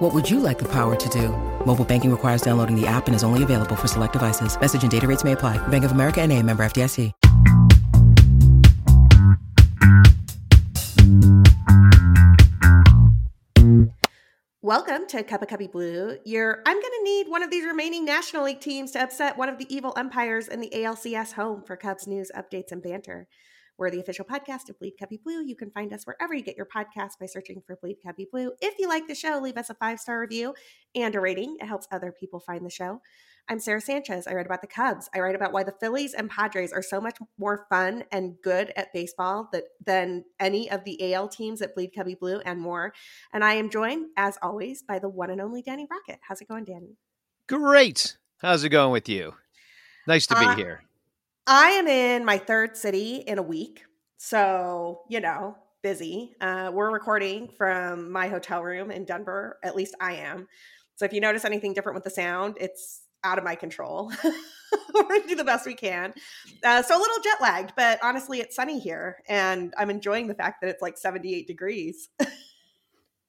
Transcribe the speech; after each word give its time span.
What 0.00 0.14
would 0.14 0.30
you 0.30 0.40
like 0.40 0.58
the 0.58 0.64
power 0.64 0.96
to 0.96 1.08
do? 1.10 1.28
Mobile 1.66 1.84
banking 1.84 2.10
requires 2.10 2.40
downloading 2.40 2.74
the 2.74 2.86
app 2.86 3.06
and 3.06 3.14
is 3.14 3.22
only 3.22 3.42
available 3.42 3.76
for 3.76 3.86
select 3.86 4.14
devices. 4.14 4.58
Message 4.58 4.80
and 4.80 4.90
data 4.90 5.06
rates 5.06 5.24
may 5.24 5.32
apply. 5.32 5.58
Bank 5.68 5.84
of 5.84 5.92
America 5.92 6.22
and 6.22 6.32
a 6.32 6.42
member 6.42 6.62
FDIC. 6.64 7.12
Welcome 14.62 15.06
to 15.08 15.22
Cup 15.22 15.42
of 15.42 15.48
Cubby 15.48 15.66
Blue. 15.66 16.16
You're, 16.24 16.62
I'm 16.64 16.80
going 16.80 16.82
to 16.82 17.02
need 17.04 17.28
one 17.28 17.42
of 17.42 17.50
these 17.50 17.66
remaining 17.66 18.06
National 18.06 18.44
League 18.44 18.60
teams 18.60 18.92
to 18.92 19.02
upset 19.02 19.36
one 19.36 19.50
of 19.50 19.58
the 19.58 19.66
evil 19.68 19.92
umpires 19.96 20.48
in 20.48 20.62
the 20.62 20.70
ALCS 20.70 21.32
home 21.32 21.62
for 21.62 21.76
Cubs 21.76 22.06
news, 22.06 22.30
updates, 22.34 22.72
and 22.72 22.82
banter. 22.82 23.28
We're 23.80 23.90
the 23.90 24.00
official 24.00 24.26
podcast 24.26 24.68
of 24.68 24.78
Bleed 24.78 24.98
Cubby 24.98 25.16
Blue. 25.24 25.42
You 25.42 25.56
can 25.56 25.70
find 25.70 25.90
us 25.94 26.04
wherever 26.04 26.34
you 26.34 26.42
get 26.42 26.54
your 26.54 26.66
podcast 26.66 27.12
by 27.18 27.24
searching 27.24 27.62
for 27.66 27.76
Bleed 27.80 27.96
Cubby 28.04 28.28
Blue. 28.30 28.52
If 28.60 28.78
you 28.78 28.86
like 28.86 29.08
the 29.08 29.14
show, 29.14 29.40
leave 29.42 29.56
us 29.56 29.70
a 29.70 29.74
five 29.74 29.98
star 29.98 30.20
review 30.20 30.52
and 30.94 31.14
a 31.14 31.20
rating. 31.20 31.56
It 31.58 31.64
helps 31.64 31.88
other 31.90 32.12
people 32.12 32.40
find 32.40 32.66
the 32.66 32.68
show. 32.68 33.00
I'm 33.48 33.58
Sara 33.58 33.80
Sanchez. 33.80 34.26
I 34.26 34.34
write 34.34 34.44
about 34.44 34.60
the 34.60 34.66
Cubs. 34.66 35.08
I 35.14 35.20
write 35.20 35.34
about 35.34 35.54
why 35.54 35.62
the 35.62 35.72
Phillies 35.80 36.12
and 36.12 36.28
Padres 36.28 36.74
are 36.74 36.82
so 36.82 37.00
much 37.00 37.16
more 37.38 37.64
fun 37.70 38.04
and 38.12 38.34
good 38.44 38.70
at 38.76 38.92
baseball 38.92 39.48
that, 39.54 39.64
than 39.82 40.26
any 40.38 40.70
of 40.70 40.84
the 40.84 41.14
AL 41.14 41.28
teams 41.28 41.62
at 41.62 41.74
Bleed 41.74 41.94
Cubby 41.96 42.14
Blue 42.14 42.40
and 42.40 42.60
more. 42.60 42.92
And 43.32 43.42
I 43.42 43.54
am 43.54 43.70
joined, 43.70 44.08
as 44.14 44.36
always, 44.42 44.82
by 44.82 44.98
the 44.98 45.08
one 45.08 45.30
and 45.30 45.40
only 45.40 45.62
Danny 45.62 45.86
Rockett. 45.90 46.18
How's 46.20 46.42
it 46.42 46.48
going, 46.48 46.64
Danny? 46.64 46.98
Great. 47.46 48.18
How's 48.42 48.62
it 48.62 48.68
going 48.68 48.92
with 48.92 49.08
you? 49.08 49.36
Nice 50.06 50.26
to 50.26 50.34
be 50.34 50.44
Uh, 50.44 50.54
here. 50.54 50.82
I 51.46 51.70
am 51.70 51.86
in 51.88 52.24
my 52.24 52.38
third 52.38 52.76
city 52.76 53.16
in 53.26 53.38
a 53.38 53.42
week. 53.42 53.82
So, 54.18 55.02
you 55.08 55.20
know, 55.20 55.56
busy. 55.82 56.34
Uh, 56.40 56.70
we're 56.72 56.90
recording 56.90 57.48
from 57.56 58.12
my 58.12 58.28
hotel 58.28 58.62
room 58.62 58.90
in 58.90 59.04
Denver. 59.04 59.58
At 59.64 59.74
least 59.74 59.94
I 60.00 60.14
am. 60.14 60.46
So 60.96 61.04
if 61.06 61.12
you 61.12 61.20
notice 61.20 61.44
anything 61.44 61.72
different 61.72 61.94
with 61.94 62.04
the 62.04 62.10
sound, 62.10 62.56
it's 62.60 63.02
out 63.24 63.38
of 63.38 63.44
my 63.44 63.54
control. 63.54 64.12
we're 64.94 65.02
going 65.02 65.22
to 65.22 65.28
do 65.28 65.34
the 65.34 65.44
best 65.44 65.66
we 65.66 65.74
can. 65.74 66.12
Uh, 66.62 66.82
so 66.82 66.96
a 66.96 67.00
little 67.00 67.18
jet 67.24 67.40
lagged, 67.40 67.72
but 67.76 67.98
honestly, 68.02 68.40
it's 68.40 68.54
sunny 68.54 68.78
here. 68.78 69.16
And 69.28 69.72
I'm 69.78 69.90
enjoying 69.90 70.26
the 70.26 70.34
fact 70.34 70.60
that 70.60 70.68
it's 70.68 70.82
like 70.82 70.98
78 70.98 71.46
degrees. 71.46 72.08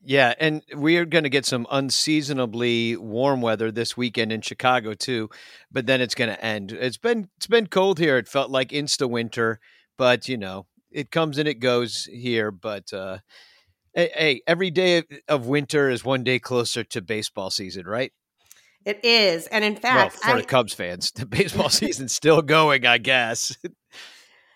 Yeah, 0.03 0.33
and 0.39 0.63
we 0.75 0.97
are 0.97 1.05
going 1.05 1.25
to 1.25 1.29
get 1.29 1.45
some 1.45 1.67
unseasonably 1.69 2.97
warm 2.97 3.41
weather 3.41 3.71
this 3.71 3.95
weekend 3.95 4.31
in 4.31 4.41
Chicago 4.41 4.93
too, 4.93 5.29
but 5.71 5.85
then 5.85 6.01
it's 6.01 6.15
going 6.15 6.31
to 6.31 6.43
end. 6.43 6.71
It's 6.71 6.97
been 6.97 7.29
it's 7.37 7.47
been 7.47 7.67
cold 7.67 7.99
here. 7.99 8.17
It 8.17 8.27
felt 8.27 8.49
like 8.49 8.69
insta 8.69 9.07
winter, 9.07 9.59
but 9.97 10.27
you 10.27 10.37
know, 10.37 10.65
it 10.89 11.11
comes 11.11 11.37
and 11.37 11.47
it 11.47 11.59
goes 11.59 12.05
here, 12.11 12.49
but 12.51 12.91
uh 12.91 13.19
hey, 13.93 14.09
hey, 14.15 14.41
every 14.47 14.71
day 14.71 15.03
of 15.27 15.45
winter 15.45 15.89
is 15.89 16.03
one 16.03 16.23
day 16.23 16.39
closer 16.39 16.83
to 16.83 17.01
baseball 17.01 17.51
season, 17.51 17.85
right? 17.85 18.11
It 18.85 19.03
is. 19.03 19.47
And 19.47 19.63
in 19.63 19.75
Well, 19.91 20.09
fact, 20.09 20.15
for 20.15 20.31
I, 20.31 20.37
the 20.37 20.43
Cubs 20.43 20.73
fans, 20.73 21.11
the 21.15 21.25
baseball 21.25 21.69
season's 21.71 22.13
still 22.15 22.41
going, 22.41 22.85
I 22.85 22.97
guess. 22.97 23.55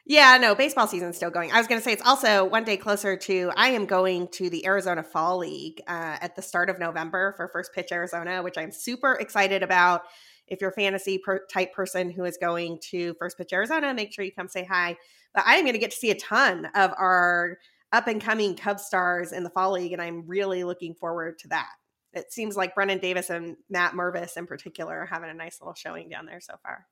Yeah, 0.08 0.38
no, 0.38 0.54
baseball 0.54 0.86
season's 0.86 1.16
still 1.16 1.32
going. 1.32 1.52
I 1.52 1.58
was 1.58 1.66
going 1.66 1.82
to 1.82 1.84
say 1.84 1.92
it's 1.92 2.06
also 2.06 2.46
one 2.46 2.64
day 2.64 2.78
closer 2.78 3.18
to. 3.18 3.52
I 3.58 3.70
am 3.70 3.88
going 3.88 4.28
to 4.34 4.52
the 4.52 4.64
Arizona 4.68 5.02
Fall 5.02 5.40
League 5.40 5.82
uh, 5.88 6.18
at 6.22 6.36
the 6.36 6.44
start 6.44 6.70
of 6.70 6.78
November 6.78 7.34
for 7.38 7.48
First 7.48 7.74
Pitch 7.74 7.92
Arizona, 7.92 8.44
which 8.44 8.56
I'm 8.56 8.72
super 8.72 9.14
excited 9.14 9.64
about. 9.64 10.04
If 10.48 10.62
you're 10.62 10.70
a 10.70 10.74
fantasy 10.74 11.18
per- 11.18 11.44
type 11.52 11.74
person 11.74 12.12
who 12.12 12.24
is 12.24 12.38
going 12.38 12.78
to 12.92 13.16
First 13.16 13.36
Pitch 13.36 13.52
Arizona, 13.52 13.96
make 13.96 14.14
sure 14.14 14.24
you 14.24 14.32
come 14.32 14.48
say 14.48 14.64
hi. 14.64 14.96
But 15.34 15.44
I 15.48 15.56
am 15.56 15.64
going 15.64 15.74
to 15.74 15.80
get 15.80 15.90
to 15.90 15.98
see 15.98 16.12
a 16.12 16.16
ton 16.16 16.68
of 16.76 16.92
our 17.00 17.58
up 17.92 18.08
and 18.08 18.22
coming 18.22 18.56
Cub 18.56 18.80
stars 18.80 19.32
in 19.32 19.44
the 19.44 19.50
Fall 19.50 19.72
League, 19.72 19.92
and 19.92 20.02
I'm 20.02 20.28
really 20.28 20.64
looking 20.64 20.94
forward 20.94 21.40
to 21.40 21.48
that. 21.48 21.72
It 22.14 22.32
seems 22.32 22.56
like 22.56 22.76
Brennen 22.76 23.00
Davis 23.00 23.32
and 23.32 23.58
Matt 23.72 23.94
Mervis 23.94 24.38
in 24.38 24.46
particular 24.46 25.00
are 25.00 25.06
having 25.08 25.32
a 25.32 25.34
nice 25.34 25.60
little 25.60 25.74
showing 25.74 26.10
down 26.10 26.28
there 26.28 26.42
so 26.42 26.54
far. 26.62 26.86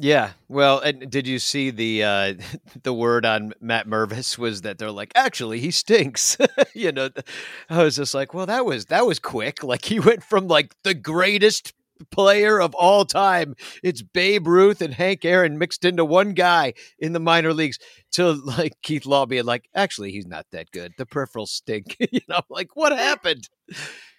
Yeah. 0.00 0.30
Well, 0.48 0.78
and 0.78 1.10
did 1.10 1.26
you 1.26 1.40
see 1.40 1.70
the 1.70 2.04
uh 2.04 2.34
the 2.84 2.94
word 2.94 3.26
on 3.26 3.52
Matt 3.60 3.88
Mervis 3.88 4.38
was 4.38 4.62
that 4.62 4.78
they're 4.78 4.92
like, 4.92 5.10
actually, 5.16 5.58
he 5.58 5.72
stinks. 5.72 6.36
you 6.74 6.92
know, 6.92 7.10
I 7.68 7.82
was 7.82 7.96
just 7.96 8.14
like, 8.14 8.32
well, 8.32 8.46
that 8.46 8.64
was 8.64 8.86
that 8.86 9.06
was 9.06 9.18
quick. 9.18 9.58
Like 9.68 9.84
he 9.84 10.00
went 10.00 10.22
from 10.22 10.46
like 10.46 10.74
the 10.82 10.94
greatest 10.94 11.74
player 12.12 12.60
of 12.60 12.74
all 12.76 13.04
time. 13.04 13.54
It's 13.82 14.02
Babe 14.02 14.46
Ruth 14.46 14.80
and 14.80 14.94
Hank 14.94 15.24
Aaron 15.24 15.58
mixed 15.58 15.84
into 15.84 16.04
one 16.04 16.32
guy 16.32 16.74
in 16.98 17.12
the 17.12 17.20
minor 17.20 17.52
leagues 17.52 17.78
to 18.12 18.32
like 18.32 18.74
Keith 18.82 19.04
Law 19.04 19.26
being 19.26 19.44
like, 19.44 19.68
actually, 19.74 20.12
he's 20.12 20.26
not 20.26 20.46
that 20.52 20.70
good. 20.70 20.92
The 20.96 21.06
peripherals 21.06 21.48
stink. 21.48 21.96
you 21.98 22.20
know, 22.28 22.40
like 22.48 22.76
what 22.76 22.92
happened? 22.92 23.48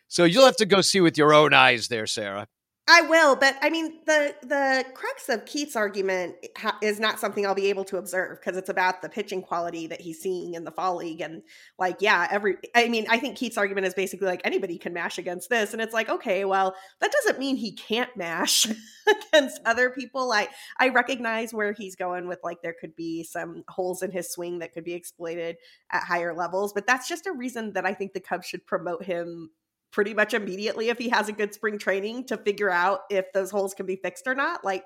So 0.08 0.26
you'll 0.26 0.46
have 0.46 0.58
to 0.58 0.66
go 0.66 0.82
see 0.82 1.00
with 1.00 1.18
your 1.18 1.34
own 1.34 1.54
eyes 1.54 1.88
there, 1.88 2.06
Sara. 2.06 2.48
I 2.92 3.02
will, 3.02 3.36
but 3.36 3.56
I 3.62 3.70
mean 3.70 4.00
the 4.08 4.34
the 4.42 4.84
crux 4.96 5.30
of 5.30 5.46
Keith's 5.46 5.76
argument 5.76 6.38
is 6.82 7.00
not 7.00 7.20
something 7.20 7.46
I'll 7.46 7.54
be 7.54 7.70
able 7.70 7.84
to 7.86 7.98
observe 7.98 8.40
because 8.40 8.58
it's 8.58 8.70
about 8.70 9.04
the 9.04 9.10
pitching 9.10 9.44
quality 9.44 9.86
that 9.86 10.02
he's 10.02 10.20
seeing 10.20 10.56
in 10.56 10.64
the 10.64 10.72
fall 10.72 10.96
league 10.96 11.22
and 11.22 11.44
like 11.78 11.98
yeah, 12.00 12.28
every 12.32 12.56
I 12.76 12.88
mean 12.88 13.06
I 13.08 13.20
think 13.20 13.38
Keith's 13.38 13.60
argument 13.60 13.86
is 13.86 13.94
basically 13.94 14.26
like 14.26 14.42
anybody 14.44 14.80
can 14.80 14.92
mash 14.92 15.20
against 15.20 15.52
this 15.52 15.72
and 15.72 15.84
it's 15.84 15.94
like 15.94 16.10
okay, 16.10 16.46
well 16.46 16.74
that 17.00 17.12
doesn't 17.12 17.38
mean 17.38 17.58
he 17.58 17.74
can't 17.74 18.10
mash 18.18 18.66
against 19.08 19.62
other 19.68 19.92
people. 19.92 20.32
I 20.32 20.48
I 20.80 20.90
recognize 20.90 21.54
where 21.54 21.74
he's 21.74 21.96
going 21.96 22.28
with 22.28 22.40
like 22.44 22.64
there 22.64 22.76
could 22.82 22.96
be 22.96 23.24
some 23.24 23.64
holes 23.70 24.02
in 24.02 24.10
his 24.10 24.32
swing 24.32 24.60
that 24.60 24.74
could 24.74 24.84
be 24.84 24.94
exploited 24.94 25.58
at 25.92 26.06
higher 26.06 26.34
levels, 26.34 26.74
but 26.74 26.88
that's 26.88 27.08
just 27.08 27.28
a 27.28 27.34
reason 27.34 27.74
that 27.74 27.86
I 27.86 27.94
think 27.94 28.14
the 28.14 28.20
Cubs 28.20 28.48
should 28.48 28.66
promote 28.66 29.04
him 29.04 29.52
pretty 29.92 30.14
much 30.14 30.34
immediately 30.34 30.90
if 30.90 30.98
he 30.98 31.10
has 31.10 31.30
a 31.30 31.32
good 31.32 31.54
spring 31.54 31.78
training 31.78 32.26
to 32.26 32.38
figure 32.38 32.70
out 32.70 33.02
if 33.10 33.32
those 33.34 33.52
holes 33.52 33.74
can 33.74 33.86
be 33.86 33.96
fixed 33.96 34.28
or 34.28 34.36
not. 34.36 34.64
Like, 34.64 34.86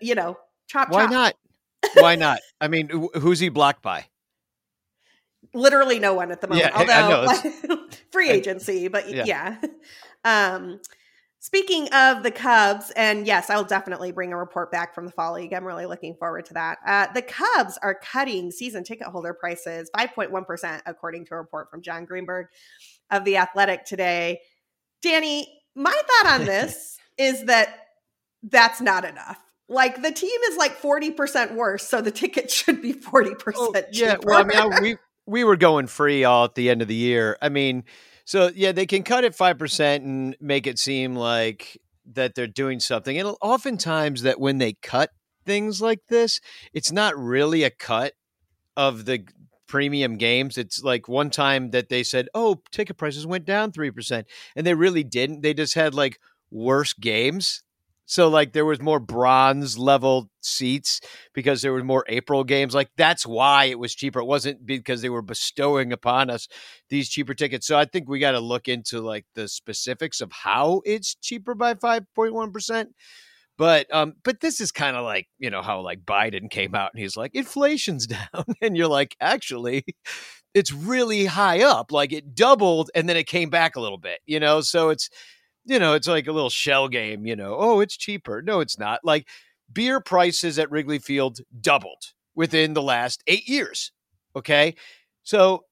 you 0.00 0.14
know, 0.14 0.36
chop 0.68 0.90
Why 0.90 1.02
chop. 1.04 1.10
not? 1.10 1.34
Why 1.94 2.16
not? 2.16 2.40
I 2.60 2.68
mean, 2.68 2.90
who's 3.14 3.38
he 3.40 3.48
blocked 3.48 3.82
by? 3.82 4.06
Literally 5.54 5.98
no 5.98 6.14
one 6.14 6.30
at 6.32 6.40
the 6.40 6.48
moment. 6.48 6.66
Yeah, 6.66 6.76
I- 6.78 6.82
I 6.82 7.08
know. 7.08 7.26
Although 7.26 7.74
like, 7.74 8.00
free 8.12 8.30
agency, 8.30 8.88
but 8.88 9.08
Yeah. 9.08 9.24
yeah. 9.26 9.56
Um 10.24 10.80
Speaking 11.38 11.86
of 11.92 12.24
the 12.24 12.32
Cubs, 12.32 12.90
and 12.96 13.24
yes, 13.24 13.50
I'll 13.50 13.62
definitely 13.62 14.10
bring 14.10 14.32
a 14.32 14.36
report 14.36 14.72
back 14.72 14.92
from 14.92 15.06
the 15.06 15.12
Fall 15.12 15.34
League. 15.34 15.52
I'm 15.52 15.64
really 15.64 15.86
looking 15.86 16.16
forward 16.16 16.44
to 16.46 16.54
that. 16.54 16.78
Uh, 16.84 17.06
the 17.12 17.22
Cubs 17.22 17.78
are 17.82 17.94
cutting 17.94 18.50
season 18.50 18.82
ticket 18.82 19.06
holder 19.06 19.32
prices 19.32 19.88
5.1%, 19.96 20.80
according 20.86 21.24
to 21.26 21.34
a 21.34 21.36
report 21.36 21.70
from 21.70 21.82
Jon 21.82 22.04
Greenberg 22.04 22.48
of 23.10 23.24
The 23.24 23.36
Athletic 23.38 23.84
today. 23.84 24.40
Danny, 25.02 25.48
my 25.74 25.92
thought 26.22 26.40
on 26.40 26.46
this 26.46 26.98
is 27.18 27.44
that 27.46 27.68
that's 28.42 28.80
not 28.80 29.04
enough. 29.04 29.38
Like 29.68 30.02
the 30.02 30.12
team 30.12 30.40
is 30.50 30.56
like 30.56 30.80
40% 30.80 31.54
worse, 31.54 31.86
so 31.86 32.00
the 32.00 32.10
ticket 32.12 32.50
should 32.52 32.80
be 32.80 32.92
40% 32.92 33.52
Oh, 33.56 33.72
cheaper. 33.72 33.86
yeah. 33.92 34.16
Well, 34.22 34.40
I 34.40 34.44
mean, 34.44 34.58
I, 34.58 34.80
we 34.80 34.96
we 35.26 35.42
were 35.42 35.56
going 35.56 35.88
free 35.88 36.22
all 36.22 36.44
at 36.44 36.54
the 36.54 36.70
end 36.70 36.82
of 36.82 36.88
the 36.88 36.94
year. 36.94 37.36
I 37.42 37.48
mean, 37.48 37.82
so 38.24 38.50
yeah, 38.54 38.70
they 38.72 38.86
can 38.86 39.02
cut 39.02 39.24
it 39.24 39.34
five 39.34 39.58
percent 39.58 40.04
and 40.04 40.36
make 40.40 40.66
it 40.68 40.78
seem 40.78 41.16
like 41.16 41.80
that 42.12 42.36
they're 42.36 42.46
doing 42.46 42.78
something. 42.78 43.18
And 43.18 43.34
oftentimes, 43.42 44.22
that 44.22 44.38
when 44.38 44.58
they 44.58 44.74
cut 44.74 45.10
things 45.44 45.82
like 45.82 45.98
this, 46.08 46.40
it's 46.72 46.92
not 46.92 47.16
really 47.18 47.64
a 47.64 47.70
cut 47.70 48.12
of 48.76 49.04
the 49.04 49.24
premium 49.66 50.16
games. 50.16 50.58
It's 50.58 50.82
like 50.82 51.08
one 51.08 51.30
time 51.30 51.70
that 51.70 51.88
they 51.88 52.02
said, 52.02 52.28
"Oh, 52.34 52.62
ticket 52.72 52.96
prices 52.96 53.26
went 53.26 53.44
down 53.44 53.72
three 53.72 53.90
percent," 53.90 54.26
and 54.54 54.66
they 54.66 54.74
really 54.74 55.04
didn't. 55.04 55.42
They 55.42 55.54
just 55.54 55.74
had 55.74 55.94
like 55.94 56.18
worse 56.50 56.92
games. 56.92 57.62
So 58.08 58.28
like 58.28 58.52
there 58.52 58.64
was 58.64 58.80
more 58.80 59.00
bronze 59.00 59.76
level 59.76 60.30
seats 60.40 61.00
because 61.34 61.60
there 61.60 61.72
were 61.72 61.82
more 61.82 62.04
April 62.08 62.44
games. 62.44 62.72
Like 62.74 62.90
that's 62.96 63.26
why 63.26 63.64
it 63.64 63.80
was 63.80 63.94
cheaper. 63.96 64.20
It 64.20 64.26
wasn't 64.26 64.64
because 64.64 65.02
they 65.02 65.08
were 65.08 65.22
bestowing 65.22 65.92
upon 65.92 66.30
us 66.30 66.46
these 66.88 67.08
cheaper 67.08 67.34
tickets. 67.34 67.66
So 67.66 67.76
I 67.76 67.84
think 67.84 68.08
we 68.08 68.20
got 68.20 68.32
to 68.32 68.40
look 68.40 68.68
into 68.68 69.00
like 69.00 69.26
the 69.34 69.48
specifics 69.48 70.20
of 70.20 70.30
how 70.30 70.82
it's 70.84 71.16
cheaper 71.16 71.54
by 71.56 71.74
5.1%. 71.74 72.90
But 73.58 73.92
um 73.94 74.14
but 74.22 74.40
this 74.40 74.60
is 74.60 74.70
kind 74.70 74.96
of 74.96 75.04
like, 75.04 75.28
you 75.38 75.50
know, 75.50 75.62
how 75.62 75.80
like 75.80 76.04
Biden 76.04 76.50
came 76.50 76.74
out 76.74 76.90
and 76.92 77.00
he's 77.00 77.16
like 77.16 77.34
inflation's 77.34 78.06
down 78.06 78.44
and 78.60 78.76
you're 78.76 78.88
like 78.88 79.16
actually 79.20 79.84
it's 80.54 80.72
really 80.72 81.26
high 81.26 81.62
up. 81.62 81.92
Like 81.92 82.12
it 82.12 82.34
doubled 82.34 82.90
and 82.94 83.08
then 83.08 83.16
it 83.16 83.26
came 83.26 83.50
back 83.50 83.76
a 83.76 83.80
little 83.80 83.98
bit, 83.98 84.20
you 84.26 84.40
know? 84.40 84.60
So 84.60 84.90
it's 84.90 85.08
you 85.64 85.78
know, 85.78 85.94
it's 85.94 86.06
like 86.06 86.28
a 86.28 86.32
little 86.32 86.50
shell 86.50 86.88
game, 86.88 87.26
you 87.26 87.34
know. 87.34 87.56
Oh, 87.58 87.80
it's 87.80 87.96
cheaper. 87.96 88.40
No, 88.40 88.60
it's 88.60 88.78
not. 88.78 89.00
Like 89.04 89.26
beer 89.72 90.00
prices 90.00 90.58
at 90.58 90.70
Wrigley 90.70 90.98
Field 90.98 91.40
doubled 91.60 92.12
within 92.34 92.74
the 92.74 92.82
last 92.82 93.22
eight 93.26 93.48
years. 93.48 93.90
Okay. 94.36 94.76
So 95.24 95.64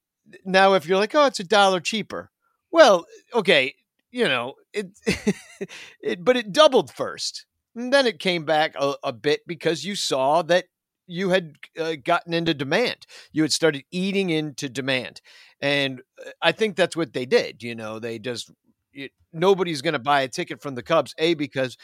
now 0.45 0.75
if 0.75 0.87
you're 0.87 0.99
like, 0.99 1.15
oh, 1.15 1.27
it's 1.27 1.41
a 1.41 1.45
dollar 1.45 1.81
cheaper. 1.81 2.31
Well, 2.71 3.07
okay, 3.33 3.75
you 4.11 4.25
know, 4.25 4.55
it, 4.73 4.89
it 6.01 6.25
but 6.25 6.37
it 6.37 6.53
doubled 6.53 6.93
first. 6.93 7.47
And 7.75 7.93
then 7.93 8.07
it 8.07 8.19
came 8.19 8.45
back 8.45 8.75
a, 8.79 8.95
a 9.03 9.13
bit 9.13 9.41
because 9.47 9.85
you 9.85 9.97
saw 9.97 10.43
that 10.43 10.67
you 11.07 11.31
had 11.31 11.55
uh, 11.79 11.97
gotten 12.03 12.33
into 12.33 12.55
demand. 12.55 13.07
You 13.33 13.43
had 13.43 13.53
started 13.53 13.85
eating 13.91 14.31
into 14.31 14.69
demand. 14.69 15.21
And 15.61 16.03
uh, 16.25 16.31
I 16.41 16.53
think 16.53 16.77
that's 16.77 16.97
what 16.97 17.13
they 17.13 17.27
did. 17.27 17.63
You 17.63 17.75
know, 17.75 17.99
they 17.99 18.19
just, 18.19 18.51
it, 18.93 19.13
nobody's 19.33 19.83
going 19.83 19.95
to 19.95 19.99
buy 19.99 20.23
a 20.23 20.29
ticket 20.29 20.63
from 20.63 20.77
the 20.77 20.83
Cubs, 20.83 21.15
A, 21.19 21.35
because 21.35 21.77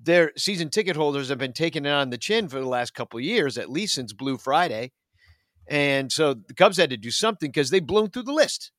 their 0.00 0.32
season 0.36 0.70
ticket 0.70 0.96
holders 0.96 1.28
have 1.28 1.38
been 1.38 1.52
taking 1.52 1.86
it 1.86 1.90
on 1.90 2.10
the 2.10 2.18
chin 2.18 2.48
for 2.48 2.58
the 2.58 2.68
last 2.68 2.94
couple 2.94 3.20
years, 3.20 3.56
at 3.58 3.70
least 3.70 3.94
since 3.94 4.12
Blue 4.12 4.36
Friday. 4.36 4.92
And 5.68 6.10
so 6.10 6.34
the 6.34 6.54
Cubs 6.54 6.76
had 6.76 6.90
to 6.90 6.96
do 6.96 7.10
something 7.10 7.50
because 7.50 7.70
they 7.70 7.80
blown 7.80 8.10
through 8.10 8.24
the 8.24 8.32
list. 8.32 8.72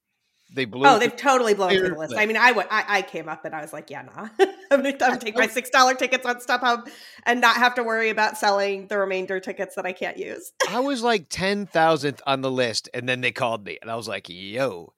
They 0.53 0.65
blew. 0.65 0.87
Oh, 0.87 0.99
they've 0.99 1.15
totally 1.15 1.53
blown 1.53 1.71
through 1.71 1.89
the 1.89 1.95
list. 1.95 2.15
I 2.15 2.25
mean, 2.25 2.37
I, 2.37 2.49
w- 2.49 2.67
I, 2.69 2.85
I 2.87 3.01
came 3.01 3.27
up 3.27 3.45
and 3.45 3.53
I 3.53 3.61
was 3.61 3.73
like, 3.73 3.89
yeah, 3.89 4.03
nah. 4.03 4.29
I'm 4.71 4.81
going 4.81 4.97
to 4.97 5.17
take 5.19 5.35
my 5.35 5.47
six 5.47 5.69
dollar 5.69 5.95
tickets 5.95 6.25
on 6.25 6.37
StubHub 6.37 6.89
and 7.23 7.41
not 7.41 7.57
have 7.57 7.75
to 7.75 7.83
worry 7.83 8.09
about 8.09 8.37
selling 8.37 8.87
the 8.87 8.97
remainder 8.97 9.39
tickets 9.39 9.75
that 9.75 9.85
I 9.85 9.91
can't 9.91 10.17
use. 10.17 10.53
I 10.69 10.79
was 10.79 11.03
like 11.03 11.27
ten 11.29 11.65
thousandth 11.65 12.21
on 12.25 12.41
the 12.41 12.51
list, 12.51 12.89
and 12.93 13.07
then 13.07 13.21
they 13.21 13.31
called 13.31 13.65
me, 13.65 13.77
and 13.81 13.91
I 13.91 13.95
was 13.95 14.07
like, 14.07 14.29
yo. 14.29 14.93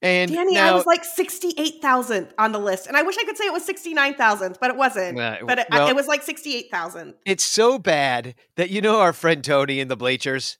And 0.00 0.30
Danny, 0.30 0.54
now, 0.54 0.70
I 0.70 0.74
was 0.74 0.86
like 0.86 1.04
sixty 1.04 1.54
eight 1.56 1.82
thousandth 1.82 2.32
on 2.38 2.52
the 2.52 2.60
list, 2.60 2.86
and 2.86 2.96
I 2.96 3.02
wish 3.02 3.16
I 3.18 3.24
could 3.24 3.36
say 3.36 3.46
it 3.46 3.52
was 3.52 3.64
sixty 3.64 3.94
nine 3.94 4.14
thousandth, 4.14 4.58
but 4.60 4.70
it 4.70 4.76
wasn't. 4.76 5.18
Uh, 5.18 5.38
but 5.44 5.58
it, 5.58 5.66
well, 5.70 5.88
it 5.88 5.96
was 5.96 6.06
like 6.06 6.22
sixty 6.22 6.54
eight 6.54 6.70
thousand. 6.70 7.14
It's 7.24 7.42
so 7.42 7.78
bad 7.80 8.36
that 8.54 8.70
you 8.70 8.80
know 8.80 9.00
our 9.00 9.12
friend 9.12 9.42
Tony 9.42 9.80
in 9.80 9.88
the 9.88 9.96
bleachers. 9.96 10.58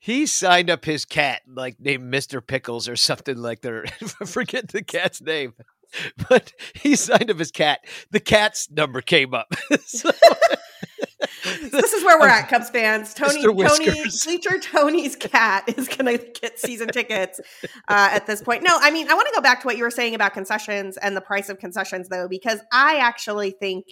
He 0.00 0.24
signed 0.24 0.70
up 0.70 0.86
his 0.86 1.04
cat 1.04 1.42
like 1.46 1.78
named 1.78 2.04
Mister 2.04 2.40
Pickles 2.40 2.88
or 2.88 2.96
something 2.96 3.36
like. 3.36 3.64
I 3.66 4.24
forget 4.24 4.68
the 4.68 4.82
cat's 4.82 5.20
name, 5.20 5.52
but 6.28 6.52
he 6.74 6.96
signed 6.96 7.30
up 7.30 7.38
his 7.38 7.50
cat. 7.50 7.80
The 8.10 8.18
cat's 8.18 8.70
number 8.70 9.02
came 9.02 9.34
up. 9.34 9.54
so, 9.84 10.10
this 11.44 11.92
is 11.92 12.02
where 12.02 12.18
we're 12.18 12.28
at, 12.28 12.48
Cubs 12.48 12.70
fans. 12.70 13.12
Tony, 13.12 13.44
Mr. 13.44 13.76
Tony, 13.76 14.10
Bleacher 14.24 14.58
Tony's 14.58 15.16
cat 15.16 15.64
is 15.76 15.86
going 15.86 16.18
to 16.18 16.24
get 16.40 16.58
season 16.58 16.88
tickets 16.88 17.38
uh, 17.88 18.08
at 18.12 18.26
this 18.26 18.42
point. 18.42 18.62
No, 18.62 18.78
I 18.80 18.90
mean, 18.90 19.06
I 19.10 19.14
want 19.14 19.28
to 19.28 19.34
go 19.34 19.42
back 19.42 19.60
to 19.60 19.66
what 19.66 19.76
you 19.76 19.84
were 19.84 19.90
saying 19.90 20.14
about 20.14 20.32
concessions 20.32 20.96
and 20.96 21.14
the 21.16 21.20
price 21.20 21.48
of 21.50 21.58
concessions, 21.58 22.08
though, 22.08 22.26
because 22.26 22.60
I 22.72 22.96
actually 22.96 23.50
think 23.50 23.84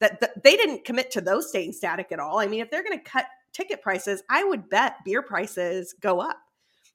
that 0.00 0.20
th- 0.20 0.32
they 0.42 0.56
didn't 0.56 0.84
commit 0.84 1.10
to 1.12 1.20
those 1.20 1.50
staying 1.50 1.72
static 1.72 2.12
at 2.12 2.18
all. 2.18 2.38
I 2.38 2.46
mean, 2.46 2.60
if 2.60 2.70
they're 2.70 2.82
going 2.82 2.98
to 2.98 3.04
cut 3.04 3.26
ticket 3.52 3.82
prices, 3.82 4.22
I 4.30 4.44
would 4.44 4.68
bet 4.68 4.96
beer 5.04 5.22
prices 5.22 5.94
go 6.00 6.20
up. 6.20 6.36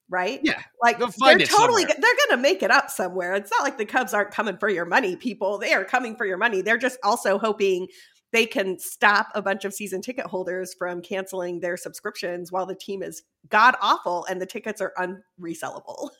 Right? 0.07 0.39
Yeah, 0.43 0.61
Like 0.83 0.99
they're 0.99 1.07
totally 1.07 1.47
somewhere. 1.47 1.97
they're 1.99 2.15
going 2.27 2.29
to 2.29 2.37
make 2.37 2.61
it 2.61 2.69
up 2.69 2.91
somewhere. 2.91 3.33
It's 3.33 3.49
not 3.49 3.63
like 3.63 3.79
the 3.79 3.87
Cubs 3.87 4.13
aren't 4.13 4.29
coming 4.29 4.55
for 4.57 4.69
your 4.69 4.85
money, 4.85 5.15
people. 5.15 5.57
They 5.57 5.73
are 5.73 5.83
coming 5.83 6.15
for 6.15 6.27
your 6.27 6.37
money. 6.37 6.61
They're 6.61 6.77
just 6.77 6.99
also 7.03 7.39
hoping 7.39 7.87
they 8.31 8.45
can 8.45 8.77
stop 8.77 9.29
a 9.33 9.41
bunch 9.41 9.65
of 9.65 9.73
season 9.73 10.01
ticket 10.01 10.27
holders 10.27 10.75
from 10.77 11.01
canceling 11.01 11.59
their 11.59 11.75
subscriptions 11.75 12.51
while 12.51 12.67
the 12.67 12.75
team 12.75 13.01
is 13.01 13.23
god 13.49 13.75
awful 13.81 14.25
and 14.29 14.39
the 14.39 14.45
tickets 14.45 14.79
are 14.79 14.93
unresellable. 14.99 16.09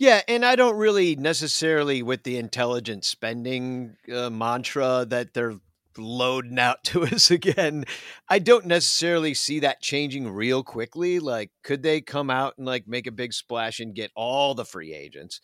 Yeah, 0.00 0.22
and 0.28 0.44
I 0.44 0.54
don't 0.54 0.76
really 0.76 1.16
necessarily 1.16 2.04
with 2.04 2.22
the 2.22 2.36
intelligent 2.38 3.04
spending 3.04 3.96
uh, 4.12 4.30
mantra 4.30 5.04
that 5.08 5.34
they're 5.34 5.56
loading 5.98 6.58
out 6.58 6.78
to 6.84 7.04
us 7.04 7.30
again. 7.30 7.84
I 8.28 8.38
don't 8.38 8.66
necessarily 8.66 9.34
see 9.34 9.60
that 9.60 9.80
changing 9.80 10.28
real 10.28 10.62
quickly. 10.62 11.18
Like, 11.20 11.50
could 11.62 11.82
they 11.82 12.00
come 12.00 12.30
out 12.30 12.54
and 12.58 12.66
like 12.66 12.86
make 12.86 13.06
a 13.06 13.12
big 13.12 13.32
splash 13.32 13.80
and 13.80 13.94
get 13.94 14.10
all 14.14 14.54
the 14.54 14.64
free 14.64 14.94
agents? 14.94 15.40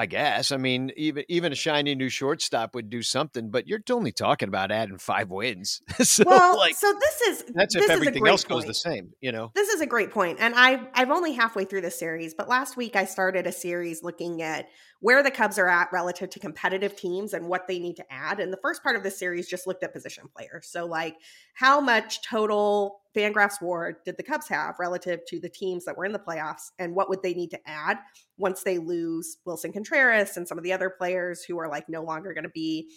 I 0.00 0.06
guess. 0.06 0.52
I 0.52 0.58
mean, 0.58 0.92
even 0.96 1.24
even 1.28 1.50
a 1.50 1.56
shiny 1.56 1.96
new 1.96 2.08
shortstop 2.08 2.76
would 2.76 2.88
do 2.88 3.02
something, 3.02 3.50
but 3.50 3.66
you're 3.66 3.80
only 3.90 4.12
talking 4.12 4.48
about 4.48 4.70
adding 4.70 4.96
five 4.96 5.28
wins. 5.28 5.82
so, 6.02 6.22
well, 6.24 6.56
like, 6.56 6.76
so 6.76 6.94
this 7.00 7.20
is 7.22 7.44
that's 7.52 7.74
this 7.74 7.82
if 7.82 7.90
is 7.90 7.96
everything 7.96 8.26
else 8.28 8.44
goes 8.44 8.64
the 8.64 8.74
same, 8.74 9.10
you 9.20 9.32
know. 9.32 9.50
This 9.56 9.68
is 9.70 9.80
a 9.80 9.86
great 9.86 10.12
point. 10.12 10.38
And 10.40 10.54
I 10.56 10.88
I'm 10.94 11.10
only 11.10 11.32
halfway 11.32 11.64
through 11.64 11.80
the 11.80 11.90
series, 11.90 12.32
but 12.32 12.48
last 12.48 12.76
week 12.76 12.94
I 12.94 13.06
started 13.06 13.48
a 13.48 13.52
series 13.52 14.04
looking 14.04 14.40
at 14.40 14.68
where 15.00 15.22
the 15.22 15.30
Cubs 15.30 15.58
are 15.58 15.68
at 15.68 15.92
relative 15.92 16.28
to 16.30 16.40
competitive 16.40 16.96
teams 16.96 17.32
and 17.32 17.46
what 17.46 17.68
they 17.68 17.78
need 17.78 17.96
to 17.96 18.12
add. 18.12 18.40
And 18.40 18.52
the 18.52 18.58
first 18.58 18.82
part 18.82 18.96
of 18.96 19.04
the 19.04 19.10
series 19.10 19.48
just 19.48 19.66
looked 19.66 19.84
at 19.84 19.92
position 19.92 20.24
players. 20.34 20.66
So 20.66 20.86
like 20.86 21.16
how 21.54 21.80
much 21.80 22.22
total 22.22 23.00
Fangraphs 23.14 23.62
WAR 23.62 23.98
did 24.04 24.16
the 24.16 24.24
Cubs 24.24 24.48
have 24.48 24.74
relative 24.80 25.20
to 25.28 25.38
the 25.38 25.48
teams 25.48 25.84
that 25.84 25.96
were 25.96 26.04
in 26.04 26.12
the 26.12 26.18
playoffs 26.18 26.70
and 26.78 26.96
what 26.96 27.08
would 27.08 27.22
they 27.22 27.34
need 27.34 27.50
to 27.50 27.60
add 27.64 27.98
once 28.38 28.64
they 28.64 28.78
lose 28.78 29.38
Willson 29.46 29.72
Contreras 29.72 30.36
and 30.36 30.48
some 30.48 30.58
of 30.58 30.64
the 30.64 30.72
other 30.72 30.90
players 30.90 31.44
who 31.44 31.58
are 31.58 31.68
like 31.68 31.88
no 31.88 32.02
longer 32.02 32.34
going 32.34 32.44
to 32.44 32.50
be 32.50 32.90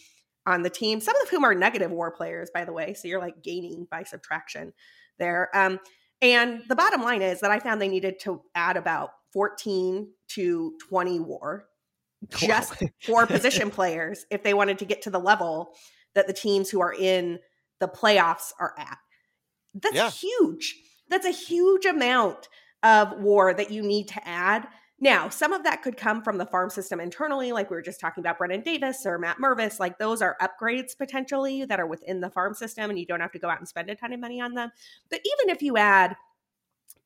on 0.48 0.63
the 0.63 0.69
team, 0.71 1.00
some 1.00 1.15
of 1.21 1.30
whom 1.30 1.44
are 1.44 1.53
negative 1.53 1.92
war 1.92 2.09
players, 2.09 2.50
by 2.51 2.65
the 2.65 2.74
way. 2.74 2.95
So 2.95 3.07
you're 3.07 3.19
like 3.19 3.44
gaining 3.44 3.88
by 3.92 4.03
subtraction 4.03 4.74
there. 5.19 5.56
Um, 5.56 5.80
and 6.19 6.63
the 6.68 6.75
bottom 6.75 7.01
line 7.01 7.21
is 7.21 7.42
that 7.42 7.51
I 7.51 7.59
found 7.59 7.80
they 7.80 7.88
needed 7.88 8.19
to 8.21 8.42
add 8.56 8.75
about 8.75 9.12
14 9.33 10.12
to 10.30 10.74
20 10.89 11.19
war 11.19 11.68
just 12.29 12.73
for 13.01 13.25
position 13.25 13.69
players 13.71 14.25
if 14.29 14.44
they 14.44 14.53
wanted 14.53 14.79
to 14.79 14.85
get 14.85 15.01
to 15.03 15.09
the 15.09 15.19
level 15.19 15.73
that 16.13 16.27
the 16.27 16.33
teams 16.33 16.69
who 16.69 16.81
are 16.81 16.94
in 16.94 17.39
the 17.79 17.88
playoffs 17.88 18.51
are 18.59 18.73
at. 18.77 18.97
That's 19.73 19.95
Yeah. 19.95 20.09
huge. 20.12 20.75
That's 21.09 21.25
a 21.25 21.31
huge 21.31 21.85
amount 21.85 22.47
of 22.83 23.19
war 23.19 23.53
that 23.53 23.71
you 23.71 23.81
need 23.81 24.07
to 24.09 24.27
add. 24.27 24.68
Now, 25.00 25.29
some 25.29 25.51
of 25.51 25.63
that 25.63 25.81
could 25.81 25.97
come 25.97 26.21
from 26.21 26.38
the 26.38 26.45
farm 26.45 26.69
system 26.69 27.00
internally, 27.00 27.51
like 27.51 27.71
we 27.71 27.75
were 27.75 27.81
just 27.81 28.00
talking 28.00 28.21
about 28.21 28.38
Brennen 28.38 28.62
Davis 28.63 29.03
or 29.06 29.17
Matt 29.17 29.38
Mervis. 29.39 29.79
Like 29.79 29.97
those 29.97 30.21
are 30.21 30.38
upgrades 30.39 30.95
potentially 30.95 31.65
that 31.65 31.79
are 31.79 31.88
within 31.88 32.21
the 32.21 32.29
farm 32.29 32.53
system, 32.53 32.89
and 32.91 33.00
you 33.00 33.06
don't 33.07 33.19
have 33.19 33.31
to 33.31 33.39
go 33.39 33.50
out 33.50 33.57
and 33.57 33.67
spend 33.67 33.89
a 33.89 33.95
ton 33.95 34.13
of 34.13 34.19
money 34.19 34.39
on 34.39 34.53
them. 34.53 34.69
But 35.09 35.21
even 35.25 35.50
if 35.56 35.63
you 35.63 35.75
add 35.77 36.15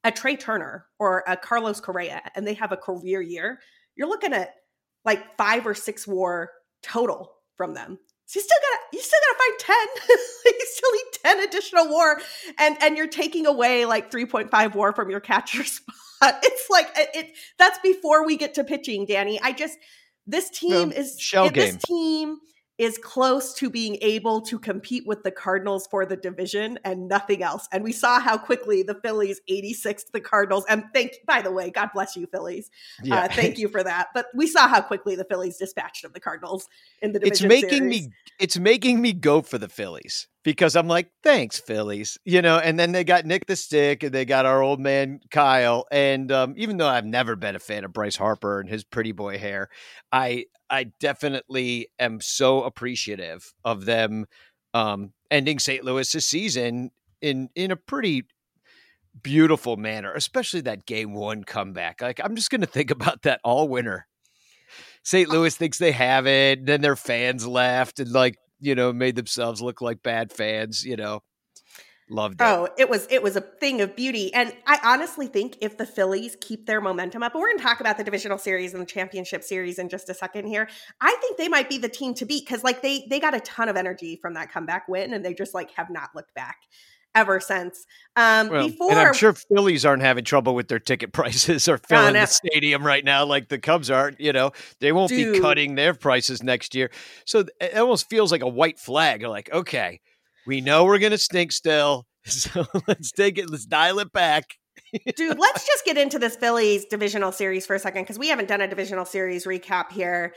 a 0.03 0.11
Trea 0.11 0.35
Turner 0.35 0.85
or 0.99 1.23
a 1.25 1.37
Carlos 1.37 1.79
Correa 1.79 2.21
and 2.35 2.45
they 2.45 2.53
have 2.55 2.73
a 2.73 2.77
career 2.77 3.21
year, 3.21 3.59
you're 3.95 4.09
looking 4.09 4.33
at 4.33 4.55
like 5.05 5.37
five 5.37 5.67
or 5.67 5.73
six 5.73 6.07
war 6.07 6.51
total 6.81 7.31
from 7.55 7.73
them. 7.73 7.99
So 8.27 8.39
you 8.39 8.43
still 8.43 8.57
gotta 8.61 8.81
you 8.93 9.01
still 9.01 9.19
gotta 9.27 9.39
find 9.39 9.87
10. 10.07 10.17
you 10.45 10.65
still 10.65 10.91
need 10.91 11.39
10 11.39 11.47
additional 11.47 11.89
war. 11.89 12.19
And 12.59 12.77
and 12.81 12.97
you're 12.97 13.07
taking 13.07 13.45
away 13.45 13.85
like 13.85 14.11
3.5 14.11 14.75
war 14.75 14.93
from 14.93 15.09
your 15.09 15.19
catcher 15.19 15.63
spot. 15.63 16.39
It's 16.43 16.69
like 16.69 16.89
it, 16.95 17.09
it 17.13 17.35
that's 17.59 17.77
before 17.79 18.25
we 18.25 18.37
get 18.37 18.55
to 18.55 18.63
pitching, 18.63 19.05
Danny. 19.05 19.39
I 19.41 19.51
just 19.51 19.77
this 20.25 20.49
team 20.49 20.91
is 20.91 21.19
shell 21.19 21.49
this 21.51 21.73
game. 21.73 21.79
team 21.85 22.37
is 22.77 22.97
close 22.97 23.53
to 23.53 23.69
being 23.69 23.97
able 24.01 24.41
to 24.41 24.59
compete 24.59 25.07
with 25.07 25.23
the 25.23 25.31
Cardinals 25.31 25.87
for 25.87 26.05
the 26.05 26.17
division 26.17 26.77
and 26.83 27.07
nothing 27.07 27.41
else. 27.41 27.67
And 27.71 27.83
we 27.83 27.91
saw 27.91 28.19
how 28.19 28.37
quickly 28.37 28.83
the 28.83 28.95
Phillies 28.95 29.39
86 29.47 30.05
the 30.11 30.19
Cardinals. 30.19 30.65
And 30.67 30.83
thank 30.93 31.13
by 31.25 31.41
the 31.41 31.51
way, 31.51 31.69
God 31.69 31.89
bless 31.93 32.15
you, 32.15 32.27
Phillies. 32.27 32.69
Uh, 33.09 33.27
thank 33.29 33.57
you 33.57 33.69
for 33.69 33.83
that. 33.83 34.07
But 34.13 34.27
we 34.33 34.47
saw 34.47 34.67
how 34.67 34.81
quickly 34.81 35.15
the 35.15 35.25
Phillies 35.25 35.57
dispatched 35.57 36.03
of 36.03 36.13
the 36.13 36.19
Cardinals 36.19 36.67
in 37.01 37.13
the 37.13 37.19
division. 37.19 37.51
it's 37.51 37.61
making 37.61 37.79
series. 37.79 38.07
me 38.07 38.13
it's 38.39 38.57
making 38.57 39.01
me 39.01 39.13
go 39.13 39.41
for 39.41 39.57
the 39.57 39.69
Phillies 39.69 40.27
because 40.45 40.75
I'm 40.75 40.87
like, 40.87 41.09
thanks, 41.23 41.59
Phillies. 41.59 42.19
You 42.23 42.41
know, 42.41 42.59
and 42.59 42.79
then 42.79 42.91
they 42.91 43.03
got 43.03 43.25
Nick 43.25 43.47
the 43.47 43.55
Stick 43.55 44.03
and 44.03 44.13
they 44.13 44.25
got 44.25 44.45
our 44.45 44.61
old 44.61 44.79
man 44.79 45.19
Kyle. 45.31 45.87
And 45.91 46.31
um, 46.31 46.53
even 46.55 46.77
though 46.77 46.87
I've 46.87 47.05
never 47.05 47.35
been 47.35 47.55
a 47.55 47.59
fan 47.59 47.83
of 47.83 47.91
Bryce 47.91 48.15
Harper 48.15 48.61
and 48.61 48.69
his 48.69 48.83
pretty 48.83 49.11
boy 49.11 49.39
hair, 49.39 49.69
I 50.11 50.45
I 50.69 50.85
definitely 50.99 51.87
am 51.99 52.21
so 52.21 52.63
appreciative 52.63 53.53
of 53.65 53.85
them 53.85 54.27
um, 54.73 55.13
ending 55.31 55.59
St. 55.59 55.83
Louis's 55.83 56.25
season 56.25 56.91
in 57.21 57.49
in 57.55 57.71
a 57.71 57.75
pretty 57.75 58.25
beautiful 59.23 59.77
manner, 59.77 60.13
especially 60.13 60.61
that 60.61 60.85
game 60.85 61.13
one 61.13 61.43
comeback. 61.43 62.01
Like 62.01 62.21
I'm 62.23 62.35
just 62.35 62.51
gonna 62.51 62.67
think 62.67 62.91
about 62.91 63.23
that 63.23 63.41
all 63.43 63.67
winter. 63.67 64.05
St. 65.03 65.29
Louis 65.29 65.55
thinks 65.55 65.77
they 65.77 65.91
have 65.91 66.25
it, 66.25 66.65
then 66.65 66.81
their 66.81 66.95
fans 66.95 67.45
left 67.45 67.99
and 67.99 68.11
like, 68.11 68.37
you 68.59 68.75
know, 68.75 68.93
made 68.93 69.15
themselves 69.15 69.61
look 69.61 69.81
like 69.81 70.03
bad 70.03 70.31
fans, 70.31 70.83
you 70.83 70.95
know. 70.95 71.21
Loved 72.07 72.39
it. 72.39 72.43
Oh, 72.43 72.67
it 72.77 72.87
was 72.87 73.07
it 73.09 73.23
was 73.23 73.35
a 73.35 73.41
thing 73.41 73.81
of 73.81 73.95
beauty. 73.95 74.31
And 74.31 74.53
I 74.67 74.79
honestly 74.83 75.25
think 75.25 75.57
if 75.59 75.77
the 75.77 75.87
Phillies 75.87 76.37
keep 76.39 76.67
their 76.67 76.79
momentum 76.79 77.23
up, 77.23 77.33
and 77.33 77.41
we're 77.41 77.49
gonna 77.49 77.63
talk 77.63 77.79
about 77.79 77.97
the 77.97 78.03
divisional 78.03 78.37
series 78.37 78.73
and 78.73 78.81
the 78.81 78.85
championship 78.85 79.43
series 79.43 79.79
in 79.79 79.89
just 79.89 80.07
a 80.07 80.13
second 80.13 80.45
here. 80.45 80.69
I 81.01 81.17
think 81.19 81.37
they 81.37 81.47
might 81.47 81.67
be 81.67 81.79
the 81.79 81.89
team 81.89 82.13
to 82.15 82.25
beat 82.25 82.45
because 82.45 82.63
like 82.63 82.83
they 82.83 83.07
they 83.09 83.19
got 83.19 83.33
a 83.33 83.39
ton 83.39 83.69
of 83.69 83.75
energy 83.75 84.19
from 84.21 84.35
that 84.35 84.51
comeback 84.51 84.87
win 84.87 85.13
and 85.13 85.25
they 85.25 85.33
just 85.33 85.55
like 85.55 85.71
have 85.71 85.89
not 85.89 86.09
looked 86.13 86.35
back 86.35 86.57
ever 87.15 87.39
since. 87.39 87.85
Um 88.15 88.49
Well, 88.49 88.67
before 88.67 88.91
and 88.91 88.99
I'm 88.99 89.13
sure 89.13 89.33
Phillies 89.33 89.85
aren't 89.85 90.03
having 90.03 90.23
trouble 90.23 90.53
with 90.53 90.67
their 90.67 90.79
ticket 90.79 91.13
prices 91.19 91.67
or 91.67 91.77
filling 91.77 92.13
the 92.13 92.25
stadium 92.27 92.85
right 92.85 93.03
now 93.03 93.25
like 93.25 93.49
the 93.49 93.57
Cubs 93.57 93.89
aren't. 93.89 94.19
You 94.19 94.33
know, 94.33 94.51
they 94.79 94.91
won't 94.91 95.09
be 95.09 95.39
cutting 95.39 95.75
their 95.75 95.93
prices 95.93 96.43
next 96.43 96.75
year. 96.75 96.91
So 97.25 97.45
it 97.59 97.75
almost 97.75 98.09
feels 98.09 98.31
like 98.31 98.43
a 98.43 98.47
white 98.47 98.79
flag. 98.79 99.21
You're 99.21 99.29
Like, 99.29 99.51
okay, 99.51 100.01
We 100.45 100.61
know 100.61 100.85
we're 100.85 100.99
gonna 100.99 101.17
stink 101.17 101.51
still, 101.51 102.05
so 102.25 102.65
let's 102.87 103.11
take 103.11 103.37
it. 103.37 103.49
Let's 103.49 103.65
dial 103.65 103.99
it 103.99 104.11
back. 104.11 104.43
Dude, 105.15 105.39
let's 105.39 105.65
just 105.65 105.83
get 105.85 105.97
into 105.97 106.19
this 106.19 106.35
Phillies 106.35 106.85
divisional 106.85 107.31
series 107.31 107.65
for 107.65 107.75
a 107.75 107.79
second 107.79 108.03
because 108.03 108.19
we 108.19 108.27
haven't 108.29 108.47
done 108.47 108.61
a 108.61 108.67
divisional 108.67 109.05
series 109.05 109.45
recap 109.45 109.91
here. 109.91 110.33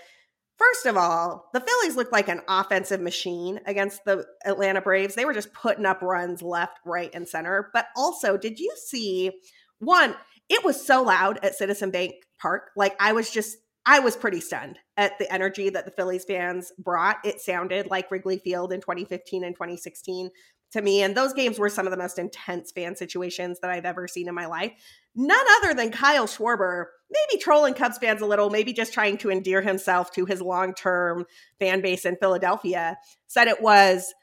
First 0.59 0.87
of 0.87 0.97
all, 0.97 1.49
the 1.55 1.61
Phillies 1.61 1.95
looked 1.97 2.13
like 2.13 2.29
an 2.29 2.43
offensive 2.49 3.01
machine 3.01 3.61
against 3.65 4.05
the 4.05 4.27
Atlanta 4.45 4.81
Braves. 4.81 5.15
They 5.15 5.25
were 5.25 5.33
just 5.33 5.53
putting 5.53 5.87
up 5.87 6.03
runs 6.03 6.43
left, 6.43 6.81
right, 6.85 7.11
and 7.15 7.29
center. 7.29 7.71
But 7.73 7.87
also, 7.97 8.37
did 8.37 8.59
you 8.59 8.75
see 8.87 9.31
one? 9.79 10.17
It 10.49 10.65
was 10.65 10.85
so 10.85 11.03
loud 11.03 11.39
at 11.45 11.55
Citizen 11.55 11.93
Bank 11.93 12.15
Park. 12.41 12.71
Like, 12.75 12.97
I 12.99 13.13
was 13.13 13.31
just, 13.31 13.57
I 13.87 14.01
was 14.01 14.17
pretty 14.17 14.41
stunned 14.41 14.81
at 14.97 15.17
the 15.21 15.33
energy 15.33 15.71
that 15.71 15.85
the 15.85 15.93
Phillies 15.93 16.25
fans 16.25 16.73
brought. 16.77 17.19
It 17.25 17.41
sounded 17.41 17.87
like 17.89 18.11
Wrigley 18.11 18.39
Field 18.39 18.73
in 18.73 18.81
2015 18.81 19.45
and 19.45 19.55
2016 19.55 20.31
to 20.73 20.83
me. 20.83 21.03
And 21.03 21.17
those 21.17 21.33
games 21.33 21.59
were 21.59 21.69
some 21.69 21.87
of 21.87 21.91
the 21.91 21.97
most 21.97 22.19
intense 22.19 22.73
fan 22.73 22.95
situations 22.97 23.59
that 23.61 23.71
I've 23.71 23.85
ever 23.85 24.07
seen 24.07 24.29
in 24.29 24.35
my 24.35 24.47
life. 24.47 24.73
None 25.15 25.47
other 25.59 25.75
than 25.75 25.91
Kyle 25.91 26.27
Schwarber, 26.27 26.87
maybe 27.11 27.41
trolling 27.41 27.75
Cubs 27.75 27.99
fans 27.99 28.21
a 28.21 28.27
little, 28.27 28.51
maybe 28.51 28.73
just 28.73 28.93
trying 28.93 29.19
to 29.19 29.31
endear 29.31 29.63
himself 29.63 30.11
to 30.13 30.27
his 30.27 30.43
long 30.43 30.75
term 30.75 31.25
fan 31.59 31.81
base 31.81 32.05
in 32.05 32.17
Philadelphia, 32.17 32.97
said 33.27 33.49
it 33.49 33.63
was 33.63 34.15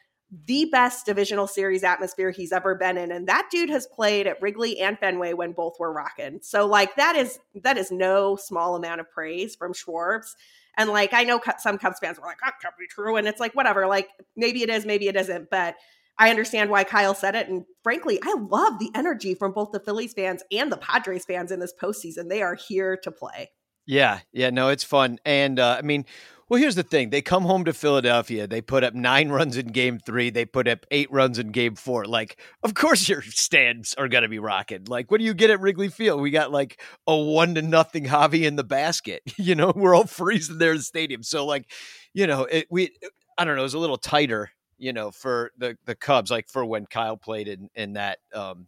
the 0.48 0.66
best 0.72 1.06
divisional 1.06 1.48
series 1.48 1.84
atmosphere 1.84 2.32
he's 2.32 2.52
ever 2.52 2.76
been 2.76 2.98
in 2.98 3.12
and 3.12 3.28
that 3.28 3.48
dude 3.52 3.70
has 3.70 3.88
played 3.88 4.26
at 4.28 4.42
Wrigley 4.42 4.80
and 4.80 4.98
Fenway 4.98 5.34
when 5.34 5.54
both 5.54 5.80
were 5.80 5.94
rocking. 5.94 6.40
So 6.42 6.66
like 6.66 6.96
that 6.96 7.16
is 7.16 7.40
that 7.64 7.78
is 7.78 7.92
no 7.92 8.36
small 8.36 8.76
amount 8.76 9.00
of 9.00 9.10
praise 9.10 9.56
from 9.56 9.72
Schwarbs. 9.74 10.34
And 10.78 10.90
like 10.90 11.14
I 11.14 11.24
know 11.24 11.40
some 11.60 11.78
Cubs 11.78 12.00
fans 12.00 12.20
were 12.20 12.26
like 12.26 12.40
that 12.44 12.56
can't 12.62 12.76
be 12.78 12.88
true 12.88 13.16
and 13.18 13.28
it's 13.28 13.40
like 13.40 13.54
whatever 13.54 13.88
like 13.88 14.10
maybe 14.36 14.64
it 14.64 14.70
is 14.70 14.86
maybe 14.86 15.08
it 15.08 15.16
isn't 15.16 15.50
but 15.50 15.76
I 16.18 16.30
understand 16.30 16.70
why 16.70 16.84
Kyle 16.84 17.14
said 17.14 17.36
it. 17.36 17.48
And 17.48 17.66
frankly, 17.84 18.20
I 18.24 18.36
love 18.36 18.80
the 18.80 18.92
energy 18.96 19.36
from 19.36 19.52
both 19.52 19.72
the 19.72 19.80
Phillies 19.80 20.14
fans 20.14 20.44
and 20.52 20.72
the 20.72 20.78
Padres 20.78 21.26
fans 21.26 21.52
in 21.52 21.60
this 21.60 21.74
postseason. 21.82 22.30
They 22.30 22.42
are 22.42 22.56
here 22.56 22.98
to 23.04 23.12
play. 23.12 23.52
Yeah. 23.86 24.20
Yeah. 24.32 24.50
No, 24.50 24.70
it's 24.70 24.84
fun. 24.84 25.20
And 25.26 25.60
uh, 25.60 25.76
I 25.78 25.82
mean, 25.82 26.06
well, 26.48 26.62
here's 26.62 26.76
the 26.76 26.84
thing. 26.84 27.10
They 27.10 27.24
come 27.24 27.44
home 27.44 27.66
to 27.66 27.74
Philadelphia. 27.74 28.46
They 28.46 28.62
put 28.62 28.84
up 28.84 28.94
nine 28.94 29.30
runs 29.30 29.58
in 29.58 29.68
game 29.68 29.98
three. 29.98 30.30
They 30.30 30.46
put 30.46 30.68
up 30.68 30.86
eight 30.92 31.12
runs 31.12 31.40
in 31.40 31.52
game 31.52 31.74
four. 31.74 32.06
Like, 32.06 32.40
of 32.62 32.76
course 32.76 33.10
your 33.10 33.24
stands 33.24 33.96
are 33.96 34.08
going 34.08 34.22
to 34.22 34.30
be 34.30 34.38
rocking. 34.38 34.86
Like, 34.86 35.10
what 35.10 35.20
do 35.20 35.26
you 35.26 35.34
get 35.34 35.50
at 35.50 35.60
Wrigley 35.60 35.90
Field? 35.90 36.22
We 36.22 36.30
got 36.30 36.52
like 36.52 36.80
a 37.08 37.18
one 37.18 37.56
to 37.56 37.64
nothing 37.64 38.06
Javi 38.06 38.44
in 38.44 38.56
the 38.56 38.64
basket. 38.64 39.24
You 39.38 39.54
know, 39.54 39.74
we're 39.76 39.94
all 39.94 40.08
freezing 40.08 40.58
there 40.58 40.72
in 40.72 40.78
the 40.78 40.84
stadium. 40.84 41.22
So, 41.22 41.46
like, 41.46 41.70
you 42.14 42.26
know, 42.26 42.46
it, 42.46 42.66
we, 42.72 42.96
I 43.38 43.46
don't 43.46 43.56
know, 43.56 43.62
it 43.62 43.64
was 43.64 43.76
a 43.76 43.80
little 43.80 43.98
tighter 43.98 44.50
you 44.78 44.94
know, 44.94 45.12
for 45.12 45.52
the 45.58 45.78
the 45.86 45.96
Cubs, 45.96 46.32
like 46.32 46.50
for 46.50 46.66
when 46.66 46.86
Kyle 46.86 47.18
played 47.18 47.48
in 47.48 47.70
in 47.76 47.94
that, 47.94 48.20
um, 48.34 48.68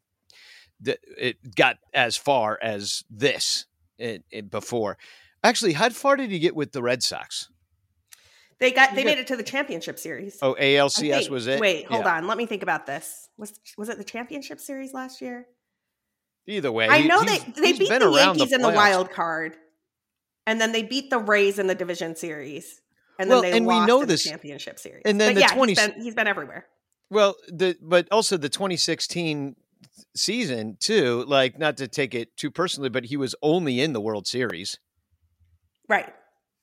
the, 0.80 0.98
it 1.18 1.56
got 1.56 1.78
as 1.94 2.18
far 2.18 2.58
as 2.62 3.04
this 3.10 3.66
it, 3.98 4.24
it 4.32 4.50
before. 4.50 4.98
Actually, 5.44 5.74
how 5.74 5.90
far 5.90 6.16
did 6.16 6.32
he 6.32 6.40
get 6.40 6.56
with 6.56 6.72
the 6.72 6.82
Red 6.82 7.04
Sox? 7.04 7.50
They 8.60 8.72
got 8.72 8.96
they 8.96 9.04
made 9.04 9.20
it 9.20 9.28
to 9.28 9.36
the 9.36 9.44
championship 9.44 10.00
series. 10.00 10.40
Oh, 10.42 10.56
ALCS 10.60 11.30
was 11.30 11.46
it? 11.46 11.60
Wait, 11.60 11.86
hold 11.86 12.06
yeah. 12.06 12.18
on. 12.18 12.28
Let 12.28 12.38
me 12.38 12.48
think 12.48 12.64
about 12.64 12.88
this. 12.88 13.30
Was 13.38 13.60
was 13.78 13.90
it 13.90 13.98
the 13.98 14.04
championship 14.04 14.60
series 14.60 14.94
last 14.94 15.22
year? 15.22 15.46
Either 16.48 16.72
way, 16.72 16.88
I 16.88 17.02
know 17.06 17.24
they 17.24 17.38
they 17.38 17.74
beat 17.74 17.90
the 17.90 18.12
Yankees 18.12 18.50
the 18.50 18.56
in 18.56 18.62
the 18.62 18.70
wild 18.70 19.12
card, 19.12 19.58
and 20.48 20.60
then 20.60 20.72
they 20.72 20.82
beat 20.82 21.10
the 21.12 21.20
Rays 21.20 21.60
in 21.60 21.68
the 21.68 21.76
division 21.76 22.16
series 22.16 22.82
and 23.20 23.30
well, 23.30 23.42
then 23.42 23.52
they 23.52 23.58
and 23.58 23.66
lost 23.66 23.82
we 23.82 23.88
know 23.88 24.06
this 24.06 24.24
championship 24.24 24.80
series. 24.80 25.04
And 25.06 25.20
then 25.20 25.34
but 25.34 25.36
the 25.36 25.42
yeah, 25.42 25.54
20 25.56 25.72
he's 25.72 25.80
been, 25.80 26.02
he's 26.02 26.16
been 26.16 26.28
everywhere. 26.28 26.66
Well, 27.10 27.36
the 27.48 27.78
but 27.82 28.08
also 28.12 28.38
the 28.38 28.50
2016 28.50 29.56
season 30.16 30.78
too. 30.80 31.24
Like 31.28 31.58
not 31.58 31.78
to 31.78 31.88
take 31.88 32.14
it 32.14 32.36
too 32.38 32.52
personally, 32.52 32.90
but 32.90 33.06
he 33.06 33.18
was 33.18 33.36
only 33.42 33.82
in 33.82 33.94
the 33.94 34.02
World 34.02 34.28
Series, 34.28 34.78
right? 35.88 36.14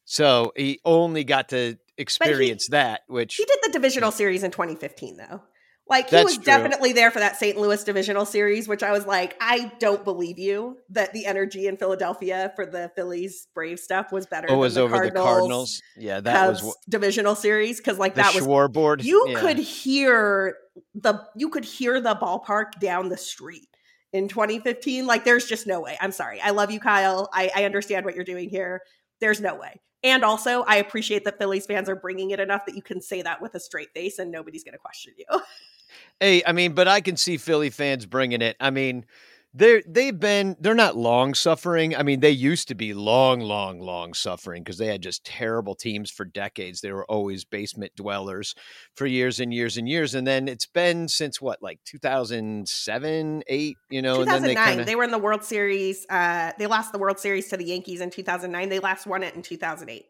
So 0.04 0.52
he 0.56 0.80
only 0.84 1.25
got 1.25 1.49
to 1.50 1.78
experience 1.96 2.66
he, 2.66 2.73
that. 2.73 3.02
Which 3.08 3.37
he 3.37 3.44
did 3.44 3.58
the 3.62 3.70
divisional 3.73 4.11
mm. 4.11 4.14
series 4.14 4.42
in 4.42 4.50
2015, 4.50 5.16
though. 5.16 5.42
Like 5.86 6.06
he 6.06 6.16
That's 6.16 6.24
was 6.24 6.34
true. 6.36 6.44
definitely 6.44 6.94
there 6.94 7.10
for 7.10 7.18
that 7.18 7.36
St. 7.36 7.58
Louis 7.58 7.82
divisional 7.84 8.24
series, 8.24 8.66
which 8.66 8.82
I 8.82 8.90
was 8.90 9.06
like, 9.06 9.36
I 9.38 9.70
don't 9.80 10.02
believe 10.02 10.38
you 10.38 10.78
that 10.90 11.12
the 11.12 11.26
energy 11.26 11.66
in 11.66 11.76
Philadelphia 11.76 12.52
for 12.56 12.64
the 12.64 12.90
Phillies 12.96 13.48
Brave 13.54 13.78
stuff 13.78 14.10
was 14.10 14.24
better. 14.26 14.46
Oh, 14.50 14.54
it 14.54 14.58
was 14.58 14.74
the 14.76 14.80
over 14.80 14.94
Cardinals, 14.94 15.24
the 15.24 15.30
Cardinals. 15.30 15.82
Yeah, 15.98 16.20
that 16.20 16.46
Cubs 16.46 16.62
was 16.62 16.76
divisional 16.88 17.34
series 17.34 17.78
because 17.78 17.98
like 17.98 18.14
that 18.14 18.34
was 18.34 18.46
board. 18.72 19.04
You 19.04 19.26
yeah. 19.28 19.40
could 19.40 19.58
hear 19.58 20.56
the 20.94 21.22
you 21.36 21.50
could 21.50 21.66
hear 21.66 22.00
the 22.00 22.14
ballpark 22.14 22.80
down 22.80 23.10
the 23.10 23.18
street 23.18 23.68
in 24.14 24.28
2015. 24.28 25.06
Like, 25.06 25.24
there's 25.24 25.44
just 25.44 25.66
no 25.66 25.80
way. 25.80 25.98
I'm 26.00 26.12
sorry. 26.12 26.40
I 26.40 26.50
love 26.50 26.70
you, 26.70 26.80
Kyle. 26.80 27.28
I, 27.34 27.50
I 27.54 27.64
understand 27.64 28.06
what 28.06 28.14
you're 28.14 28.24
doing 28.24 28.48
here. 28.48 28.80
There's 29.20 29.40
no 29.40 29.56
way. 29.56 29.80
And 30.04 30.22
also, 30.22 30.62
I 30.62 30.76
appreciate 30.76 31.24
that 31.24 31.38
Phillies 31.38 31.66
fans 31.66 31.88
are 31.88 31.96
bringing 31.96 32.30
it 32.30 32.38
enough 32.38 32.64
that 32.66 32.76
you 32.76 32.82
can 32.82 33.00
say 33.00 33.22
that 33.22 33.42
with 33.42 33.54
a 33.54 33.60
straight 33.60 33.92
face 33.92 34.18
and 34.18 34.30
nobody's 34.30 34.62
going 34.62 34.74
to 34.74 34.78
question 34.78 35.14
you. 35.18 35.26
Hey, 36.20 36.42
I 36.46 36.52
mean, 36.52 36.72
but 36.72 36.88
I 36.88 37.00
can 37.00 37.16
see 37.16 37.36
Philly 37.36 37.70
fans 37.70 38.06
bringing 38.06 38.42
it. 38.42 38.56
I 38.60 38.70
mean, 38.70 39.04
they're 39.56 39.82
they've 39.86 40.18
been 40.18 40.56
they're 40.58 40.74
not 40.74 40.96
long 40.96 41.32
suffering. 41.32 41.94
I 41.94 42.02
mean, 42.02 42.18
they 42.18 42.30
used 42.30 42.66
to 42.68 42.74
be 42.74 42.92
long, 42.92 43.40
long, 43.40 43.78
long 43.78 44.12
suffering 44.12 44.64
because 44.64 44.78
they 44.78 44.88
had 44.88 45.00
just 45.00 45.24
terrible 45.24 45.76
teams 45.76 46.10
for 46.10 46.24
decades. 46.24 46.80
They 46.80 46.90
were 46.90 47.04
always 47.06 47.44
basement 47.44 47.92
dwellers 47.94 48.56
for 48.96 49.06
years 49.06 49.38
and 49.38 49.54
years 49.54 49.76
and 49.76 49.88
years. 49.88 50.16
And 50.16 50.26
then 50.26 50.48
it's 50.48 50.66
been 50.66 51.06
since 51.06 51.40
what, 51.40 51.62
like 51.62 51.78
two 51.84 51.98
thousand 51.98 52.68
seven, 52.68 53.44
eight, 53.46 53.76
you 53.90 54.02
know, 54.02 54.24
two 54.24 54.30
thousand 54.30 54.54
nine. 54.54 54.78
They, 54.78 54.84
they, 54.84 54.96
were 54.96 55.04
in 55.04 55.12
the 55.12 55.18
World 55.18 55.44
Series. 55.44 56.04
Uh, 56.10 56.50
they 56.58 56.66
lost 56.66 56.90
the 56.90 56.98
World 56.98 57.20
Series 57.20 57.48
to 57.50 57.56
the 57.56 57.64
Yankees 57.64 58.00
in 58.00 58.10
two 58.10 58.24
thousand 58.24 58.50
nine. 58.50 58.68
They 58.70 58.80
last 58.80 59.06
won 59.06 59.22
it 59.22 59.36
in 59.36 59.42
two 59.42 59.56
thousand 59.56 59.88
eight. 59.88 60.06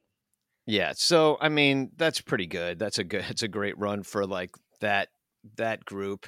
Yeah, 0.67 0.93
so 0.97 1.37
I 1.43 1.50
mean 1.50 1.91
that's 1.97 2.23
pretty 2.23 2.47
good. 2.47 2.79
That's 2.79 2.99
a 2.99 3.05
good. 3.05 3.26
It's 3.29 3.43
a 3.43 3.49
great 3.49 3.79
run 3.79 4.05
for 4.05 4.26
like 4.26 4.53
that 4.81 5.09
that 5.57 5.85
group. 5.85 6.27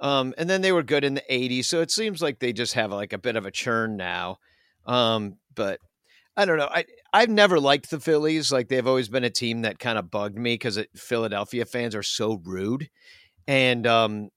Um, 0.00 0.34
and 0.38 0.48
then 0.48 0.60
they 0.60 0.72
were 0.72 0.82
good 0.82 1.04
in 1.04 1.14
the 1.14 1.24
80s. 1.30 1.64
So 1.64 1.80
it 1.80 1.90
seems 1.90 2.22
like 2.22 2.38
they 2.38 2.52
just 2.52 2.74
have 2.74 2.92
like 2.92 3.12
a 3.12 3.18
bit 3.18 3.36
of 3.36 3.46
a 3.46 3.50
churn 3.50 3.96
now. 3.96 4.38
Um, 4.86 5.36
but 5.54 5.80
I 6.36 6.44
don't 6.44 6.58
know. 6.58 6.68
I, 6.70 6.84
I've 7.12 7.30
never 7.30 7.58
liked 7.58 7.90
the 7.90 7.98
Phillies. 7.98 8.52
Like 8.52 8.68
they've 8.68 8.86
always 8.86 9.08
been 9.08 9.24
a 9.24 9.30
team 9.30 9.62
that 9.62 9.78
kind 9.78 9.98
of 9.98 10.10
bugged 10.10 10.38
me 10.38 10.54
because 10.54 10.78
Philadelphia 10.94 11.64
fans 11.64 11.94
are 11.94 12.02
so 12.02 12.40
rude. 12.44 12.88
And, 13.48 13.86
um, 13.86 14.30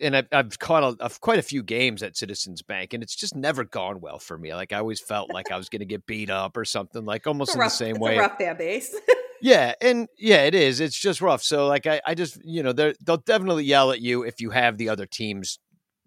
and 0.00 0.16
I've, 0.16 0.28
I've 0.30 0.58
caught 0.58 0.84
a, 0.84 1.06
a, 1.06 1.10
quite 1.20 1.38
a 1.38 1.42
few 1.42 1.62
games 1.62 2.02
at 2.02 2.16
Citizens 2.16 2.62
Bank, 2.62 2.92
and 2.92 3.02
it's 3.02 3.16
just 3.16 3.34
never 3.34 3.64
gone 3.64 4.00
well 4.00 4.18
for 4.18 4.38
me. 4.38 4.54
Like 4.54 4.72
I 4.72 4.78
always 4.78 5.00
felt 5.00 5.32
like 5.32 5.50
I 5.50 5.56
was 5.56 5.68
going 5.68 5.80
to 5.80 5.86
get 5.86 6.06
beat 6.06 6.30
up 6.30 6.56
or 6.56 6.64
something, 6.64 7.04
like 7.04 7.26
almost 7.26 7.54
in 7.54 7.60
the 7.60 7.68
same 7.68 7.98
way. 7.98 8.18
rough 8.18 8.38
fan 8.38 8.56
base. 8.56 8.94
Yeah, 9.40 9.74
and 9.80 10.08
yeah, 10.18 10.42
it 10.44 10.54
is. 10.54 10.80
It's 10.80 10.98
just 10.98 11.20
rough. 11.20 11.42
So 11.42 11.66
like 11.66 11.86
I, 11.86 12.00
I 12.06 12.14
just 12.14 12.38
you 12.44 12.62
know 12.62 12.72
they'll 12.72 13.18
definitely 13.24 13.64
yell 13.64 13.92
at 13.92 14.00
you 14.00 14.22
if 14.24 14.40
you 14.40 14.50
have 14.50 14.78
the 14.78 14.88
other 14.88 15.06
team's 15.06 15.58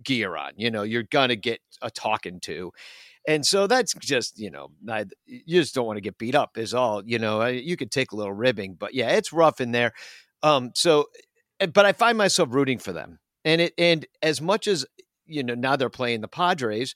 gear 0.04 0.36
on. 0.36 0.52
You 0.58 0.72
know, 0.72 0.84
you're 0.84 1.04
gonna 1.04 1.36
get 1.36 1.60
a 1.82 1.90
talking 1.92 2.40
to. 2.42 2.72
And 3.28 3.46
so 3.46 3.68
that's 3.68 3.94
just, 3.96 4.40
you 4.40 4.52
know, 4.52 4.70
you 5.28 5.62
just 5.62 5.76
don't 5.76 5.86
want 5.88 5.98
to 5.98 6.02
get 6.02 6.18
beat 6.18 6.36
up, 6.36 6.58
is 6.58 6.74
all. 6.74 7.04
You 7.06 7.20
know, 7.20 7.46
you 7.48 7.78
could 7.78 7.92
take 7.92 8.12
a 8.14 8.16
little 8.16 8.34
ribbing, 8.34 8.76
but 8.80 8.94
yeah, 8.96 9.12
it's 9.12 9.34
rough 9.34 9.62
in 9.62 9.72
there. 9.72 9.94
Um, 10.44 10.72
so, 10.76 11.06
eh, 11.60 11.68
but 11.68 11.86
I 11.86 11.94
find 11.94 12.18
myself 12.18 12.50
rooting 12.52 12.80
for 12.80 12.94
them. 12.94 13.20
And 13.46 13.62
it, 13.62 13.74
and 13.78 14.06
as 14.24 14.42
much 14.42 14.68
as, 14.68 14.86
you 15.26 15.44
know, 15.44 15.56
now 15.56 15.76
they're 15.76 15.90
playing 15.90 16.22
the 16.22 16.28
Padres, 16.28 16.96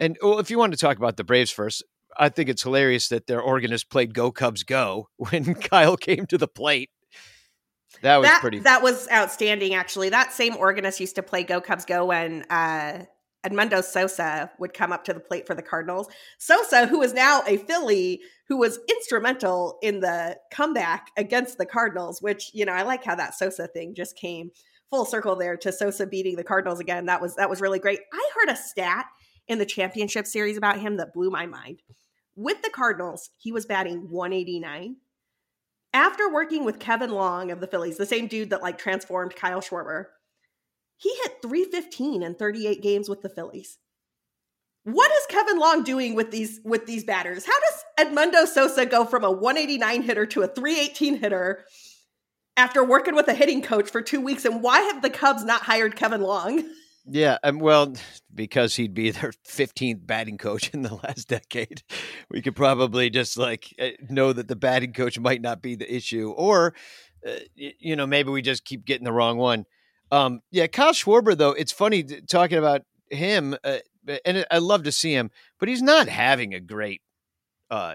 and 0.00 0.16
well, 0.22 0.38
if 0.40 0.50
you 0.50 0.58
want 0.58 0.72
to 0.72 0.78
talk 0.78 0.96
about 0.96 1.16
the 1.16 1.24
Braves 1.24 1.50
first, 1.50 1.84
I 2.16 2.28
think 2.28 2.48
it's 2.48 2.62
hilarious 2.62 3.08
that 3.08 3.26
their 3.26 3.40
organist 3.40 3.90
played 3.90 4.14
"Go 4.14 4.30
Cubs 4.30 4.62
Go" 4.62 5.08
when 5.16 5.54
Kyle 5.54 5.96
came 5.96 6.26
to 6.26 6.38
the 6.38 6.48
plate. 6.48 6.90
That 8.02 8.18
was 8.18 8.28
that, 8.28 8.40
pretty. 8.40 8.58
That 8.60 8.82
was 8.82 9.08
outstanding, 9.10 9.74
actually. 9.74 10.08
That 10.08 10.32
same 10.32 10.56
organist 10.56 11.00
used 11.00 11.16
to 11.16 11.22
play 11.22 11.44
"Go 11.44 11.60
Cubs 11.60 11.84
Go" 11.84 12.06
when 12.06 12.42
uh, 12.50 13.04
Edmundo 13.46 13.82
Sosa 13.82 14.50
would 14.58 14.74
come 14.74 14.92
up 14.92 15.04
to 15.04 15.12
the 15.12 15.20
plate 15.20 15.46
for 15.46 15.54
the 15.54 15.62
Cardinals. 15.62 16.08
Sosa, 16.38 16.86
who 16.86 17.02
is 17.02 17.12
now 17.12 17.42
a 17.46 17.58
Philly, 17.58 18.20
who 18.48 18.58
was 18.58 18.78
instrumental 18.88 19.78
in 19.82 20.00
the 20.00 20.36
comeback 20.50 21.08
against 21.16 21.58
the 21.58 21.66
Cardinals. 21.66 22.20
Which 22.20 22.50
you 22.52 22.64
know, 22.64 22.72
I 22.72 22.82
like 22.82 23.04
how 23.04 23.14
that 23.14 23.34
Sosa 23.34 23.68
thing 23.68 23.94
just 23.94 24.16
came 24.16 24.50
full 24.90 25.04
circle 25.04 25.34
there 25.34 25.56
to 25.56 25.72
Sosa 25.72 26.06
beating 26.06 26.36
the 26.36 26.44
Cardinals 26.44 26.80
again. 26.80 27.06
That 27.06 27.20
was 27.20 27.34
that 27.36 27.50
was 27.50 27.60
really 27.60 27.78
great. 27.78 28.00
I 28.12 28.30
heard 28.34 28.52
a 28.52 28.56
stat 28.56 29.06
in 29.48 29.58
the 29.58 29.66
championship 29.66 30.26
series 30.26 30.56
about 30.56 30.80
him 30.80 30.96
that 30.96 31.12
blew 31.12 31.30
my 31.30 31.46
mind. 31.46 31.82
With 32.36 32.62
the 32.62 32.70
Cardinals, 32.70 33.30
he 33.36 33.52
was 33.52 33.66
batting 33.66 34.10
189. 34.10 34.96
After 35.92 36.32
working 36.32 36.64
with 36.64 36.80
Kevin 36.80 37.10
Long 37.10 37.50
of 37.50 37.60
the 37.60 37.66
Phillies, 37.66 37.96
the 37.96 38.06
same 38.06 38.26
dude 38.26 38.50
that 38.50 38.62
like 38.62 38.78
transformed 38.78 39.36
Kyle 39.36 39.60
Schwarber, 39.60 40.06
he 40.96 41.14
hit 41.22 41.42
315 41.42 42.22
in 42.22 42.34
38 42.34 42.82
games 42.82 43.08
with 43.08 43.22
the 43.22 43.28
Phillies. 43.28 43.78
What 44.82 45.10
is 45.12 45.26
Kevin 45.28 45.58
Long 45.58 45.82
doing 45.82 46.14
with 46.14 46.30
these 46.30 46.60
with 46.64 46.86
these 46.86 47.04
batters? 47.04 47.46
How 47.46 47.52
does 47.52 48.06
Edmundo 48.06 48.46
Sosa 48.46 48.84
go 48.84 49.04
from 49.04 49.24
a 49.24 49.30
189 49.30 50.02
hitter 50.02 50.26
to 50.26 50.42
a 50.42 50.48
318 50.48 51.18
hitter 51.18 51.64
after 52.56 52.84
working 52.84 53.14
with 53.14 53.28
a 53.28 53.34
hitting 53.34 53.62
coach 53.62 53.90
for 53.90 54.02
two 54.02 54.20
weeks. 54.20 54.44
And 54.44 54.62
why 54.62 54.80
have 54.80 55.02
the 55.02 55.10
Cubs 55.10 55.44
not 55.44 55.62
hired 55.62 55.96
Kevin 55.96 56.22
Long? 56.22 56.64
Yeah, 57.06 57.36
um, 57.42 57.58
well, 57.58 57.94
because 58.34 58.76
he'd 58.76 58.94
be 58.94 59.10
their 59.10 59.32
15th 59.48 60.06
batting 60.06 60.38
coach 60.38 60.70
in 60.72 60.82
the 60.82 60.94
last 60.94 61.28
decade, 61.28 61.82
we 62.30 62.40
could 62.40 62.56
probably 62.56 63.10
just 63.10 63.36
like 63.36 63.74
eh, 63.78 63.92
know 64.08 64.32
that 64.32 64.48
the 64.48 64.56
batting 64.56 64.92
coach 64.92 65.18
might 65.18 65.42
not 65.42 65.60
be 65.60 65.74
the 65.74 65.92
issue, 65.94 66.30
or 66.30 66.74
uh, 67.26 67.38
you 67.54 67.96
know, 67.96 68.06
maybe 68.06 68.30
we 68.30 68.42
just 68.42 68.64
keep 68.64 68.84
getting 68.84 69.04
the 69.04 69.12
wrong 69.12 69.38
one. 69.38 69.64
Um, 70.10 70.40
yeah, 70.50 70.66
Kyle 70.66 70.92
Schwarber, 70.92 71.36
though, 71.36 71.52
it's 71.52 71.72
funny 71.72 72.02
talking 72.02 72.58
about 72.58 72.82
him, 73.10 73.56
uh, 73.64 73.78
and 74.24 74.46
I 74.50 74.58
love 74.58 74.84
to 74.84 74.92
see 74.92 75.12
him, 75.12 75.30
but 75.58 75.68
he's 75.68 75.82
not 75.82 76.08
having 76.08 76.54
a 76.54 76.60
great 76.60 77.00
uh, 77.70 77.94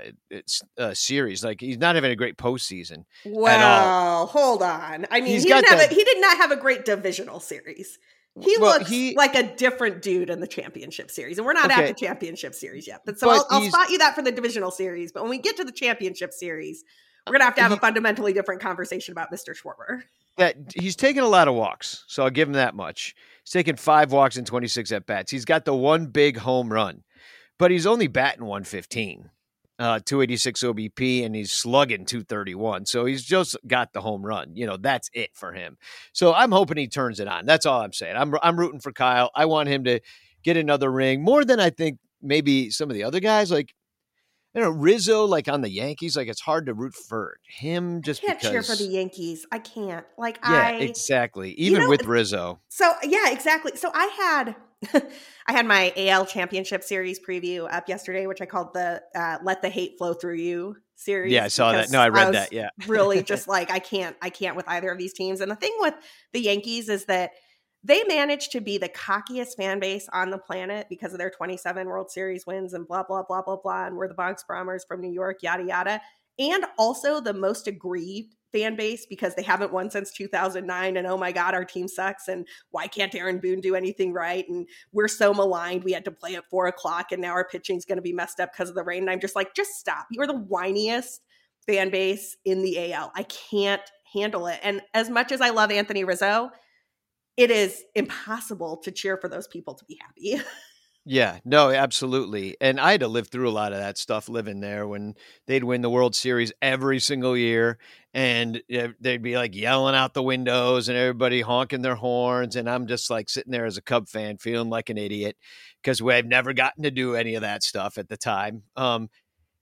uh, 0.77 0.93
series. 0.93 1.43
Like 1.43 1.61
he's 1.61 1.77
not 1.77 1.95
having 1.95 2.11
a 2.11 2.15
great 2.15 2.37
postseason. 2.37 3.05
Well, 3.25 4.25
hold 4.25 4.61
on. 4.61 5.05
I 5.11 5.21
mean, 5.21 5.31
he's 5.31 5.43
he 5.43 5.49
didn't 5.49 5.69
have 5.69 5.91
a, 5.91 5.93
he 5.93 6.03
did 6.03 6.19
not 6.19 6.37
have 6.37 6.51
a 6.51 6.55
great 6.55 6.85
divisional 6.85 7.39
series. 7.39 7.99
He 8.41 8.55
well, 8.59 8.77
looks 8.77 8.89
he, 8.89 9.15
like 9.15 9.35
a 9.35 9.55
different 9.55 10.01
dude 10.01 10.29
in 10.29 10.39
the 10.39 10.47
championship 10.47 11.11
series, 11.11 11.37
and 11.37 11.45
we're 11.45 11.53
not 11.53 11.71
okay. 11.71 11.83
at 11.83 11.87
the 11.87 11.93
championship 11.93 12.55
series 12.55 12.87
yet. 12.87 13.01
But 13.05 13.19
so 13.19 13.27
but 13.27 13.45
I'll, 13.49 13.63
I'll 13.63 13.69
spot 13.69 13.89
you 13.89 13.97
that 13.99 14.15
for 14.15 14.21
the 14.21 14.31
divisional 14.31 14.71
series. 14.71 15.11
But 15.11 15.23
when 15.23 15.29
we 15.29 15.37
get 15.37 15.57
to 15.57 15.63
the 15.63 15.71
championship 15.71 16.33
series, 16.33 16.83
we're 17.27 17.33
gonna 17.33 17.45
have 17.45 17.55
to 17.55 17.61
uh, 17.61 17.63
have 17.63 17.71
he, 17.71 17.77
a 17.77 17.81
fundamentally 17.81 18.33
different 18.33 18.61
conversation 18.61 19.11
about 19.11 19.31
Mr. 19.31 19.55
Schwarber. 19.55 20.03
That 20.37 20.55
he's 20.75 20.95
taken 20.95 21.23
a 21.23 21.27
lot 21.27 21.47
of 21.47 21.55
walks, 21.55 22.05
so 22.07 22.23
I'll 22.23 22.29
give 22.29 22.47
him 22.47 22.53
that 22.53 22.75
much. 22.75 23.15
He's 23.43 23.51
taken 23.51 23.75
five 23.75 24.11
walks 24.11 24.37
and 24.37 24.47
26 24.47 24.91
at 24.91 25.05
bats. 25.05 25.31
He's 25.31 25.45
got 25.45 25.65
the 25.65 25.75
one 25.75 26.07
big 26.07 26.37
home 26.37 26.71
run, 26.71 27.03
but 27.57 27.71
he's 27.71 27.85
only 27.85 28.07
batting 28.07 28.45
115 28.45 29.29
uh, 29.79 29.99
286 30.05 30.61
OBP, 30.61 31.25
and 31.25 31.33
he's 31.33 31.51
slugging 31.51 32.05
231. 32.05 32.85
So 32.85 33.05
he's 33.05 33.23
just 33.23 33.55
got 33.65 33.93
the 33.93 34.01
home 34.01 34.25
run. 34.25 34.55
You 34.55 34.67
know, 34.67 34.77
that's 34.77 35.09
it 35.13 35.31
for 35.33 35.53
him. 35.53 35.77
So 36.11 36.33
I'm 36.33 36.51
hoping 36.51 36.77
he 36.77 36.87
turns 36.87 37.19
it 37.19 37.27
on. 37.27 37.45
That's 37.45 37.65
all 37.65 37.81
I'm 37.81 37.93
saying. 37.93 38.17
I'm 38.17 38.35
I'm 38.43 38.59
rooting 38.59 38.81
for 38.81 38.91
Kyle. 38.91 39.31
I 39.33 39.45
want 39.45 39.69
him 39.69 39.85
to 39.85 40.01
get 40.43 40.57
another 40.57 40.91
ring 40.91 41.23
more 41.23 41.45
than 41.45 41.59
I 41.59 41.69
think 41.69 41.99
maybe 42.21 42.69
some 42.69 42.89
of 42.89 42.95
the 42.95 43.03
other 43.03 43.21
guys. 43.21 43.51
Like 43.51 43.73
you 44.53 44.61
know, 44.61 44.69
Rizzo, 44.69 45.25
like 45.25 45.47
on 45.47 45.61
the 45.61 45.69
Yankees, 45.69 46.17
like 46.17 46.27
it's 46.27 46.41
hard 46.41 46.65
to 46.65 46.73
root 46.73 46.93
for 46.93 47.37
him 47.47 48.01
just 48.01 48.21
I 48.23 48.27
can't 48.27 48.39
because, 48.39 48.51
cheer 48.51 48.63
for 48.63 48.75
the 48.75 48.89
Yankees. 48.89 49.45
I 49.51 49.59
can't. 49.59 50.05
Like 50.17 50.39
yeah, 50.43 50.51
I 50.51 50.71
exactly. 50.79 51.51
Even 51.51 51.81
you 51.81 51.83
know, 51.85 51.89
with 51.89 52.05
Rizzo. 52.05 52.59
So 52.67 52.91
yeah, 53.03 53.29
exactly. 53.31 53.77
So 53.77 53.91
I 53.93 54.05
had 54.07 54.55
I 54.93 55.51
had 55.51 55.65
my 55.65 55.91
AL 55.95 56.25
Championship 56.25 56.83
Series 56.83 57.19
preview 57.19 57.71
up 57.71 57.89
yesterday, 57.89 58.27
which 58.27 58.41
I 58.41 58.45
called 58.45 58.73
the 58.73 59.01
uh, 59.15 59.37
"Let 59.43 59.61
the 59.61 59.69
Hate 59.69 59.97
Flow 59.97 60.13
Through 60.13 60.35
You" 60.35 60.77
series. 60.95 61.31
Yeah, 61.33 61.45
I 61.45 61.47
saw 61.47 61.71
that. 61.71 61.91
No, 61.91 61.99
I 61.99 62.09
read 62.09 62.27
I 62.27 62.31
that. 62.31 62.53
Yeah, 62.53 62.69
really, 62.87 63.23
just 63.23 63.47
like 63.47 63.71
I 63.71 63.79
can't, 63.79 64.15
I 64.21 64.29
can't 64.29 64.55
with 64.55 64.67
either 64.67 64.91
of 64.91 64.97
these 64.97 65.13
teams. 65.13 65.41
And 65.41 65.51
the 65.51 65.55
thing 65.55 65.75
with 65.79 65.95
the 66.33 66.39
Yankees 66.39 66.87
is 66.89 67.05
that 67.05 67.31
they 67.83 68.03
managed 68.03 68.51
to 68.53 68.61
be 68.61 68.77
the 68.77 68.89
cockiest 68.89 69.55
fan 69.55 69.79
base 69.79 70.07
on 70.11 70.29
the 70.29 70.37
planet 70.37 70.87
because 70.89 71.13
of 71.13 71.19
their 71.19 71.29
27 71.29 71.87
World 71.87 72.11
Series 72.11 72.45
wins 72.45 72.73
and 72.73 72.87
blah 72.87 73.03
blah 73.03 73.23
blah 73.23 73.41
blah 73.41 73.57
blah. 73.57 73.87
And 73.87 73.97
we're 73.97 74.07
the 74.07 74.13
Bronx 74.13 74.43
Bombers 74.47 74.85
from 74.85 75.01
New 75.01 75.11
York, 75.11 75.41
yada 75.41 75.63
yada. 75.63 76.01
And 76.37 76.65
also 76.77 77.19
the 77.19 77.33
most 77.33 77.67
aggrieved 77.67 78.35
fan 78.51 78.75
base 78.75 79.05
because 79.05 79.35
they 79.35 79.43
haven't 79.43 79.71
won 79.71 79.89
since 79.89 80.11
2009 80.11 80.97
and 80.97 81.07
oh 81.07 81.17
my 81.17 81.31
god 81.31 81.53
our 81.53 81.65
team 81.65 81.87
sucks 81.87 82.27
and 82.27 82.47
why 82.71 82.87
can't 82.87 83.15
aaron 83.15 83.39
boone 83.39 83.61
do 83.61 83.75
anything 83.75 84.13
right? 84.13 84.47
And 84.49 84.67
we're 84.91 85.07
so 85.07 85.33
maligned 85.33 85.83
we 85.83 85.91
had 85.91 86.05
to 86.05 86.11
play 86.11 86.35
at 86.35 86.49
four 86.49 86.67
o'clock 86.67 87.11
and 87.11 87.21
now 87.21 87.31
our 87.31 87.47
pitching's 87.47 87.85
going 87.85 87.97
to 87.97 88.01
be 88.01 88.13
messed 88.13 88.39
up 88.39 88.51
because 88.53 88.69
of 88.69 88.75
the 88.75 88.83
rain. 88.83 89.03
And 89.03 89.09
i'm 89.09 89.19
just 89.19 89.35
like 89.35 89.53
just 89.55 89.71
stop. 89.71 90.07
You're 90.11 90.27
the 90.27 90.33
whiniest 90.33 91.19
fan 91.65 91.89
base 91.89 92.37
in 92.45 92.61
the 92.61 92.93
al 92.93 93.11
i 93.15 93.23
can't 93.23 93.81
handle 94.13 94.47
it. 94.47 94.59
And 94.63 94.81
as 94.93 95.09
much 95.09 95.31
as 95.31 95.41
i 95.41 95.49
love 95.49 95.71
anthony 95.71 96.03
rizzo 96.03 96.49
it 97.37 97.51
is 97.51 97.83
impossible 97.95 98.75
to 98.77 98.91
cheer 98.91 99.15
for 99.15 99.29
those 99.29 99.47
people 99.47 99.73
to 99.73 99.85
be 99.85 99.97
happy 100.01 100.43
Yeah, 101.11 101.39
no, 101.43 101.71
absolutely. 101.71 102.55
And 102.61 102.79
I 102.79 102.91
had 102.91 102.99
to 102.99 103.07
live 103.07 103.29
through 103.29 103.49
a 103.49 103.51
lot 103.51 103.73
of 103.73 103.79
that 103.79 103.97
stuff 103.97 104.29
living 104.29 104.59
there 104.59 104.87
when 104.87 105.15
they'd 105.47 105.63
win 105.63 105.81
the 105.81 105.89
World 105.89 106.13
Series 106.13 106.53
every 106.61 106.99
single 106.99 107.35
year 107.35 107.79
and 108.13 108.61
they'd 108.69 109.23
be 109.23 109.35
like 109.35 109.55
yelling 109.55 109.95
out 109.95 110.13
the 110.13 110.21
windows 110.21 110.87
and 110.87 110.95
everybody 110.95 111.41
honking 111.41 111.81
their 111.81 111.95
horns. 111.95 112.55
And 112.55 112.69
I'm 112.69 112.85
just 112.85 113.09
like 113.09 113.27
sitting 113.27 113.51
there 113.51 113.65
as 113.65 113.75
a 113.77 113.81
Cub 113.81 114.07
fan 114.07 114.37
feeling 114.37 114.69
like 114.69 114.91
an 114.91 114.99
idiot 114.99 115.35
because 115.81 115.99
we've 115.99 116.27
never 116.27 116.53
gotten 116.53 116.83
to 116.83 116.91
do 116.91 117.15
any 117.15 117.33
of 117.33 117.41
that 117.41 117.63
stuff 117.63 117.97
at 117.97 118.07
the 118.07 118.17
time. 118.17 118.61
Um, 118.75 119.09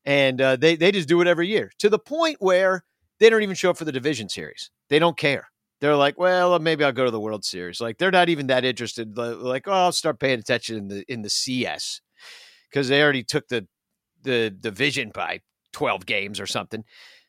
and 0.05 0.41
uh, 0.41 0.57
they, 0.57 0.75
they 0.75 0.91
just 0.91 1.09
do 1.09 1.21
it 1.21 1.27
every 1.27 1.47
year 1.49 1.71
to 1.79 1.89
the 1.89 1.99
point 1.99 2.37
where 2.41 2.83
they 3.19 3.29
don't 3.29 3.43
even 3.43 3.55
show 3.55 3.71
up 3.71 3.77
for 3.77 3.85
the 3.85 3.91
division 3.93 4.29
series. 4.29 4.71
They 4.89 4.99
don't 4.99 5.17
care 5.17 5.49
they're 5.79 5.95
like, 5.95 6.17
well, 6.17 6.57
maybe 6.59 6.83
I'll 6.83 6.91
go 6.91 7.05
to 7.05 7.11
the 7.11 7.19
World 7.19 7.45
Series. 7.45 7.79
Like 7.79 7.97
they're 7.97 8.11
not 8.11 8.29
even 8.29 8.47
that 8.47 8.65
interested. 8.65 9.17
Like, 9.17 9.67
oh, 9.67 9.71
I'll 9.71 9.91
start 9.91 10.19
paying 10.19 10.39
attention 10.39 10.77
in 10.77 10.87
the 10.87 11.05
in 11.11 11.21
the 11.21 11.29
CS 11.29 12.01
because 12.69 12.89
they 12.89 13.01
already 13.01 13.23
took 13.23 13.47
the 13.47 13.67
the 14.21 14.49
division 14.49 15.11
by 15.13 15.41
twelve 15.71 16.05
games 16.05 16.39
or 16.39 16.47
something. 16.47 16.83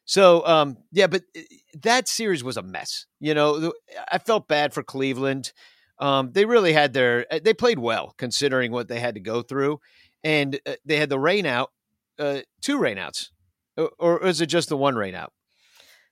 So, 0.05 0.47
um, 0.47 0.79
yeah, 0.91 1.07
but 1.07 1.25
eh, 1.37 1.43
that 1.83 2.09
series 2.09 2.43
was 2.43 2.57
a 2.57 2.63
mess. 2.63 3.05
You 3.21 3.35
know, 3.35 3.75
I 4.11 4.17
felt 4.19 4.49
bad 4.49 4.73
for 4.73 4.83
Cleveland. 4.83 5.53
Um, 5.99 6.33
they 6.33 6.47
really 6.47 6.73
had 6.73 6.95
their 6.95 7.31
eh, 7.33 7.41
they 7.45 7.53
played 7.53 7.79
well 7.79 8.15
considering 8.17 8.73
what 8.73 8.89
they 8.89 9.01
had 9.01 9.15
to 9.17 9.21
go 9.21 9.43
through, 9.43 9.81
and 10.25 10.59
uh, 10.67 10.75
they 10.87 10.97
had 10.97 11.11
the 11.11 11.19
rain 11.19 11.45
out, 11.45 11.73
uh, 12.19 12.41
two 12.63 12.79
rainouts, 12.79 13.29
or, 13.77 13.91
or 13.99 14.27
is 14.27 14.41
it 14.41 14.47
just 14.47 14.71
the 14.71 14.79
one 14.79 14.95
rainout? 14.95 15.29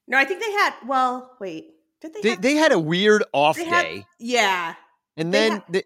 No, 0.07 0.19
I 0.19 0.27
think 0.27 0.41
they 0.43 0.53
had. 0.53 0.75
Well, 0.87 1.35
wait. 1.41 1.76
Did 2.01 2.15
they? 2.15 2.21
They, 2.21 2.31
have, 2.31 2.43
they 2.43 2.55
had 2.55 2.73
a 2.73 2.79
weird 2.79 3.25
off 3.33 3.57
day. 3.57 3.65
Had, 3.65 4.05
yeah. 4.19 4.75
And 5.17 5.33
then 5.33 5.53
had, 5.53 5.63
they, 5.69 5.83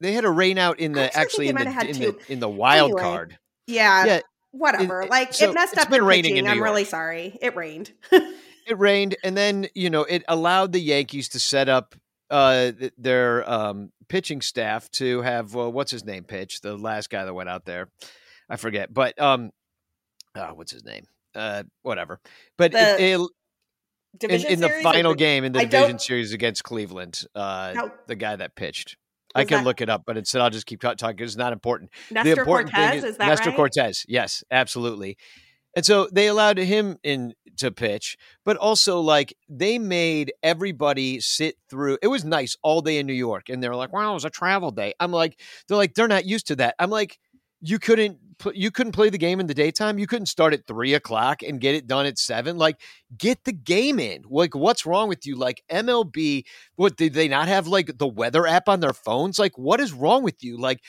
they 0.00 0.12
had 0.12 0.24
a 0.24 0.30
rain 0.30 0.58
out 0.58 0.78
in 0.78 0.92
the 0.92 1.16
actually, 1.16 1.48
in 1.48 1.56
the, 1.56 1.62
in 1.62 2.00
the 2.00 2.18
in 2.28 2.40
the 2.40 2.48
wild 2.48 2.90
anyway, 2.90 3.02
card. 3.02 3.38
Yeah. 3.66 4.04
Yeah. 4.04 4.20
Whatever. 4.52 5.02
It, 5.02 5.10
like 5.10 5.32
so 5.32 5.50
it 5.50 5.54
messed 5.54 5.78
up 5.78 5.90
been 5.90 6.04
raining 6.04 6.32
pitching. 6.34 6.48
I'm 6.48 6.56
York. 6.56 6.64
really 6.64 6.84
sorry. 6.84 7.38
It 7.40 7.54
rained. 7.54 7.92
it 8.10 8.78
rained, 8.78 9.16
and 9.22 9.36
then 9.36 9.68
you 9.74 9.90
know 9.90 10.02
it 10.02 10.24
allowed 10.26 10.72
the 10.72 10.80
Yankees 10.80 11.28
to 11.30 11.38
set 11.38 11.68
up 11.68 11.94
uh, 12.30 12.72
their 12.98 13.48
um, 13.48 13.92
pitching 14.08 14.40
staff 14.40 14.90
to 14.92 15.22
have 15.22 15.56
uh, 15.56 15.70
what's 15.70 15.90
his 15.90 16.04
name 16.04 16.24
pitch 16.24 16.60
the 16.62 16.76
last 16.76 17.10
guy 17.10 17.24
that 17.24 17.34
went 17.34 17.48
out 17.48 17.64
there. 17.64 17.88
I 18.48 18.56
forget, 18.56 18.92
but 18.92 19.20
um, 19.20 19.50
oh, 20.34 20.54
what's 20.54 20.72
his 20.72 20.84
name? 20.84 21.04
Uh, 21.34 21.62
whatever. 21.82 22.18
But 22.58 22.72
the, 22.72 23.00
it, 23.00 23.20
it, 23.20 23.30
in, 24.22 24.30
in 24.30 24.60
the 24.60 24.68
final 24.82 25.14
game 25.14 25.44
in 25.44 25.52
the 25.52 25.60
I 25.60 25.64
division 25.64 25.98
series 25.98 26.32
against 26.32 26.64
Cleveland, 26.64 27.24
uh, 27.34 27.88
the 28.06 28.16
guy 28.16 28.36
that 28.36 28.54
pitched. 28.54 28.96
I 29.34 29.44
can 29.44 29.58
that, 29.58 29.64
look 29.64 29.80
it 29.80 29.88
up, 29.88 30.02
but 30.06 30.16
instead 30.16 30.42
I'll 30.42 30.50
just 30.50 30.66
keep 30.66 30.80
talking. 30.80 31.24
It's 31.24 31.36
not 31.36 31.52
important. 31.52 31.90
Nestor 32.10 32.34
the 32.34 32.40
important 32.40 32.74
Cortes, 32.74 32.90
thing 32.90 32.98
is, 32.98 33.04
is 33.04 33.16
that 33.18 33.28
Nestor 33.28 33.50
right? 33.50 33.56
Cortes. 33.56 34.04
Yes, 34.08 34.42
absolutely. 34.50 35.16
And 35.76 35.86
so 35.86 36.08
they 36.12 36.26
allowed 36.26 36.58
him 36.58 36.96
in 37.04 37.34
to 37.58 37.70
pitch, 37.70 38.16
but 38.44 38.56
also 38.56 39.00
like 39.00 39.32
they 39.48 39.78
made 39.78 40.32
everybody 40.42 41.20
sit 41.20 41.56
through. 41.68 41.98
It 42.02 42.08
was 42.08 42.24
nice 42.24 42.56
all 42.62 42.80
day 42.80 42.98
in 42.98 43.06
New 43.06 43.12
York, 43.12 43.48
and 43.48 43.62
they're 43.62 43.76
like, 43.76 43.92
"Wow, 43.92 44.10
it 44.10 44.14
was 44.14 44.24
a 44.24 44.30
travel 44.30 44.72
day." 44.72 44.94
I'm 44.98 45.12
like, 45.12 45.38
they're 45.68 45.76
like, 45.76 45.94
they're 45.94 46.08
not 46.08 46.24
used 46.24 46.48
to 46.48 46.56
that. 46.56 46.74
I'm 46.80 46.90
like, 46.90 47.18
you 47.60 47.78
couldn't 47.78 48.18
you 48.54 48.70
couldn't 48.70 48.92
play 48.92 49.10
the 49.10 49.18
game 49.18 49.40
in 49.40 49.46
the 49.46 49.54
daytime. 49.54 49.98
You 49.98 50.06
couldn't 50.06 50.26
start 50.26 50.54
at 50.54 50.66
three 50.66 50.94
o'clock 50.94 51.42
and 51.42 51.60
get 51.60 51.74
it 51.74 51.86
done 51.86 52.06
at 52.06 52.18
seven. 52.18 52.56
Like, 52.58 52.80
get 53.16 53.44
the 53.44 53.52
game 53.52 53.98
in. 53.98 54.24
Like, 54.28 54.54
what's 54.54 54.86
wrong 54.86 55.08
with 55.08 55.26
you? 55.26 55.36
Like 55.36 55.62
MLB, 55.70 56.44
what 56.76 56.96
did 56.96 57.14
they 57.14 57.28
not 57.28 57.48
have 57.48 57.66
like 57.66 57.98
the 57.98 58.08
weather 58.08 58.46
app 58.46 58.68
on 58.68 58.80
their 58.80 58.92
phones? 58.92 59.38
Like, 59.38 59.56
what 59.58 59.80
is 59.80 59.92
wrong 59.92 60.22
with 60.22 60.42
you? 60.42 60.56
Like, 60.56 60.80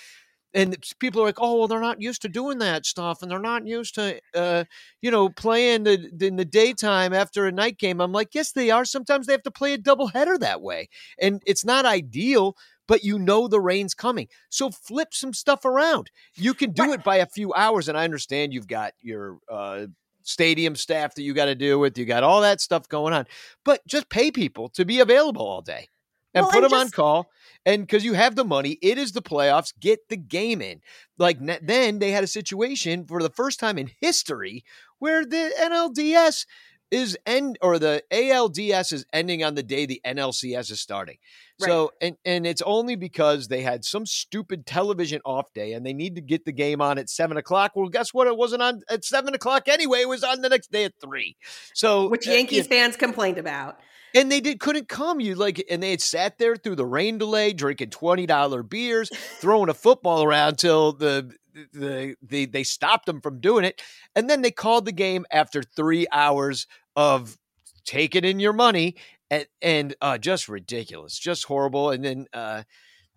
and 0.53 0.75
people 0.99 1.21
are 1.21 1.25
like, 1.25 1.39
oh, 1.39 1.59
well, 1.59 1.67
they're 1.67 1.79
not 1.79 2.01
used 2.01 2.21
to 2.23 2.29
doing 2.29 2.57
that 2.59 2.85
stuff, 2.85 3.21
and 3.21 3.31
they're 3.31 3.39
not 3.39 3.65
used 3.65 3.95
to, 3.95 4.19
uh, 4.35 4.65
you 5.01 5.09
know, 5.09 5.29
playing 5.29 5.83
the, 5.83 6.11
in 6.19 6.35
the 6.35 6.45
daytime 6.45 7.13
after 7.13 7.45
a 7.45 7.51
night 7.51 7.77
game. 7.77 8.01
I'm 8.01 8.11
like, 8.11 8.35
yes, 8.35 8.51
they 8.51 8.69
are. 8.69 8.83
Sometimes 8.83 9.27
they 9.27 9.33
have 9.33 9.43
to 9.43 9.51
play 9.51 9.73
a 9.73 9.77
doubleheader 9.77 10.39
that 10.39 10.61
way, 10.61 10.89
and 11.19 11.41
it's 11.45 11.63
not 11.63 11.85
ideal 11.85 12.57
but 12.91 13.05
you 13.05 13.17
know 13.17 13.47
the 13.47 13.61
rain's 13.61 13.93
coming. 13.93 14.27
So 14.49 14.69
flip 14.69 15.13
some 15.13 15.31
stuff 15.33 15.63
around. 15.63 16.11
You 16.35 16.53
can 16.53 16.71
do 16.71 16.91
it 16.91 17.05
by 17.05 17.15
a 17.15 17.25
few 17.25 17.53
hours. 17.53 17.87
And 17.87 17.97
I 17.97 18.03
understand 18.03 18.51
you've 18.51 18.67
got 18.67 18.91
your 18.99 19.37
uh, 19.49 19.85
stadium 20.23 20.75
staff 20.75 21.15
that 21.15 21.21
you 21.21 21.33
got 21.33 21.45
to 21.45 21.55
deal 21.55 21.79
with, 21.79 21.97
you 21.97 22.03
got 22.03 22.23
all 22.23 22.41
that 22.41 22.59
stuff 22.59 22.89
going 22.89 23.13
on, 23.13 23.27
but 23.63 23.79
just 23.87 24.09
pay 24.09 24.29
people 24.29 24.67
to 24.67 24.83
be 24.83 24.99
available 24.99 25.47
all 25.47 25.61
day 25.61 25.87
and 26.33 26.43
well, 26.43 26.51
put 26.51 26.61
them 26.63 26.71
just... 26.71 26.83
on 26.83 26.89
call. 26.91 27.29
And 27.65 27.83
because 27.83 28.03
you 28.03 28.11
have 28.11 28.35
the 28.35 28.43
money, 28.43 28.77
it 28.81 28.97
is 28.97 29.13
the 29.13 29.21
playoffs. 29.21 29.71
Get 29.79 30.09
the 30.09 30.17
game 30.17 30.61
in. 30.61 30.81
Like 31.17 31.37
then 31.65 31.99
they 31.99 32.11
had 32.11 32.25
a 32.25 32.27
situation 32.27 33.05
for 33.05 33.23
the 33.23 33.29
first 33.29 33.57
time 33.57 33.77
in 33.77 33.89
history 34.01 34.65
where 34.99 35.23
the 35.25 35.53
NLDS 35.61 36.45
is 36.91 37.17
end 37.25 37.57
or 37.61 37.79
the 37.79 38.03
ALDS 38.11 38.91
is 38.91 39.05
ending 39.13 39.43
on 39.43 39.55
the 39.55 39.63
day 39.63 39.85
the 39.85 40.01
NLCS 40.05 40.71
is 40.71 40.81
starting. 40.81 41.17
Right. 41.59 41.67
So 41.67 41.91
and 42.01 42.17
and 42.25 42.45
it's 42.45 42.61
only 42.63 42.95
because 42.95 43.47
they 43.47 43.61
had 43.61 43.85
some 43.85 44.05
stupid 44.05 44.65
television 44.65 45.21
off 45.25 45.53
day 45.53 45.73
and 45.73 45.85
they 45.85 45.93
need 45.93 46.15
to 46.15 46.21
get 46.21 46.45
the 46.45 46.51
game 46.51 46.81
on 46.81 46.97
at 46.97 47.09
seven 47.09 47.37
o'clock. 47.37 47.71
Well, 47.75 47.87
guess 47.87 48.13
what? 48.13 48.27
It 48.27 48.37
wasn't 48.37 48.61
on 48.61 48.81
at 48.89 49.05
seven 49.05 49.33
o'clock 49.33 49.67
anyway. 49.67 50.01
It 50.01 50.09
was 50.09 50.23
on 50.23 50.41
the 50.41 50.49
next 50.49 50.71
day 50.71 50.83
at 50.83 50.93
three. 51.01 51.37
So 51.73 52.09
which 52.09 52.27
uh, 52.27 52.31
Yankees 52.31 52.65
uh, 52.65 52.69
fans 52.69 52.97
complained 52.97 53.37
about. 53.37 53.79
And 54.13 54.29
they 54.29 54.41
did 54.41 54.59
couldn't 54.59 54.89
come. 54.89 55.21
You 55.21 55.35
like, 55.35 55.63
and 55.71 55.81
they 55.81 55.91
had 55.91 56.01
sat 56.01 56.37
there 56.37 56.57
through 56.57 56.75
the 56.75 56.85
rain 56.85 57.17
delay, 57.17 57.53
drinking 57.53 57.91
twenty 57.91 58.25
dollar 58.25 58.61
beers, 58.61 59.09
throwing 59.39 59.69
a 59.69 59.73
football 59.73 60.23
around 60.23 60.57
till 60.57 60.91
the 60.91 61.33
the, 61.73 62.15
the 62.21 62.45
they 62.45 62.63
stopped 62.63 63.05
them 63.05 63.21
from 63.21 63.39
doing 63.39 63.65
it, 63.65 63.81
and 64.15 64.29
then 64.29 64.41
they 64.41 64.51
called 64.51 64.85
the 64.85 64.91
game 64.91 65.25
after 65.31 65.63
three 65.63 66.07
hours 66.11 66.67
of 66.95 67.37
taking 67.85 68.23
in 68.23 68.39
your 68.39 68.53
money 68.53 68.95
and, 69.29 69.47
and 69.61 69.95
uh, 70.01 70.17
just 70.17 70.49
ridiculous, 70.49 71.17
just 71.17 71.45
horrible. 71.45 71.91
And 71.91 72.03
then 72.03 72.27
uh, 72.33 72.63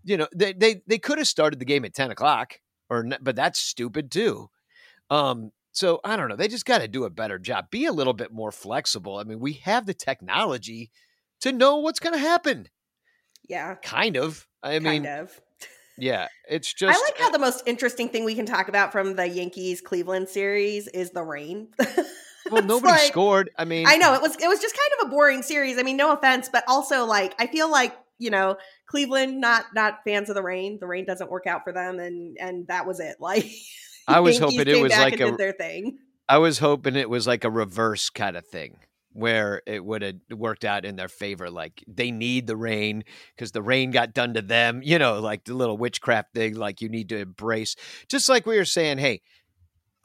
you 0.05 0.17
know 0.17 0.29
they 0.35 0.53
they 0.53 0.83
they 0.87 0.99
could 0.99 1.19
have 1.19 1.29
started 1.29 1.59
the 1.59 1.65
game 1.65 1.85
at 1.85 1.95
ten 1.95 2.11
o'clock, 2.11 2.61
or 2.89 3.07
but 3.21 3.37
that's 3.37 3.59
stupid 3.59 4.11
too. 4.11 4.49
Um, 5.11 5.51
so 5.73 6.01
I 6.05 6.17
don't 6.17 6.29
know. 6.29 6.37
They 6.37 6.49
just 6.49 6.67
got 6.67 6.79
to 6.79 6.89
do 6.89 7.05
a 7.05 7.11
better 7.11 7.39
job. 7.39 7.71
Be 7.71 7.87
a 7.87 7.93
little 7.93 8.13
bit 8.13 8.33
more 8.33 8.53
flexible. 8.53 9.19
I 9.19 9.25
mean, 9.25 9.41
we 9.41 9.55
have 9.65 9.87
the 9.87 9.95
technology 9.95 10.91
to 11.41 11.53
know 11.53 11.79
what's 11.79 12.01
going 12.01 12.15
to 12.15 12.19
happen. 12.19 12.69
Yeah, 13.49 13.75
kind 13.83 14.17
of. 14.17 14.47
I 14.63 14.79
kind 14.79 14.85
mean, 14.85 15.07
of. 15.07 15.39
Yeah, 15.99 16.29
it's 16.49 16.73
just. 16.73 16.97
I 16.97 17.03
like 17.05 17.19
how 17.19 17.31
the 17.31 17.39
most 17.39 17.63
interesting 17.67 18.09
thing 18.09 18.25
we 18.25 18.35
can 18.35 18.47
talk 18.47 18.69
about 18.69 18.93
from 18.93 19.17
the 19.17 19.29
Yankees 19.29 19.81
Cleveland 19.81 20.29
series 20.29 20.89
is 20.89 21.11
the 21.11 21.23
rain. 21.23 21.69
well, 22.51 22.63
nobody 22.65 22.93
like, 22.93 23.03
scored. 23.03 23.51
I 23.59 23.65
mean, 23.65 23.87
I 23.87 23.97
know 23.97 24.15
it 24.15 24.23
was 24.23 24.37
it 24.37 24.49
was 24.49 24.61
just 24.61 24.75
kind 24.75 24.91
of 25.01 25.09
a 25.09 25.11
boring 25.11 25.43
series. 25.43 25.79
I 25.79 25.83
mean, 25.83 25.97
no 25.97 26.13
offense, 26.13 26.49
but 26.53 26.65
also 26.69 27.05
like 27.05 27.35
I 27.39 27.47
feel 27.47 27.71
like 27.71 27.97
you 28.19 28.31
know 28.31 28.57
Cleveland 28.87 29.41
not 29.41 29.67
not 29.75 30.01
fans 30.07 30.29
of 30.29 30.35
the 30.35 30.43
rain. 30.43 30.79
The 30.81 30.87
rain 30.87 31.05
doesn't 31.05 31.31
work 31.31 31.47
out 31.47 31.65
for 31.65 31.73
them, 31.73 31.99
and 31.99 32.37
and 32.39 32.67
that 32.69 32.87
was 32.87 33.01
it. 33.01 33.17
Like 33.21 33.47
I 34.07 34.21
was 34.21 34.39
hoping 34.41 34.69
it 34.69 34.81
was 34.81 34.93
like 34.93 35.21
a 35.21 35.33
their 35.33 35.53
thing. 35.53 35.99
I 36.29 36.39
was 36.39 36.59
hoping 36.59 36.97
it 36.97 37.11
was 37.11 37.27
like 37.27 37.45
a 37.45 37.51
reverse 37.51 38.11
kind 38.11 38.37
of 38.37 38.47
thing 38.47 38.79
where 39.15 39.63
it 39.67 39.83
would 39.83 40.03
have 40.03 40.17
worked 40.31 40.65
out 40.65 40.85
in 40.85 40.97
their 40.97 41.09
favor. 41.09 41.49
Like 41.49 41.85
they 41.87 42.11
need 42.11 42.47
the 42.47 42.57
rain 42.57 43.05
because 43.35 43.53
the 43.53 43.63
rain 43.63 43.93
got 43.93 44.13
done 44.13 44.35
to 44.35 44.43
them, 44.43 44.81
you 44.83 44.99
know, 44.99 45.21
like 45.21 45.45
the 45.45 45.55
little 45.55 45.79
witchcraft 45.79 46.35
thing, 46.35 46.57
like 46.57 46.81
you 46.81 46.89
need 46.89 47.09
to 47.11 47.19
embrace. 47.19 47.77
Just 48.09 48.29
like 48.29 48.45
we 48.45 48.57
were 48.57 48.65
saying, 48.65 48.99
hey, 48.99 49.23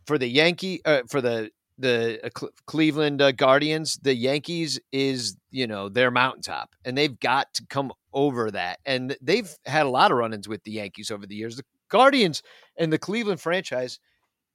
for 0.05 0.17
the 0.17 0.27
Yankee, 0.27 0.81
uh, 0.85 1.01
for 1.07 1.21
the 1.21 1.49
the 1.79 2.19
uh, 2.23 2.29
Cl- 2.37 2.51
Cleveland 2.65 3.21
uh, 3.21 3.31
Guardians, 3.31 3.97
the 4.01 4.13
Yankees 4.13 4.79
is 4.91 5.37
you 5.49 5.65
know 5.65 5.89
their 5.89 6.11
mountaintop, 6.11 6.75
and 6.85 6.97
they've 6.97 7.19
got 7.19 7.53
to 7.55 7.65
come 7.69 7.91
over 8.13 8.51
that. 8.51 8.79
And 8.85 9.17
they've 9.21 9.49
had 9.65 9.85
a 9.85 9.89
lot 9.89 10.11
of 10.11 10.17
run-ins 10.17 10.47
with 10.47 10.63
the 10.63 10.71
Yankees 10.71 11.09
over 11.09 11.25
the 11.25 11.35
years. 11.35 11.55
The 11.55 11.63
Guardians 11.89 12.43
and 12.77 12.91
the 12.91 12.97
Cleveland 12.97 13.41
franchise, 13.41 13.99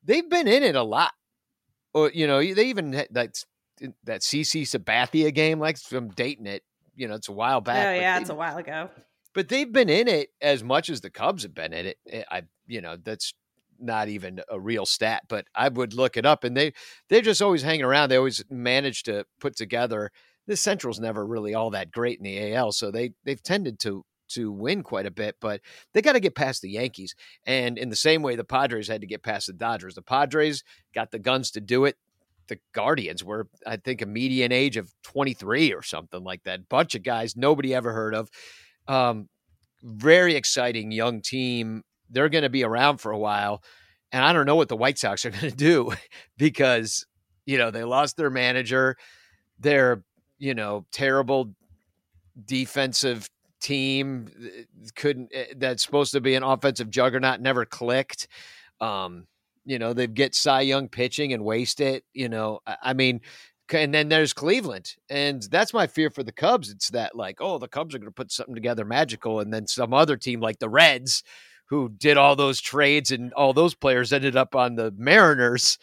they've 0.05 0.29
been 0.29 0.47
in 0.47 0.63
it 0.63 0.77
a 0.77 0.83
lot. 0.83 1.13
Or 1.93 2.11
you 2.13 2.27
know, 2.27 2.39
they 2.41 2.67
even 2.67 3.05
that's 3.11 3.47
that 4.05 4.21
CC 4.21 4.63
Sabathia 4.63 5.33
game, 5.35 5.59
like 5.59 5.79
from 5.79 6.11
dating 6.11 6.47
it. 6.47 6.63
You 6.95 7.09
know, 7.09 7.15
it's 7.15 7.29
a 7.29 7.33
while 7.33 7.61
back. 7.61 7.87
Oh 7.87 7.93
yeah, 7.93 8.19
it's 8.19 8.31
a 8.31 8.35
while 8.35 8.57
ago. 8.59 8.91
But 9.35 9.49
they've 9.49 9.71
been 9.71 9.89
in 9.89 10.07
it 10.07 10.29
as 10.41 10.63
much 10.63 10.89
as 10.89 11.01
the 11.01 11.11
Cubs 11.11 11.43
have 11.43 11.55
been 11.55 11.73
in 11.73 11.87
it. 11.87 11.99
Eh, 12.09 12.23
I, 12.31 12.43
you 12.69 12.81
know, 12.81 12.97
that's 12.97 13.35
not 13.79 14.09
even 14.09 14.41
a 14.51 14.59
real 14.59 14.87
stat, 14.87 15.23
but 15.29 15.47
I 15.55 15.69
would 15.69 15.95
look 15.95 16.17
it 16.17 16.27
up, 16.27 16.45
and 16.45 16.57
they 16.57 16.73
they're 17.09 17.21
just 17.21 17.43
always 17.43 17.63
hanging 17.63 17.85
around. 17.85 18.09
They 18.09 18.17
always 18.17 18.45
manage 18.51 19.03
to 19.05 19.25
put 19.41 19.57
together. 19.57 20.11
The 20.47 20.57
Central's 20.57 21.01
never 21.01 21.27
really 21.27 21.55
all 21.55 21.71
that 21.71 21.91
great 21.91 22.19
in 22.19 22.25
the 22.25 22.55
AL, 22.55 22.73
so 22.73 22.91
they 22.91 23.13
they've 23.25 23.43
tended 23.43 23.79
to 23.81 24.05
to 24.31 24.51
win 24.51 24.83
quite 24.83 25.07
a 25.07 25.11
bit, 25.11 25.37
but 25.41 25.61
they 25.93 26.01
got 26.01 26.15
to 26.15 26.21
get 26.21 26.35
past 26.35 26.63
the 26.63 26.71
Yankees. 26.71 27.15
And 27.47 27.77
in 27.77 27.91
the 27.91 27.97
same 27.97 28.23
way, 28.23 28.37
the 28.37 28.45
Padres 28.45 28.89
had 28.89 29.03
to 29.03 29.07
get 29.07 29.23
past 29.23 29.47
the 29.47 29.53
Dodgers. 29.53 29.95
The 29.95 30.03
Padres 30.03 30.65
got 30.95 31.11
the 31.11 31.19
guns 31.19 31.51
to 31.53 31.61
do 31.61 31.85
it 31.85 31.97
the 32.49 32.59
Guardians 32.73 33.25
were, 33.25 33.49
I 33.67 33.77
think, 33.77 34.03
a 34.03 34.07
median 34.07 34.53
age 34.53 34.77
of 34.77 34.93
23 35.05 35.73
or 35.73 35.83
something 35.83 36.23
like 36.23 36.45
that. 36.45 36.69
Bunch 36.69 36.95
of 36.95 37.03
guys 37.03 37.37
nobody 37.37 37.75
ever 37.75 37.93
heard 37.93 38.15
of. 38.15 38.29
Um, 38.87 39.29
very 39.83 40.35
exciting 40.35 40.91
young 40.91 41.21
team. 41.23 41.83
They're 42.15 42.29
going 42.29 42.43
to 42.45 42.51
be 42.51 42.65
around 42.65 42.99
for 42.99 43.13
a 43.13 43.19
while. 43.19 43.63
And 44.13 44.25
I 44.25 44.33
don't 44.33 44.47
know 44.47 44.57
what 44.57 44.69
the 44.69 44.77
White 44.77 44.99
Sox 44.99 45.25
are 45.25 45.31
going 45.33 45.51
to 45.51 45.57
do 45.57 45.93
because, 46.39 47.07
you 47.47 47.59
know, 47.59 47.71
they 47.71 47.85
lost 47.85 48.17
their 48.17 48.31
manager. 48.31 48.97
Their, 49.61 50.03
you 50.39 50.55
know, 50.55 50.87
terrible 50.93 51.55
defensive 52.45 53.29
team 53.61 54.31
uh, 54.45 54.89
couldn't, 54.95 55.31
eh, 55.33 55.55
that's 55.57 55.85
supposed 55.85 56.13
to 56.13 56.21
be 56.21 56.35
an 56.35 56.43
offensive 56.43 56.91
juggernaut, 56.91 57.41
never 57.41 57.65
clicked. 57.65 58.29
Um, 58.81 59.27
you 59.65 59.79
know, 59.79 59.93
they 59.93 60.07
get 60.07 60.35
Cy 60.35 60.63
Young 60.63 60.89
pitching 60.89 61.33
and 61.33 61.45
waste 61.45 61.81
it. 61.81 62.05
You 62.13 62.29
know, 62.29 62.61
I 62.67 62.93
mean, 62.93 63.21
and 63.73 63.95
then 63.95 64.09
there's 64.09 64.33
Cleveland, 64.33 64.95
and 65.09 65.43
that's 65.51 65.73
my 65.73 65.87
fear 65.87 66.11
for 66.11 66.23
the 66.23 66.33
Cubs. 66.33 66.71
It's 66.71 66.91
that 66.91 67.17
like, 67.17 67.39
oh, 67.41 67.59
the 67.59 67.69
Cubs 67.69 67.95
are 67.95 67.99
going 67.99 68.11
to 68.11 68.15
put 68.15 68.31
something 68.31 68.55
together 68.55 68.85
magical, 68.85 69.41
and 69.41 69.53
then 69.53 69.67
some 69.67 69.95
other 69.95 70.17
team 70.17 70.41
like 70.41 70.59
the 70.59 70.69
Reds, 70.69 71.23
who 71.67 71.89
did 71.89 72.17
all 72.17 72.37
those 72.37 72.61
trades 72.61 73.11
and 73.11 73.33
all 73.35 73.53
those 73.53 73.75
players 73.75 74.13
ended 74.13 74.37
up 74.37 74.55
on 74.55 74.77
the 74.77 74.93
Mariners. 74.97 75.79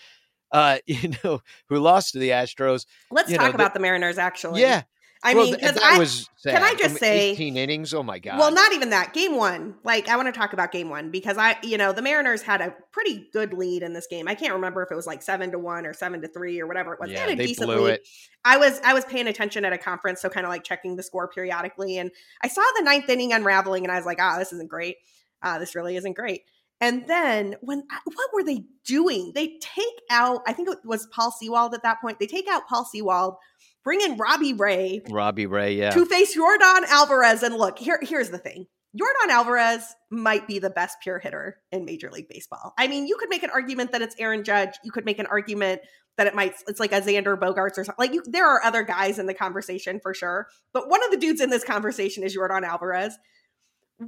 Uh, 0.52 0.80
you 0.86 1.14
know, 1.24 1.42
who 1.70 1.80
lost 1.80 2.14
to 2.14 2.20
the 2.20 2.30
Astros. 2.30 2.86
Let's 3.10 3.32
talk 3.32 3.42
know, 3.42 3.50
about 3.50 3.74
the, 3.74 3.80
the 3.80 3.84
Mariners. 3.84 4.18
Actually, 4.18 4.62
yeah, 4.62 4.84
I 5.24 5.36
well, 5.36 5.46
mean, 5.46 5.56
because 5.56 5.78
I 5.78 6.00
was 6.00 6.30
sad. 6.36 6.56
can 6.56 6.64
I 6.64 6.74
just 6.74 6.84
I 6.84 6.88
mean, 6.88 6.98
say 6.98 7.32
18 7.32 7.58
innings? 7.58 7.94
Oh 7.94 8.02
my 8.02 8.18
god! 8.18 8.40
Well, 8.40 8.52
not 8.52 8.74
even 8.74 8.90
that. 8.90 9.14
Game 9.14 9.36
one, 9.36 9.76
like 9.84 10.08
I 10.10 10.16
want 10.16 10.34
to 10.34 10.38
talk 10.38 10.54
about 10.54 10.72
game 10.72 10.90
one 10.90 11.12
because 11.12 11.38
I, 11.38 11.58
you 11.62 11.78
know, 11.78 11.94
the 11.94 12.02
Mariners 12.02 12.42
had 12.42 12.60
a 12.60 12.74
pretty 12.92 13.28
good 13.32 13.54
lead 13.54 13.84
in 13.84 13.94
this 13.94 14.08
game. 14.08 14.28
I 14.28 14.34
can't 14.34 14.54
remember 14.54 14.82
if 14.82 14.92
it 14.92 14.96
was 14.96 15.06
like 15.06 15.22
seven 15.22 15.52
to 15.52 15.60
one 15.60 15.86
or 15.86 15.94
seven 15.94 16.22
to 16.22 16.28
three 16.28 16.60
or 16.60 16.66
whatever 16.66 16.94
it 16.94 17.00
was. 17.00 17.12
Yeah, 17.12 17.18
they 17.18 17.22
had 17.22 17.30
a 17.30 17.36
they 17.36 17.46
decent 17.48 17.68
blew 17.68 17.82
lead. 17.82 17.94
It. 17.96 18.08
I 18.44 18.58
was 18.58 18.82
I 18.84 18.94
was 18.96 19.06
paying 19.06 19.28
attention 19.28 19.64
at 19.64 19.74
a 19.74 19.78
conference, 19.78 20.22
so 20.22 20.30
kind 20.30 20.46
of 20.46 20.50
like 20.50 20.64
checking 20.64 20.96
the 20.96 21.04
score 21.04 21.28
periodically, 21.28 22.00
and 22.00 22.10
I 22.42 22.48
saw 22.48 22.64
the 22.78 22.84
ninth 22.84 23.08
inning 23.08 23.32
unraveling, 23.32 23.84
and 23.84 23.92
I 23.92 23.98
was 23.98 24.08
like, 24.08 24.18
ah, 24.20 24.40
this 24.40 24.52
isn't 24.54 24.70
great. 24.70 24.98
Uh, 25.42 25.60
this 25.60 25.76
really 25.76 25.96
isn't 25.96 26.16
great. 26.16 26.42
And 26.80 27.08
then 27.08 27.56
when 27.62 27.84
what 28.06 28.30
were 28.34 28.44
they 28.44 28.64
doing? 28.86 29.34
They 29.36 29.60
take 29.62 30.02
out, 30.10 30.42
I 30.48 30.54
think 30.54 30.68
it 30.70 30.80
was 30.84 31.08
Paul 31.08 31.32
Sewald 31.32 31.76
at 31.76 31.84
that 31.84 32.02
point. 32.02 32.20
They 32.20 32.26
take 32.26 32.48
out 32.48 32.68
Paul 32.68 32.86
Sewald 32.86 33.36
bring 33.84 34.02
in 34.02 34.18
Robbie 34.18 34.54
Ray. 34.54 35.02
Robbie 35.10 35.46
Ray, 35.46 35.76
yeah. 35.76 35.92
To 35.92 36.06
face 36.06 36.36
Yordan 36.36 36.84
Alvarez. 36.90 37.44
And 37.44 37.56
look, 37.56 37.78
here, 37.78 38.00
here's 38.02 38.30
the 38.30 38.38
thing. 38.40 38.66
Yordan 38.96 39.30
Alvarez 39.30 39.96
might 40.10 40.48
be 40.48 40.60
the 40.60 40.70
best 40.70 40.98
pure 41.02 41.20
hitter 41.20 41.58
in 41.72 41.86
Major 41.86 42.10
League 42.12 42.28
Baseball. 42.28 42.74
I 42.78 42.88
mean, 42.88 43.08
you 43.08 43.16
could 43.18 43.30
make 43.30 43.44
an 43.44 43.50
argument 43.50 43.92
that 43.94 44.02
it's 44.02 44.16
Aaron 44.20 44.44
Judge. 44.44 44.72
You 44.84 44.92
could 44.92 45.06
make 45.06 45.20
an 45.20 45.28
argument 45.28 45.82
that 46.18 46.28
it 46.28 46.36
might 46.36 46.56
it's 46.68 46.80
like 46.80 46.92
a 46.92 47.00
Xander 47.00 47.40
Bogaerts 47.40 47.78
or 47.78 47.86
something. 47.86 47.96
Like 47.98 48.14
you, 48.14 48.22
there 48.26 48.46
are 48.46 48.62
other 48.64 48.84
guys 48.84 49.18
in 49.18 49.28
the 49.28 49.34
conversation 49.34 50.00
for 50.02 50.14
sure, 50.14 50.48
but 50.74 50.90
one 50.90 51.02
of 51.06 51.12
the 51.12 51.18
dudes 51.18 51.40
in 51.40 51.50
this 51.50 51.64
conversation 51.64 52.24
is 52.24 52.36
Yordan 52.36 52.64
Alvarez. 52.64 53.18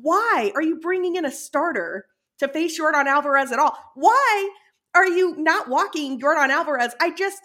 Why 0.02 0.52
are 0.56 0.62
you 0.62 0.80
bringing 0.80 1.16
in 1.16 1.26
a 1.26 1.32
starter 1.32 2.06
to 2.40 2.48
face 2.48 2.80
Yordan 2.80 3.06
Alvarez 3.06 3.52
at 3.52 3.60
all? 3.60 3.78
Why 3.96 4.50
are 4.96 5.08
you 5.08 5.36
not 5.38 5.70
walking 5.70 6.20
Yordan 6.20 6.50
Alvarez? 6.50 6.94
I 7.00 7.12
just 7.12 7.40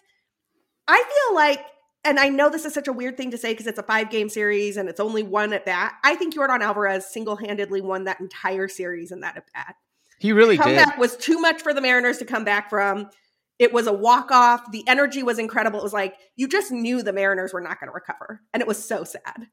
I 0.86 0.96
feel 0.96 1.34
like 1.34 1.64
and 2.04 2.18
I 2.18 2.28
know 2.28 2.48
this 2.48 2.64
is 2.64 2.72
such 2.72 2.88
a 2.88 2.92
weird 2.92 3.16
thing 3.16 3.30
to 3.32 3.38
say 3.38 3.52
because 3.52 3.66
it's 3.66 3.78
a 3.78 3.82
five 3.82 4.10
game 4.10 4.28
series 4.28 4.76
and 4.76 4.88
it's 4.88 5.00
only 5.00 5.22
one 5.22 5.52
at 5.52 5.66
bat. 5.66 5.94
I 6.04 6.14
think 6.14 6.34
Yordan 6.34 6.60
Alvarez 6.60 7.06
single 7.06 7.36
handedly 7.36 7.80
won 7.80 8.04
that 8.04 8.20
entire 8.20 8.68
series 8.68 9.12
in 9.12 9.20
that 9.20 9.36
at 9.36 9.44
bat. 9.52 9.74
He 10.18 10.32
really 10.32 10.56
the 10.56 10.62
comeback 10.62 10.94
did. 10.94 11.00
was 11.00 11.16
too 11.16 11.38
much 11.38 11.62
for 11.62 11.74
the 11.74 11.80
Mariners 11.80 12.18
to 12.18 12.24
come 12.24 12.44
back 12.44 12.70
from. 12.70 13.10
It 13.58 13.72
was 13.72 13.86
a 13.86 13.92
walk 13.92 14.30
off. 14.30 14.70
The 14.70 14.86
energy 14.88 15.22
was 15.22 15.38
incredible. 15.38 15.80
It 15.80 15.82
was 15.82 15.92
like 15.92 16.14
you 16.36 16.48
just 16.48 16.70
knew 16.70 17.02
the 17.02 17.12
Mariners 17.12 17.52
were 17.52 17.60
not 17.60 17.80
going 17.80 17.88
to 17.88 17.94
recover, 17.94 18.40
and 18.54 18.60
it 18.60 18.66
was 18.66 18.82
so 18.82 19.04
sad. 19.04 19.48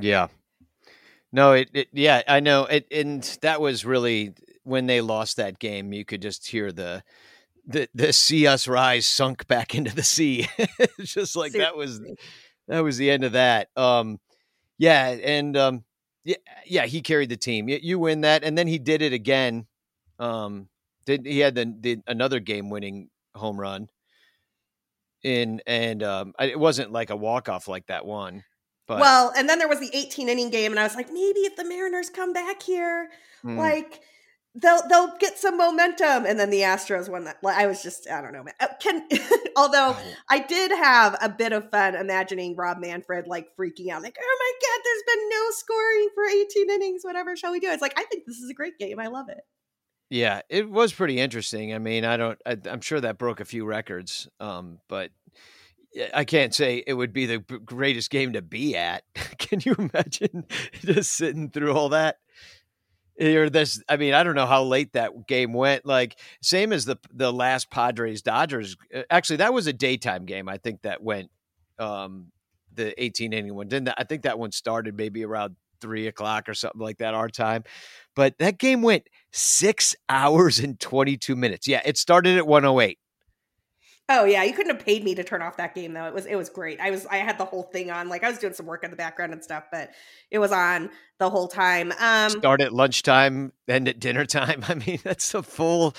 Yeah. 0.00 0.28
No, 1.34 1.52
it, 1.54 1.68
it 1.74 1.88
yeah, 1.92 2.22
I 2.28 2.38
know. 2.38 2.66
It 2.66 2.86
and 2.92 3.20
that 3.42 3.60
was 3.60 3.84
really 3.84 4.34
when 4.62 4.86
they 4.86 5.00
lost 5.00 5.36
that 5.36 5.58
game. 5.58 5.92
You 5.92 6.04
could 6.04 6.22
just 6.22 6.46
hear 6.46 6.70
the 6.70 7.02
the 7.66 7.88
the 7.92 8.12
see 8.12 8.46
us 8.46 8.68
rise 8.68 9.08
sunk 9.08 9.48
back 9.48 9.74
into 9.74 9.92
the 9.92 10.04
sea. 10.04 10.48
just 11.00 11.34
like 11.34 11.50
that 11.54 11.76
was 11.76 12.00
that 12.68 12.84
was 12.84 12.98
the 12.98 13.10
end 13.10 13.24
of 13.24 13.32
that. 13.32 13.68
Um, 13.76 14.20
yeah, 14.78 15.08
and 15.08 15.56
um, 15.56 15.84
yeah, 16.22 16.36
yeah, 16.66 16.86
he 16.86 17.02
carried 17.02 17.30
the 17.30 17.36
team. 17.36 17.68
You, 17.68 17.80
you 17.82 17.98
win 17.98 18.20
that, 18.20 18.44
and 18.44 18.56
then 18.56 18.68
he 18.68 18.78
did 18.78 19.02
it 19.02 19.12
again. 19.12 19.66
Um, 20.20 20.68
did 21.04 21.26
he 21.26 21.40
had 21.40 21.56
the, 21.56 21.74
the 21.80 21.98
another 22.06 22.38
game 22.38 22.70
winning 22.70 23.10
home 23.34 23.58
run 23.58 23.88
in 25.24 25.60
and 25.66 26.00
um, 26.04 26.32
it 26.38 26.60
wasn't 26.60 26.92
like 26.92 27.10
a 27.10 27.16
walk 27.16 27.48
off 27.48 27.66
like 27.66 27.86
that 27.86 28.06
one. 28.06 28.44
But 28.86 29.00
well, 29.00 29.32
and 29.36 29.48
then 29.48 29.58
there 29.58 29.68
was 29.68 29.80
the 29.80 29.90
18 29.92 30.28
inning 30.28 30.50
game, 30.50 30.72
and 30.72 30.78
I 30.78 30.84
was 30.84 30.94
like, 30.94 31.08
maybe 31.08 31.40
if 31.40 31.56
the 31.56 31.64
Mariners 31.64 32.10
come 32.10 32.32
back 32.32 32.62
here, 32.62 33.08
mm. 33.44 33.56
like 33.56 34.00
they'll 34.54 34.86
they'll 34.88 35.16
get 35.18 35.38
some 35.38 35.58
momentum 35.58 36.24
and 36.26 36.38
then 36.38 36.50
the 36.50 36.60
astros 36.60 37.08
won 37.08 37.24
that 37.24 37.38
Like, 37.42 37.56
i 37.56 37.66
was 37.66 37.82
just 37.82 38.08
i 38.08 38.20
don't 38.20 38.32
know 38.32 38.42
man. 38.42 38.54
Uh, 38.60 38.68
can 38.80 39.06
although 39.56 39.96
i 40.28 40.38
did 40.38 40.70
have 40.70 41.16
a 41.20 41.28
bit 41.28 41.52
of 41.52 41.70
fun 41.70 41.94
imagining 41.94 42.54
rob 42.56 42.78
manfred 42.78 43.26
like 43.26 43.48
freaking 43.58 43.90
out 43.90 44.02
like 44.02 44.16
oh 44.20 44.38
my 44.38 44.68
god 44.68 44.80
there's 44.84 45.02
been 45.16 45.28
no 45.28 45.50
scoring 45.50 46.08
for 46.14 46.24
18 46.24 46.70
innings 46.70 47.04
whatever 47.04 47.36
shall 47.36 47.52
we 47.52 47.60
do 47.60 47.70
it's 47.70 47.82
like 47.82 47.98
i 47.98 48.04
think 48.04 48.24
this 48.26 48.38
is 48.38 48.50
a 48.50 48.54
great 48.54 48.78
game 48.78 49.00
i 49.00 49.08
love 49.08 49.28
it 49.28 49.40
yeah 50.10 50.42
it 50.48 50.70
was 50.70 50.92
pretty 50.92 51.18
interesting 51.18 51.74
i 51.74 51.78
mean 51.78 52.04
i 52.04 52.16
don't 52.16 52.40
I, 52.46 52.56
am 52.66 52.80
sure 52.80 53.00
that 53.00 53.18
broke 53.18 53.40
a 53.40 53.44
few 53.44 53.64
records 53.64 54.28
um 54.38 54.78
but 54.88 55.10
I 56.12 56.24
can't 56.24 56.54
say 56.54 56.82
it 56.86 56.94
would 56.94 57.12
be 57.12 57.26
the 57.26 57.38
greatest 57.38 58.10
game 58.10 58.32
to 58.32 58.42
be 58.42 58.76
at. 58.76 59.04
Can 59.38 59.60
you 59.64 59.74
imagine 59.78 60.44
just 60.72 61.12
sitting 61.12 61.50
through 61.50 61.72
all 61.72 61.90
that? 61.90 62.16
or 63.20 63.48
this 63.48 63.82
i 63.88 63.96
mean 63.96 64.12
i 64.12 64.22
don't 64.22 64.34
know 64.34 64.46
how 64.46 64.64
late 64.64 64.92
that 64.92 65.26
game 65.28 65.52
went 65.52 65.86
like 65.86 66.18
same 66.42 66.72
as 66.72 66.84
the 66.84 66.96
the 67.12 67.32
last 67.32 67.70
padres 67.70 68.22
dodgers 68.22 68.76
uh, 68.94 69.02
actually 69.10 69.36
that 69.36 69.54
was 69.54 69.66
a 69.66 69.72
daytime 69.72 70.24
game 70.24 70.48
i 70.48 70.56
think 70.56 70.82
that 70.82 71.02
went 71.02 71.30
um 71.78 72.26
the 72.74 73.00
18 73.02 73.32
inning 73.32 73.54
one 73.54 73.68
didn't 73.68 73.88
i 73.96 74.04
think 74.04 74.22
that 74.22 74.38
one 74.38 74.50
started 74.50 74.96
maybe 74.96 75.24
around 75.24 75.54
three 75.80 76.06
o'clock 76.06 76.48
or 76.48 76.54
something 76.54 76.80
like 76.80 76.98
that 76.98 77.14
our 77.14 77.28
time 77.28 77.62
but 78.16 78.36
that 78.38 78.58
game 78.58 78.82
went 78.82 79.06
six 79.32 79.94
hours 80.08 80.58
and 80.58 80.80
22 80.80 81.36
minutes 81.36 81.68
yeah 81.68 81.82
it 81.84 81.96
started 81.96 82.36
at 82.36 82.46
108 82.46 82.98
Oh 84.08 84.24
yeah, 84.24 84.42
you 84.42 84.52
couldn't 84.52 84.76
have 84.76 84.84
paid 84.84 85.02
me 85.02 85.14
to 85.14 85.24
turn 85.24 85.40
off 85.40 85.56
that 85.56 85.74
game 85.74 85.94
though. 85.94 86.04
It 86.04 86.12
was 86.12 86.26
it 86.26 86.36
was 86.36 86.50
great. 86.50 86.78
I 86.78 86.90
was 86.90 87.06
I 87.06 87.16
had 87.18 87.38
the 87.38 87.46
whole 87.46 87.62
thing 87.62 87.90
on. 87.90 88.08
Like 88.08 88.22
I 88.22 88.28
was 88.28 88.38
doing 88.38 88.52
some 88.52 88.66
work 88.66 88.84
in 88.84 88.90
the 88.90 88.96
background 88.96 89.32
and 89.32 89.42
stuff, 89.42 89.64
but 89.72 89.92
it 90.30 90.38
was 90.38 90.52
on 90.52 90.90
the 91.18 91.30
whole 91.30 91.48
time. 91.48 91.92
Um 91.98 92.30
Start 92.30 92.60
at 92.60 92.72
lunchtime, 92.72 93.52
end 93.66 93.88
at 93.88 93.98
dinner 94.00 94.26
time. 94.26 94.62
I 94.68 94.74
mean, 94.74 94.98
that's 95.02 95.32
a 95.34 95.42
full 95.42 95.94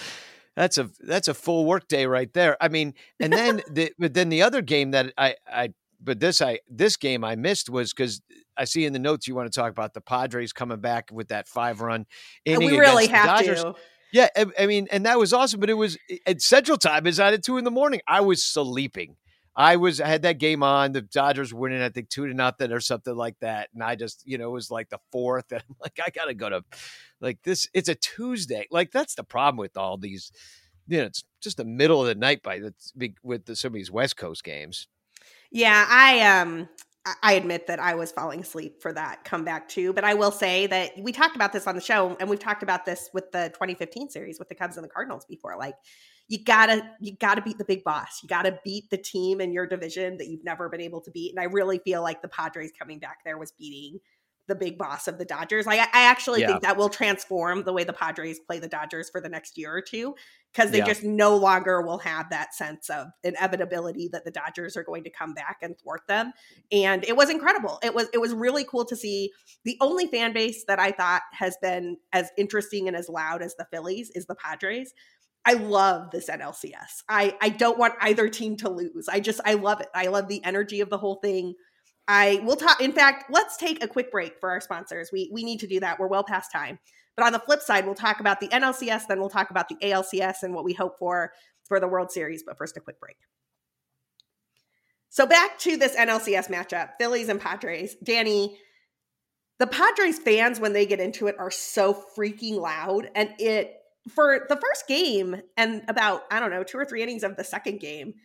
that's 0.55 0.77
a 0.77 0.91
that's 0.99 1.27
a 1.27 1.33
full 1.33 1.65
work 1.65 1.87
day 1.87 2.05
right 2.05 2.31
there. 2.33 2.57
I 2.61 2.67
mean, 2.67 2.93
and 3.19 3.33
then 3.33 3.61
the 3.71 3.91
but 3.97 4.13
then 4.13 4.29
the 4.29 4.43
other 4.43 4.61
game 4.61 4.91
that 4.91 5.11
I 5.17 5.35
I 5.51 5.73
but 5.99 6.19
this 6.19 6.43
I 6.43 6.59
this 6.69 6.97
game 6.97 7.23
I 7.23 7.35
missed 7.35 7.71
was 7.71 7.91
because 7.91 8.21
I 8.55 8.65
see 8.65 8.85
in 8.85 8.93
the 8.93 8.99
notes 8.99 9.27
you 9.27 9.33
want 9.33 9.51
to 9.51 9.59
talk 9.59 9.71
about 9.71 9.95
the 9.95 10.01
Padres 10.01 10.53
coming 10.53 10.79
back 10.79 11.09
with 11.11 11.29
that 11.29 11.47
five 11.47 11.81
run 11.81 12.05
inning. 12.45 12.69
We 12.69 12.77
really 12.79 13.07
have 13.07 13.43
to. 13.45 13.73
Yeah, 14.11 14.29
I, 14.35 14.45
I, 14.59 14.65
mean, 14.65 14.87
and 14.91 15.05
that 15.05 15.19
was 15.19 15.33
awesome. 15.33 15.59
But 15.59 15.69
it 15.69 15.73
was 15.75 15.97
at 16.25 16.41
Central 16.41 16.77
Time 16.77 17.07
is 17.07 17.19
at 17.19 17.43
two 17.43 17.57
in 17.57 17.63
the 17.63 17.71
morning. 17.71 18.01
I 18.07 18.21
was 18.21 18.43
sleeping. 18.43 19.17
I 19.55 19.77
was 19.77 20.01
I 20.01 20.07
had 20.07 20.23
that 20.23 20.37
game 20.37 20.63
on. 20.63 20.91
The 20.91 21.01
Dodgers 21.01 21.53
winning, 21.53 21.81
I 21.81 21.89
think 21.89 22.09
two 22.09 22.27
to 22.27 22.33
nothing 22.33 22.71
or 22.71 22.81
something 22.81 23.15
like 23.15 23.39
that. 23.39 23.69
And 23.73 23.81
I 23.81 23.95
just, 23.95 24.21
you 24.25 24.37
know, 24.37 24.49
it 24.49 24.53
was 24.53 24.69
like 24.69 24.89
the 24.89 24.99
fourth. 25.11 25.45
And 25.51 25.63
I'm 25.67 25.75
like, 25.81 25.97
I 26.05 26.09
gotta 26.09 26.33
go 26.33 26.49
to 26.49 26.63
like 27.21 27.39
this. 27.43 27.67
It's 27.73 27.89
a 27.89 27.95
Tuesday. 27.95 28.67
Like 28.69 28.91
that's 28.91 29.15
the 29.15 29.23
problem 29.23 29.57
with 29.57 29.77
all 29.77 29.97
these. 29.97 30.31
You 30.87 30.99
know, 30.99 31.05
it's 31.05 31.23
just 31.41 31.57
the 31.57 31.65
middle 31.65 32.01
of 32.01 32.07
the 32.07 32.15
night 32.15 32.43
by 32.43 32.59
the 32.59 32.73
with 33.23 33.45
the, 33.45 33.55
some 33.55 33.69
of 33.69 33.73
these 33.75 33.91
West 33.91 34.17
Coast 34.17 34.43
games. 34.43 34.87
Yeah, 35.51 35.85
I 35.87 36.39
um 36.39 36.67
I 37.21 37.33
admit 37.33 37.67
that 37.67 37.79
I 37.79 37.93
was 37.93 38.11
falling 38.11 38.39
asleep 38.39 38.81
for 38.81 38.91
that 38.93 39.23
comeback 39.23 39.69
too. 39.69 39.93
But 39.93 40.03
I 40.03 40.15
will 40.15 40.31
say 40.31 40.65
that 40.67 40.91
we 40.99 41.11
talked 41.11 41.35
about 41.35 41.53
this 41.53 41.67
on 41.67 41.75
the 41.75 41.81
show, 41.81 42.17
and 42.19 42.29
we've 42.29 42.39
talked 42.39 42.63
about 42.63 42.85
this 42.85 43.09
with 43.13 43.31
the 43.31 43.49
2015 43.53 44.09
series 44.09 44.39
with 44.39 44.49
the 44.49 44.55
Cubs 44.55 44.77
and 44.77 44.83
the 44.83 44.89
Cardinals 44.89 45.25
before. 45.25 45.55
Like, 45.57 45.75
you 46.27 46.43
gotta 46.43 46.81
you 46.99 47.15
gotta 47.19 47.43
beat 47.43 47.59
the 47.59 47.65
big 47.65 47.83
boss. 47.83 48.21
You 48.23 48.29
gotta 48.29 48.59
beat 48.63 48.89
the 48.89 48.97
team 48.97 49.39
in 49.39 49.53
your 49.53 49.67
division 49.67 50.17
that 50.17 50.27
you've 50.27 50.43
never 50.43 50.67
been 50.67 50.81
able 50.81 51.01
to 51.01 51.11
beat. 51.11 51.31
And 51.31 51.39
I 51.39 51.43
really 51.43 51.77
feel 51.79 52.01
like 52.01 52.23
the 52.23 52.27
Padres 52.27 52.71
coming 52.77 52.97
back 52.97 53.19
there 53.23 53.37
was 53.37 53.51
beating 53.51 53.99
the 54.47 54.55
big 54.55 54.77
boss 54.77 55.07
of 55.07 55.17
the 55.17 55.25
Dodgers. 55.25 55.65
Like 55.67 55.79
I, 55.79 55.83
I 55.83 56.03
actually 56.05 56.41
yeah. 56.41 56.47
think 56.47 56.61
that 56.61 56.77
will 56.77 56.89
transform 56.89 57.63
the 57.63 57.73
way 57.73 57.83
the 57.83 57.93
Padres 57.93 58.39
play 58.39 58.59
the 58.59 58.67
Dodgers 58.67 59.09
for 59.09 59.21
the 59.21 59.29
next 59.29 59.57
year 59.57 59.75
or 59.75 59.81
two 59.81 60.15
because 60.55 60.71
they 60.71 60.77
yeah. 60.77 60.85
just 60.85 61.03
no 61.03 61.35
longer 61.35 61.81
will 61.81 61.97
have 61.97 62.29
that 62.29 62.53
sense 62.55 62.89
of 62.89 63.07
inevitability 63.23 64.09
that 64.11 64.23
the 64.23 64.31
Dodgers 64.31 64.77
are 64.77 64.83
going 64.83 65.03
to 65.03 65.09
come 65.09 65.33
back 65.33 65.57
and 65.61 65.77
thwart 65.77 66.01
them. 66.07 66.31
And 66.71 67.03
it 67.03 67.15
was 67.15 67.29
incredible. 67.29 67.79
It 67.83 67.93
was 67.93 68.07
it 68.13 68.19
was 68.19 68.33
really 68.33 68.63
cool 68.63 68.85
to 68.85 68.95
see. 68.95 69.31
The 69.65 69.77
only 69.81 70.07
fan 70.07 70.33
base 70.33 70.63
that 70.67 70.79
I 70.79 70.91
thought 70.91 71.23
has 71.33 71.57
been 71.61 71.97
as 72.13 72.31
interesting 72.37 72.87
and 72.87 72.95
as 72.95 73.09
loud 73.09 73.41
as 73.41 73.55
the 73.55 73.67
Phillies 73.71 74.11
is 74.15 74.27
the 74.27 74.35
Padres. 74.35 74.93
I 75.45 75.53
love 75.53 76.09
this 76.11 76.29
NLCS. 76.29 77.03
I 77.09 77.35
I 77.41 77.49
don't 77.49 77.77
want 77.77 77.95
either 78.01 78.29
team 78.29 78.55
to 78.57 78.69
lose. 78.69 79.09
I 79.11 79.19
just 79.19 79.41
I 79.45 79.55
love 79.55 79.81
it. 79.81 79.89
I 79.93 80.07
love 80.07 80.29
the 80.29 80.43
energy 80.45 80.79
of 80.79 80.89
the 80.89 80.97
whole 80.97 81.15
thing. 81.15 81.55
I 82.07 82.39
will 82.43 82.55
talk. 82.55 82.81
In 82.81 82.93
fact, 82.93 83.25
let's 83.29 83.57
take 83.57 83.83
a 83.83 83.87
quick 83.87 84.11
break 84.11 84.39
for 84.39 84.51
our 84.51 84.61
sponsors. 84.61 85.09
We 85.11 85.29
we 85.33 85.43
need 85.43 85.59
to 85.59 85.67
do 85.67 85.81
that. 85.81 85.99
We're 85.99 86.07
well 86.07 86.23
past 86.23 86.51
time. 86.51 86.79
But 87.15 87.25
on 87.25 87.33
the 87.33 87.39
flip 87.39 87.61
side, 87.61 87.85
we'll 87.85 87.95
talk 87.95 88.19
about 88.19 88.39
the 88.39 88.47
NLCS, 88.49 89.07
then 89.07 89.19
we'll 89.19 89.29
talk 89.29 89.49
about 89.49 89.69
the 89.69 89.75
ALCS 89.75 90.43
and 90.43 90.53
what 90.53 90.65
we 90.65 90.73
hope 90.73 90.99
for 90.99 91.31
for 91.63 91.79
the 91.79 91.87
World 91.87 92.11
Series. 92.11 92.43
But 92.43 92.57
first, 92.57 92.77
a 92.77 92.79
quick 92.79 92.99
break. 92.99 93.17
So 95.09 95.25
back 95.25 95.57
to 95.59 95.77
this 95.77 95.95
NLCS 95.95 96.49
matchup, 96.49 96.89
Phillies 96.99 97.29
and 97.29 97.39
Padres. 97.39 97.95
Danny, 98.03 98.57
the 99.59 99.67
Padres 99.67 100.19
fans 100.19 100.59
when 100.59 100.73
they 100.73 100.85
get 100.85 100.99
into 100.99 101.27
it 101.27 101.35
are 101.39 101.51
so 101.51 101.93
freaking 102.17 102.59
loud, 102.59 103.09
and 103.15 103.29
it 103.39 103.77
for 104.09 104.45
the 104.49 104.57
first 104.57 104.87
game 104.87 105.41
and 105.57 105.83
about 105.87 106.23
I 106.29 106.39
don't 106.39 106.51
know 106.51 106.63
two 106.63 106.77
or 106.77 106.85
three 106.85 107.01
innings 107.01 107.23
of 107.23 107.37
the 107.37 107.43
second 107.43 107.79
game 107.79 108.15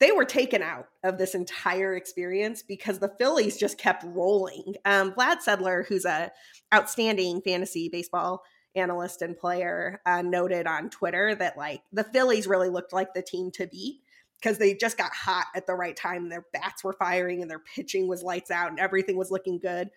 they 0.00 0.12
were 0.12 0.24
taken 0.24 0.62
out 0.62 0.88
of 1.04 1.18
this 1.18 1.34
entire 1.34 1.94
experience 1.94 2.62
because 2.62 2.98
the 2.98 3.12
Phillies 3.18 3.58
just 3.58 3.78
kept 3.78 4.02
rolling. 4.04 4.74
Um, 4.84 5.12
Vlad 5.12 5.36
Sedler, 5.46 5.86
who's 5.86 6.06
a 6.06 6.32
outstanding 6.74 7.42
fantasy 7.42 7.88
baseball 7.90 8.42
analyst 8.74 9.20
and 9.20 9.36
player, 9.36 10.00
uh, 10.06 10.22
noted 10.22 10.66
on 10.66 10.88
Twitter 10.88 11.34
that 11.34 11.58
like 11.58 11.82
the 11.92 12.04
Phillies 12.04 12.46
really 12.46 12.70
looked 12.70 12.94
like 12.94 13.12
the 13.12 13.22
team 13.22 13.50
to 13.52 13.66
beat 13.66 14.00
because 14.40 14.56
they 14.56 14.74
just 14.74 14.96
got 14.96 15.12
hot 15.12 15.46
at 15.54 15.66
the 15.66 15.74
right 15.74 15.96
time. 15.96 16.30
Their 16.30 16.46
bats 16.52 16.82
were 16.82 16.94
firing 16.94 17.42
and 17.42 17.50
their 17.50 17.58
pitching 17.58 18.08
was 18.08 18.22
lights 18.22 18.50
out 18.50 18.70
and 18.70 18.80
everything 18.80 19.16
was 19.16 19.30
looking 19.30 19.58
good. 19.58 19.90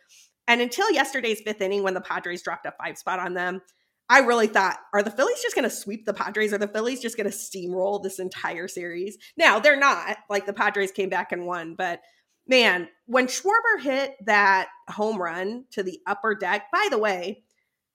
And 0.48 0.60
until 0.60 0.92
yesterday's 0.92 1.40
fifth 1.40 1.62
inning, 1.62 1.84
when 1.84 1.94
the 1.94 2.02
Padres 2.02 2.42
dropped 2.42 2.66
a 2.66 2.74
five 2.78 2.98
spot 2.98 3.20
on 3.20 3.34
them, 3.34 3.62
I 4.10 4.20
really 4.20 4.48
thought, 4.48 4.78
are 4.94 5.02
the 5.02 5.12
Phillies 5.12 5.42
just 5.42 5.56
going 5.56 5.70
to 5.70 5.76
sweep 5.76 6.06
the 6.06 6.14
Padres? 6.14 6.54
Are 6.54 6.58
the 6.58 6.68
Phillies 6.68 7.02
just 7.02 7.18
going 7.18 7.30
to 7.30 7.36
steamroll 7.36 8.04
this 8.04 8.20
entire 8.20 8.68
series? 8.68 9.18
Now, 9.38 9.60
they're 9.60 9.80
not. 9.80 10.18
Like 10.30 10.46
the 10.46 10.54
Padres 10.54 10.92
came 10.92 11.10
back 11.10 11.32
and 11.32 11.46
won, 11.46 11.76
but 11.76 12.02
man, 12.48 12.90
when 13.06 13.28
Schwarber 13.28 13.82
hit 13.82 14.16
that 14.26 14.68
home 14.90 15.22
run 15.22 15.66
to 15.72 15.84
the 15.84 16.00
upper 16.06 16.36
deck, 16.36 16.66
by 16.72 16.88
the 16.92 16.98
way, 16.98 17.44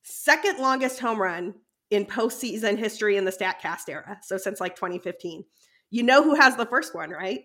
second 0.02 0.58
longest 0.58 0.98
home 0.98 1.20
run 1.20 1.54
in 1.90 2.06
postseason 2.06 2.78
history 2.78 3.16
in 3.16 3.24
the 3.24 3.32
StatCast 3.32 3.88
era. 3.88 4.18
So 4.22 4.38
since 4.38 4.60
like 4.60 4.76
2015. 4.76 5.44
You 5.90 6.02
know 6.02 6.22
who 6.22 6.34
has 6.34 6.56
the 6.56 6.66
first 6.66 6.94
one, 6.94 7.10
right? 7.10 7.44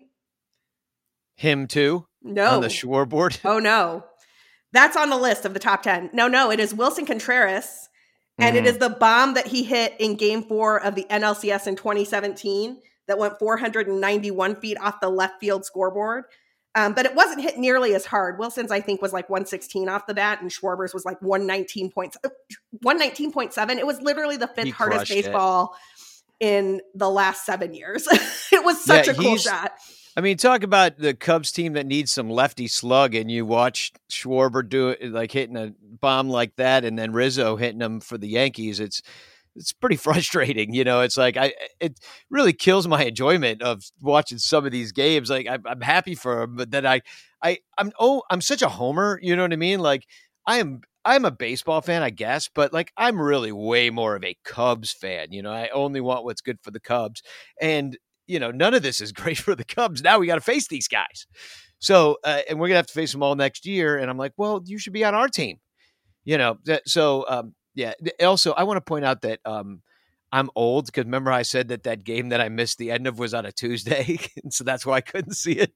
Him 1.36 1.66
too? 1.66 2.06
No. 2.22 2.56
On 2.56 2.60
the 2.60 2.70
scoreboard? 2.70 3.38
Oh, 3.44 3.58
no. 3.58 4.04
That's 4.72 4.96
on 4.96 5.10
the 5.10 5.16
list 5.16 5.44
of 5.44 5.54
the 5.54 5.60
top 5.60 5.82
10. 5.82 6.10
No, 6.12 6.28
no, 6.28 6.50
it 6.50 6.60
is 6.60 6.74
Willson 6.74 7.06
Contreras 7.06 7.83
and 8.38 8.56
mm-hmm. 8.56 8.66
it 8.66 8.68
is 8.68 8.78
the 8.78 8.90
bomb 8.90 9.34
that 9.34 9.46
he 9.46 9.64
hit 9.64 9.94
in 9.98 10.16
game 10.16 10.42
four 10.42 10.80
of 10.80 10.94
the 10.94 11.04
NLCS 11.10 11.66
in 11.66 11.76
2017 11.76 12.78
that 13.06 13.18
went 13.18 13.38
491 13.38 14.56
feet 14.56 14.78
off 14.80 15.00
the 15.00 15.08
left 15.08 15.40
field 15.40 15.64
scoreboard. 15.64 16.24
Um, 16.76 16.92
but 16.92 17.06
it 17.06 17.14
wasn't 17.14 17.40
hit 17.40 17.56
nearly 17.56 17.94
as 17.94 18.04
hard. 18.04 18.38
Willson's, 18.38 18.72
I 18.72 18.80
think, 18.80 19.00
was 19.00 19.12
like 19.12 19.30
116 19.30 19.88
off 19.88 20.08
the 20.08 20.14
bat, 20.14 20.40
and 20.42 20.50
Schwarber's 20.50 20.92
was 20.92 21.04
like 21.04 21.22
119 21.22 21.92
points, 21.92 22.16
119.7. 22.84 23.76
It 23.76 23.86
was 23.86 24.00
literally 24.00 24.36
the 24.36 24.48
fifth 24.48 24.72
hardest 24.72 25.08
baseball 25.08 25.76
it. 26.40 26.46
in 26.46 26.80
the 26.96 27.08
last 27.08 27.46
seven 27.46 27.74
years. 27.74 28.08
it 28.52 28.64
was 28.64 28.84
such 28.84 29.06
yeah, 29.06 29.12
a 29.12 29.16
cool 29.16 29.36
shot. 29.36 29.72
I 30.16 30.20
mean, 30.20 30.36
talk 30.36 30.62
about 30.62 30.98
the 30.98 31.14
Cubs 31.14 31.50
team 31.50 31.72
that 31.72 31.86
needs 31.86 32.12
some 32.12 32.30
lefty 32.30 32.68
slug, 32.68 33.14
and 33.14 33.30
you 33.30 33.44
watch 33.44 33.92
Schwarber 34.10 34.66
do 34.68 34.90
it, 34.90 35.10
like 35.12 35.32
hitting 35.32 35.56
a 35.56 35.72
bomb 36.00 36.28
like 36.28 36.54
that, 36.56 36.84
and 36.84 36.98
then 36.98 37.12
Rizzo 37.12 37.56
hitting 37.56 37.80
them 37.80 38.00
for 38.00 38.16
the 38.16 38.28
Yankees. 38.28 38.78
It's 38.78 39.02
it's 39.56 39.72
pretty 39.72 39.96
frustrating, 40.08 40.72
you 40.72 40.84
know. 40.84 41.00
It's 41.00 41.16
like 41.16 41.36
I 41.36 41.52
it 41.80 41.98
really 42.30 42.52
kills 42.52 42.86
my 42.86 43.04
enjoyment 43.04 43.60
of 43.62 43.82
watching 44.00 44.38
some 44.38 44.64
of 44.64 44.72
these 44.72 44.92
games. 44.92 45.30
Like 45.30 45.48
I, 45.48 45.58
I'm 45.66 45.80
happy 45.80 46.14
for 46.14 46.40
them, 46.40 46.56
but 46.56 46.70
then 46.70 46.86
I 46.86 47.00
I 47.42 47.58
I'm 47.76 47.90
oh 47.98 48.22
I'm 48.30 48.40
such 48.40 48.62
a 48.62 48.68
homer. 48.68 49.18
You 49.20 49.34
know 49.34 49.42
what 49.42 49.52
I 49.52 49.56
mean? 49.56 49.80
Like 49.80 50.06
I 50.46 50.58
am 50.58 50.82
I'm 51.04 51.24
a 51.24 51.30
baseball 51.30 51.80
fan, 51.82 52.02
I 52.02 52.10
guess, 52.10 52.48
but 52.54 52.72
like 52.72 52.92
I'm 52.96 53.20
really 53.20 53.52
way 53.52 53.90
more 53.90 54.16
of 54.16 54.24
a 54.24 54.36
Cubs 54.44 54.92
fan. 54.92 55.32
You 55.32 55.42
know, 55.42 55.52
I 55.52 55.68
only 55.68 56.00
want 56.00 56.24
what's 56.24 56.40
good 56.40 56.58
for 56.62 56.70
the 56.70 56.80
Cubs, 56.80 57.22
and 57.60 57.98
you 58.26 58.38
know, 58.38 58.50
none 58.50 58.74
of 58.74 58.82
this 58.82 59.00
is 59.00 59.12
great 59.20 59.38
for 59.38 59.54
the 59.54 59.64
Cubs. 59.64 60.02
Now 60.02 60.18
we 60.18 60.26
got 60.26 60.36
to 60.36 60.40
face 60.40 60.68
these 60.68 60.88
guys. 60.88 61.26
So, 61.78 62.18
uh, 62.24 62.40
and 62.48 62.58
we're 62.58 62.68
gonna 62.68 62.76
have 62.76 62.86
to 62.86 62.94
face 62.94 63.12
them 63.12 63.22
all 63.22 63.34
next 63.34 63.66
year. 63.66 63.98
And 63.98 64.10
I'm 64.10 64.16
like, 64.16 64.32
well, 64.36 64.62
you 64.64 64.78
should 64.78 64.92
be 64.92 65.04
on 65.04 65.14
our 65.14 65.28
team. 65.28 65.58
You 66.24 66.38
know, 66.38 66.58
so 66.86 67.26
um, 67.28 67.54
yeah. 67.74 67.92
Also, 68.22 68.52
I 68.52 68.64
want 68.64 68.78
to 68.78 68.80
point 68.80 69.04
out 69.04 69.20
that 69.22 69.40
um, 69.44 69.82
I'm 70.32 70.48
old 70.56 70.86
because 70.86 71.04
remember 71.04 71.30
I 71.30 71.42
said 71.42 71.68
that 71.68 71.82
that 71.82 72.02
game 72.02 72.30
that 72.30 72.40
I 72.40 72.48
missed 72.48 72.78
the 72.78 72.90
end 72.90 73.06
of 73.06 73.18
was 73.18 73.34
on 73.34 73.44
a 73.44 73.52
Tuesday, 73.52 74.18
and 74.42 74.52
so 74.52 74.64
that's 74.64 74.86
why 74.86 74.94
I 74.94 75.00
couldn't 75.00 75.34
see 75.34 75.52
it. 75.52 75.72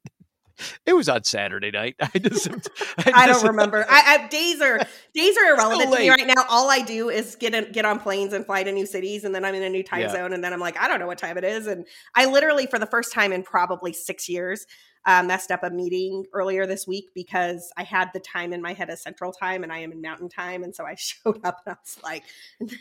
It 0.87 0.93
was 0.93 1.09
on 1.09 1.25
Saturday 1.25 1.71
night. 1.71 1.97
I 2.01 2.19
just, 2.19 2.49
I, 2.99 3.13
I 3.15 3.27
don't 3.27 3.45
remember. 3.45 3.85
I, 3.89 4.19
I, 4.19 4.29
days 4.29 4.61
are 4.61 4.79
days 5.15 5.37
are 5.37 5.55
irrelevant 5.55 5.93
to 5.93 5.99
me 5.99 6.11
right 6.11 6.27
now. 6.27 6.45
All 6.49 6.71
I 6.71 6.81
do 6.81 7.09
is 7.09 7.37
get 7.37 7.55
in, 7.55 7.73
get 7.73 7.85
on 7.85 8.01
planes 8.01 8.33
and 8.33 8.45
fly 8.45 8.63
to 8.63 8.73
new 8.73 8.87
cities, 8.87 9.25
and 9.25 9.35
then 9.35 9.45
I'm 9.45 9.55
in 9.55 9.63
a 9.63 9.69
new 9.69 9.83
time 9.83 10.03
yeah. 10.03 10.13
zone, 10.13 10.33
and 10.33 10.43
then 10.43 10.53
I'm 10.53 10.61
like, 10.61 10.79
I 10.79 10.89
don't 10.89 11.01
know 11.01 11.07
what 11.07 11.19
time 11.19 11.39
it 11.39 11.45
is, 11.45 11.67
and 11.67 11.87
I 12.15 12.27
literally 12.27 12.67
for 12.67 12.79
the 12.79 12.87
first 12.87 13.13
time 13.13 13.33
in 13.33 13.43
probably 13.43 13.93
six 13.93 14.29
years 14.29 14.67
uh, 15.05 15.23
messed 15.23 15.51
up 15.51 15.63
a 15.63 15.71
meeting 15.71 16.25
earlier 16.33 16.67
this 16.67 16.87
week 16.87 17.11
because 17.15 17.73
I 17.77 17.85
had 17.85 18.11
the 18.13 18.21
time 18.21 18.53
in 18.53 18.61
my 18.61 18.73
head 18.73 18.91
as 18.91 19.03
Central 19.03 19.33
Time, 19.33 19.63
and 19.63 19.73
I 19.73 19.79
am 19.79 19.93
in 19.93 20.01
Mountain 20.01 20.29
Time, 20.29 20.63
and 20.63 20.75
so 20.75 20.85
I 20.85 20.95
showed 20.97 21.41
up 21.45 21.63
and 21.67 21.75
I 21.75 21.77
was 21.83 21.99
like, 22.03 22.25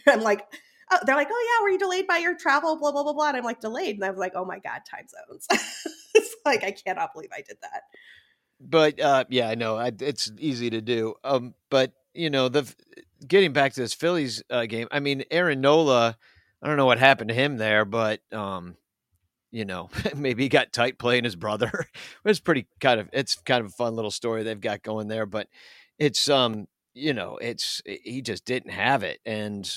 I'm 0.08 0.22
like 0.22 0.42
oh, 0.92 0.98
they're 1.06 1.16
like, 1.16 1.30
oh 1.32 1.58
yeah, 1.60 1.64
were 1.64 1.70
you 1.70 1.80
delayed 1.80 2.08
by 2.08 2.18
your 2.18 2.36
travel? 2.36 2.78
Blah 2.78 2.92
blah 2.92 3.04
blah 3.04 3.14
blah. 3.14 3.30
And 3.30 3.38
I'm 3.38 3.44
like 3.44 3.60
delayed, 3.60 3.96
and 3.96 4.06
I 4.06 4.10
was 4.10 4.20
like, 4.20 4.34
oh 4.36 4.46
my 4.46 4.60
god, 4.60 4.82
time 4.90 5.08
zones. 5.08 5.48
It's 6.18 6.36
like 6.46 6.64
I 6.64 6.72
cannot 6.72 7.14
believe 7.14 7.30
I 7.34 7.42
did 7.42 7.58
that. 7.62 7.84
But 8.60 9.00
uh, 9.00 9.26
yeah, 9.30 9.50
I 9.50 9.56
know 9.56 9.78
I, 9.78 9.92
it's 10.00 10.32
easy 10.40 10.70
to 10.72 10.82
do. 10.82 11.16
Um, 11.24 11.54
but 11.70 11.94
you 12.14 12.30
know 12.30 12.50
the 12.50 12.74
getting 13.26 13.54
back 13.54 13.74
to 13.74 13.82
this 13.82 13.94
Phillies 13.94 14.44
uh, 14.50 14.66
game. 14.66 14.88
I 14.92 15.00
mean, 15.00 15.24
Aaron 15.32 15.62
Nola. 15.62 16.18
I 16.60 16.68
don't 16.68 16.78
know 16.78 16.88
what 16.88 16.98
happened 16.98 17.28
to 17.28 17.36
him 17.36 17.58
there, 17.58 17.86
but 17.86 18.20
um, 18.34 18.78
you 19.52 19.66
know, 19.66 19.90
maybe 20.16 20.44
he 20.44 20.50
got 20.50 20.74
tight 20.74 20.98
playing 20.98 21.24
his 21.24 21.36
brother. 21.36 21.88
it's 22.26 22.40
pretty 22.40 22.68
kind 22.80 23.00
of 23.00 23.10
it's 23.14 23.36
kind 23.36 23.62
of 23.62 23.68
a 23.68 23.76
fun 23.76 23.96
little 23.96 24.12
story 24.12 24.44
they've 24.44 24.60
got 24.60 24.84
going 24.84 25.08
there, 25.08 25.26
but 25.26 25.48
it's 26.00 26.30
um, 26.30 26.68
you 26.94 27.14
know, 27.14 27.38
it's 27.38 27.82
he 27.86 28.22
just 28.22 28.46
didn't 28.46 28.72
have 28.72 29.04
it, 29.04 29.20
and 29.26 29.70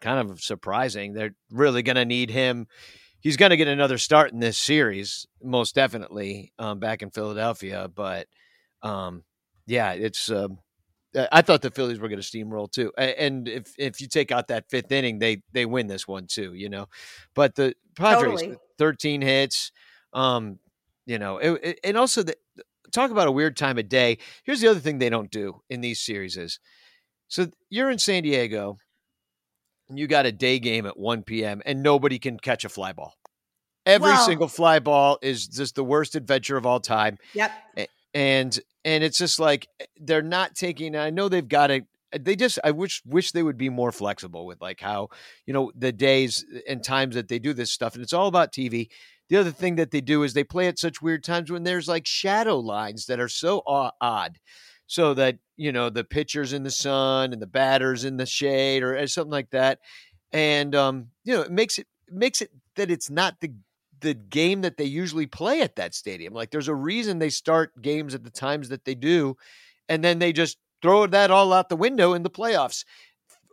kind 0.00 0.30
of 0.30 0.40
surprising. 0.40 1.12
They're 1.12 1.34
really 1.50 1.82
going 1.82 1.96
to 1.96 2.04
need 2.04 2.30
him. 2.30 2.66
He's 3.26 3.36
going 3.36 3.50
to 3.50 3.56
get 3.56 3.66
another 3.66 3.98
start 3.98 4.32
in 4.32 4.38
this 4.38 4.56
series, 4.56 5.26
most 5.42 5.74
definitely, 5.74 6.52
um, 6.60 6.78
back 6.78 7.02
in 7.02 7.10
Philadelphia. 7.10 7.90
But 7.92 8.28
um, 8.82 9.24
yeah, 9.66 9.94
it's. 9.94 10.30
Uh, 10.30 10.46
I 11.32 11.42
thought 11.42 11.60
the 11.60 11.72
Phillies 11.72 11.98
were 11.98 12.08
going 12.08 12.20
to 12.20 12.24
steamroll 12.24 12.70
too, 12.70 12.92
and 12.96 13.48
if 13.48 13.74
if 13.78 14.00
you 14.00 14.06
take 14.06 14.30
out 14.30 14.46
that 14.46 14.70
fifth 14.70 14.92
inning, 14.92 15.18
they 15.18 15.42
they 15.50 15.66
win 15.66 15.88
this 15.88 16.06
one 16.06 16.28
too, 16.28 16.54
you 16.54 16.68
know. 16.68 16.86
But 17.34 17.56
the 17.56 17.74
Padres, 17.96 18.42
totally. 18.42 18.58
thirteen 18.78 19.22
hits, 19.22 19.72
um, 20.12 20.60
you 21.04 21.18
know, 21.18 21.38
it, 21.38 21.60
it, 21.64 21.80
and 21.82 21.96
also 21.96 22.22
the 22.22 22.36
talk 22.92 23.10
about 23.10 23.26
a 23.26 23.32
weird 23.32 23.56
time 23.56 23.76
of 23.76 23.88
day. 23.88 24.18
Here's 24.44 24.60
the 24.60 24.68
other 24.68 24.78
thing 24.78 24.98
they 24.98 25.10
don't 25.10 25.32
do 25.32 25.62
in 25.68 25.80
these 25.80 26.00
series 26.00 26.36
is, 26.36 26.60
so 27.26 27.48
you're 27.70 27.90
in 27.90 27.98
San 27.98 28.22
Diego, 28.22 28.76
you 29.88 30.06
got 30.06 30.26
a 30.26 30.32
day 30.32 30.58
game 30.58 30.86
at 30.86 30.98
1 30.98 31.22
p.m. 31.22 31.62
and 31.64 31.82
nobody 31.82 32.18
can 32.18 32.38
catch 32.38 32.64
a 32.64 32.68
fly 32.68 32.92
ball. 32.92 33.14
Every 33.86 34.10
well, 34.10 34.26
single 34.26 34.48
fly 34.48 34.80
ball 34.80 35.18
is 35.22 35.46
just 35.46 35.76
the 35.76 35.84
worst 35.84 36.16
adventure 36.16 36.56
of 36.56 36.66
all 36.66 36.80
time. 36.80 37.18
Yep. 37.34 37.52
And 38.12 38.58
and 38.84 39.04
it's 39.04 39.18
just 39.18 39.38
like 39.38 39.68
eh, 39.80 39.84
they're 40.00 40.22
not 40.22 40.54
taking 40.54 40.96
I 40.96 41.10
know 41.10 41.28
they've 41.28 41.46
got 41.46 41.68
to 41.68 41.82
eh, 42.12 42.18
they 42.20 42.34
just 42.34 42.58
I 42.64 42.72
wish 42.72 43.02
wish 43.06 43.30
they 43.30 43.42
would 43.42 43.58
be 43.58 43.68
more 43.68 43.92
flexible 43.92 44.44
with 44.44 44.60
like 44.60 44.80
how, 44.80 45.10
you 45.46 45.52
know, 45.52 45.70
the 45.76 45.92
days 45.92 46.44
and 46.68 46.82
times 46.82 47.14
that 47.14 47.28
they 47.28 47.38
do 47.38 47.52
this 47.52 47.72
stuff 47.72 47.94
and 47.94 48.02
it's 48.02 48.12
all 48.12 48.26
about 48.26 48.52
TV. 48.52 48.88
The 49.28 49.36
other 49.36 49.52
thing 49.52 49.76
that 49.76 49.90
they 49.92 50.00
do 50.00 50.22
is 50.22 50.34
they 50.34 50.44
play 50.44 50.66
at 50.66 50.78
such 50.78 51.02
weird 51.02 51.22
times 51.22 51.50
when 51.50 51.64
there's 51.64 51.88
like 51.88 52.06
shadow 52.06 52.58
lines 52.58 53.06
that 53.06 53.20
are 53.20 53.28
so 53.28 53.62
odd 53.66 54.38
so 54.86 55.14
that 55.14 55.38
you 55.56 55.72
know 55.72 55.90
the 55.90 56.04
pitchers 56.04 56.52
in 56.52 56.62
the 56.62 56.70
sun 56.70 57.32
and 57.32 57.42
the 57.42 57.46
batters 57.46 58.04
in 58.04 58.16
the 58.16 58.26
shade 58.26 58.82
or, 58.82 58.96
or 58.96 59.06
something 59.06 59.32
like 59.32 59.50
that 59.50 59.78
and 60.32 60.74
um 60.74 61.08
you 61.24 61.34
know 61.34 61.42
it 61.42 61.50
makes 61.50 61.78
it 61.78 61.86
makes 62.10 62.40
it 62.40 62.50
that 62.76 62.90
it's 62.90 63.10
not 63.10 63.40
the 63.40 63.52
the 64.00 64.14
game 64.14 64.62
that 64.62 64.76
they 64.76 64.84
usually 64.84 65.26
play 65.26 65.60
at 65.60 65.76
that 65.76 65.94
stadium. 65.94 66.34
Like 66.34 66.50
there's 66.50 66.68
a 66.68 66.74
reason 66.74 67.18
they 67.18 67.30
start 67.30 67.80
games 67.80 68.14
at 68.14 68.24
the 68.24 68.30
times 68.30 68.68
that 68.68 68.84
they 68.84 68.94
do 68.94 69.36
and 69.88 70.02
then 70.02 70.18
they 70.18 70.32
just 70.32 70.58
throw 70.82 71.06
that 71.06 71.30
all 71.30 71.52
out 71.52 71.68
the 71.68 71.76
window 71.76 72.12
in 72.12 72.22
the 72.22 72.30
playoffs 72.30 72.84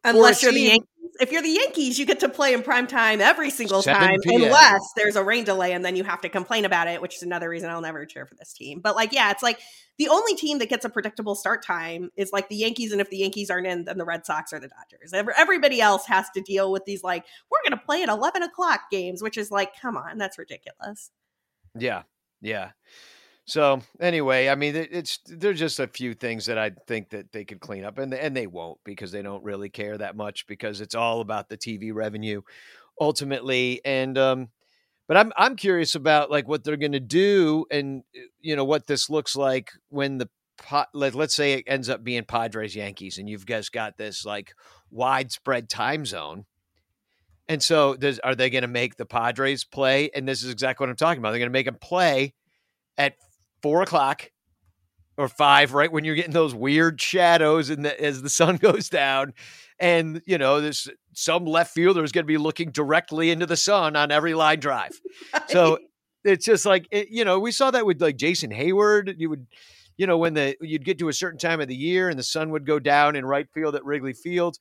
unless 0.04 0.42
you're 0.42 0.52
team, 0.52 0.62
the 0.62 0.68
Yankees 0.70 0.88
if 1.20 1.32
you're 1.32 1.42
the 1.42 1.50
Yankees, 1.50 2.00
you 2.00 2.06
get 2.06 2.20
to 2.22 2.30
play 2.30 2.54
in 2.54 2.64
prime 2.64 2.88
time 2.88 3.22
every 3.22 3.50
single 3.50 3.84
time, 3.84 4.20
PM. 4.22 4.44
unless 4.44 4.82
there's 4.96 5.16
a 5.16 5.24
rain 5.24 5.44
delay 5.44 5.74
and 5.74 5.84
then 5.84 5.96
you 5.96 6.04
have 6.04 6.22
to 6.22 6.30
complain 6.30 6.66
about 6.66 6.88
it, 6.88 7.02
which 7.02 7.16
is 7.16 7.24
another 7.24 7.50
reason 7.50 7.70
I'll 7.70 7.82
never 7.82 8.06
cheer 8.06 8.26
for 8.26 8.36
this 8.36 8.54
team. 8.54 8.80
But 8.80 8.96
like, 8.96 9.14
yeah, 9.14 9.32
it's 9.32 9.44
like 9.44 9.60
the 9.98 10.08
only 10.08 10.36
team 10.36 10.60
that 10.60 10.70
gets 10.70 10.86
a 10.86 10.90
predictable 10.90 11.36
start 11.36 11.64
time 11.64 12.10
is 12.16 12.32
like 12.32 12.50
the 12.50 12.56
Yankees, 12.56 12.92
and 12.92 13.00
if 13.00 13.10
the 13.10 13.18
Yankees 13.18 13.50
aren't 13.50 13.68
in, 13.68 13.86
then 13.86 13.98
the 13.98 14.06
Red 14.06 14.26
Sox 14.26 14.52
or 14.52 14.60
the 14.60 14.70
Dodgers. 14.70 15.14
Everybody 15.38 15.82
else 15.82 16.06
has 16.08 16.30
to 16.32 16.42
deal 16.42 16.72
with 16.72 16.86
these 16.86 17.04
like 17.04 17.26
we're 17.52 17.70
going 17.70 17.80
to 17.80 17.86
play 17.86 18.02
at 18.02 18.10
eleven 18.10 18.42
o'clock 18.42 18.82
games, 18.92 19.22
which 19.22 19.38
is 19.38 19.52
like, 19.52 19.80
come 19.80 19.96
on, 19.96 20.18
that's 20.18 20.38
ridiculous. 20.38 21.12
Yeah, 21.78 22.04
yeah. 22.42 22.72
So 23.46 23.82
anyway, 24.00 24.48
I 24.48 24.56
mean, 24.56 24.76
it's 24.76 25.20
there's 25.26 25.60
just 25.60 25.80
a 25.80 25.88
few 25.88 26.14
things 26.14 26.46
that 26.46 26.58
I 26.58 26.72
think 26.88 27.10
that 27.10 27.34
they 27.34 27.44
could 27.44 27.60
clean 27.60 27.84
up, 27.84 27.98
and 27.98 28.14
and 28.14 28.36
they 28.36 28.48
won't 28.48 28.80
because 28.86 29.12
they 29.12 29.22
don't 29.22 29.44
really 29.44 29.70
care 29.70 29.98
that 29.98 30.16
much 30.16 30.48
because 30.48 30.80
it's 30.80 30.96
all 30.96 31.20
about 31.20 31.50
the 31.50 31.58
TV 31.58 31.94
revenue 31.94 32.42
ultimately. 33.02 33.82
And 33.84 34.18
um, 34.18 34.48
but 35.08 35.18
I'm 35.18 35.34
I'm 35.36 35.58
curious 35.58 35.96
about 35.96 36.32
like 36.32 36.48
what 36.48 36.64
they're 36.64 36.78
going 36.78 36.94
to 36.94 37.02
do, 37.02 37.66
and 37.70 38.04
uh, 38.16 38.22
you 38.40 38.56
know 38.56 38.64
what 38.64 38.88
this 38.88 39.10
looks 39.10 39.36
like 39.36 39.72
when 39.90 40.20
the 40.20 40.30
let, 40.94 41.16
let's 41.16 41.36
say 41.36 41.54
it 41.54 41.66
ends 41.68 41.90
up 41.90 42.04
being 42.04 42.24
Padres 42.24 42.76
Yankees, 42.76 43.18
and 43.18 43.30
you've 43.30 43.46
guys 43.46 43.68
got 43.68 43.98
this 43.98 44.26
like 44.26 44.54
widespread 44.90 45.70
time 45.70 46.06
zone. 46.06 46.46
And 47.50 47.62
so, 47.62 47.96
does, 47.98 48.20
are 48.20 48.36
they 48.36 48.50
going 48.50 48.62
to 48.62 48.70
make 48.70 48.96
the 48.96 49.06
Padres 49.06 49.66
play? 49.66 50.10
And 50.16 50.26
this 50.26 50.44
is 50.44 50.50
exactly 50.50 50.86
what 50.86 50.90
I'm 50.90 50.96
talking 50.96 51.20
about. 51.20 51.32
They're 51.32 51.40
going 51.40 51.50
to 51.50 51.54
make 51.54 51.66
them 51.66 51.76
play 51.76 52.34
at 52.98 53.16
four 53.64 53.82
o'clock 53.82 54.30
or 55.18 55.28
five, 55.28 55.74
right 55.74 55.92
when 55.92 56.04
you're 56.04 56.16
getting 56.16 56.34
those 56.34 56.54
weird 56.54 57.02
shadows 57.02 57.70
and 57.70 57.88
as 57.88 58.22
the 58.22 58.30
sun 58.30 58.58
goes 58.62 58.90
down, 58.90 59.34
and 59.80 60.22
you 60.26 60.38
know 60.38 60.62
there's 60.62 60.88
some 61.14 61.46
left 61.46 61.74
fielder 61.74 62.04
is 62.04 62.12
going 62.12 62.26
to 62.26 62.28
be 62.28 62.38
looking 62.38 62.70
directly 62.70 63.32
into 63.32 63.46
the 63.46 63.58
sun 63.58 63.96
on 63.96 64.12
every 64.12 64.34
line 64.36 64.60
drive. 64.60 65.00
So 65.48 65.80
it's 66.24 66.46
just 66.46 66.66
like 66.66 66.88
it, 66.92 67.08
you 67.10 67.26
know 67.26 67.40
we 67.40 67.52
saw 67.52 67.72
that 67.72 67.86
with 67.86 68.02
like 68.02 68.18
Jason 68.18 68.52
Heyward. 68.52 69.16
You 69.18 69.30
would, 69.30 69.48
you 69.98 70.06
know, 70.06 70.18
when 70.18 70.34
the 70.36 70.56
you'd 70.62 70.86
get 70.86 71.00
to 71.00 71.10
a 71.10 71.14
certain 71.14 71.40
time 71.40 71.62
of 71.62 71.68
the 71.68 71.76
year 71.76 72.10
and 72.10 72.20
the 72.20 72.24
sun 72.24 72.52
would 72.52 72.66
go 72.66 72.78
down 72.78 73.16
in 73.16 73.26
right 73.26 73.48
field 73.54 73.76
at 73.76 73.86
Wrigley 73.86 74.14
Field. 74.14 74.58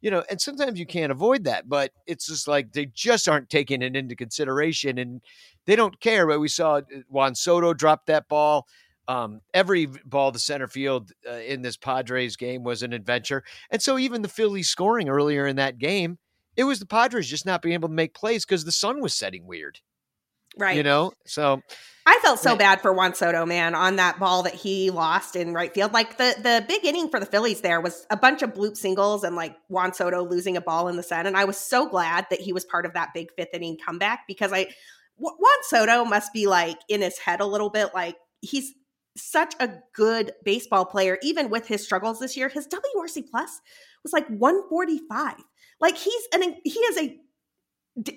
You 0.00 0.10
know, 0.12 0.22
and 0.30 0.40
sometimes 0.40 0.78
you 0.78 0.86
can't 0.86 1.10
avoid 1.10 1.44
that, 1.44 1.68
but 1.68 1.90
it's 2.06 2.26
just 2.26 2.46
like 2.46 2.72
they 2.72 2.86
just 2.86 3.28
aren't 3.28 3.50
taking 3.50 3.82
it 3.82 3.96
into 3.96 4.14
consideration. 4.14 4.98
And 4.98 5.20
they 5.66 5.74
don't 5.74 5.98
care. 6.00 6.26
But 6.26 6.40
we 6.40 6.48
saw 6.48 6.76
uh, 6.76 6.82
Juan 7.08 7.34
Soto 7.34 7.74
drop 7.74 8.06
that 8.06 8.28
ball. 8.28 8.66
Um, 9.08 9.40
every 9.54 9.86
ball 10.04 10.32
to 10.32 10.38
center 10.38 10.68
field 10.68 11.12
uh, 11.28 11.32
in 11.36 11.62
this 11.62 11.76
Padres 11.76 12.36
game 12.36 12.62
was 12.62 12.82
an 12.82 12.92
adventure. 12.92 13.42
And 13.70 13.80
so 13.82 13.98
even 13.98 14.22
the 14.22 14.28
Phillies 14.28 14.68
scoring 14.68 15.08
earlier 15.08 15.46
in 15.46 15.56
that 15.56 15.78
game, 15.78 16.18
it 16.56 16.64
was 16.64 16.78
the 16.78 16.86
Padres 16.86 17.28
just 17.28 17.46
not 17.46 17.62
being 17.62 17.74
able 17.74 17.88
to 17.88 17.94
make 17.94 18.14
plays 18.14 18.44
because 18.44 18.64
the 18.64 18.72
sun 18.72 19.00
was 19.00 19.14
setting 19.14 19.46
weird. 19.46 19.80
Right. 20.58 20.76
You 20.76 20.82
know, 20.82 21.12
so 21.24 21.62
I 22.08 22.18
felt 22.22 22.38
so 22.38 22.56
bad 22.56 22.80
for 22.80 22.92
Juan 22.92 23.14
Soto, 23.14 23.44
man, 23.44 23.74
on 23.74 23.96
that 23.96 24.18
ball 24.18 24.42
that 24.44 24.54
he 24.54 24.90
lost 24.90 25.36
in 25.36 25.52
right 25.52 25.72
field. 25.72 25.92
Like 25.92 26.16
the 26.16 26.34
the 26.42 26.64
big 26.66 26.84
inning 26.84 27.10
for 27.10 27.20
the 27.20 27.26
Phillies 27.26 27.60
there 27.60 27.82
was 27.82 28.06
a 28.10 28.16
bunch 28.16 28.40
of 28.40 28.54
bloop 28.54 28.78
singles 28.78 29.24
and 29.24 29.36
like 29.36 29.54
Juan 29.68 29.92
Soto 29.92 30.24
losing 30.24 30.56
a 30.56 30.60
ball 30.60 30.88
in 30.88 30.96
the 30.96 31.02
sun. 31.02 31.26
And 31.26 31.36
I 31.36 31.44
was 31.44 31.58
so 31.58 31.86
glad 31.86 32.26
that 32.30 32.40
he 32.40 32.52
was 32.52 32.64
part 32.64 32.86
of 32.86 32.94
that 32.94 33.12
big 33.12 33.28
fifth 33.36 33.50
inning 33.52 33.76
comeback 33.84 34.20
because 34.26 34.52
I 34.54 34.68
Juan 35.18 35.36
Soto 35.64 36.04
must 36.06 36.32
be 36.32 36.46
like 36.46 36.78
in 36.88 37.02
his 37.02 37.18
head 37.18 37.40
a 37.40 37.46
little 37.46 37.68
bit. 37.68 37.90
Like 37.94 38.16
he's 38.40 38.72
such 39.16 39.54
a 39.60 39.70
good 39.94 40.32
baseball 40.44 40.86
player, 40.86 41.18
even 41.22 41.50
with 41.50 41.66
his 41.66 41.84
struggles 41.84 42.20
this 42.20 42.36
year. 42.36 42.48
His 42.48 42.66
WRC 42.68 43.30
plus 43.30 43.60
was 44.02 44.12
like 44.12 44.26
145. 44.28 45.34
Like 45.80 45.96
he's 45.96 46.28
an 46.32 46.56
he 46.64 46.80
is 46.80 46.96
a 46.96 47.18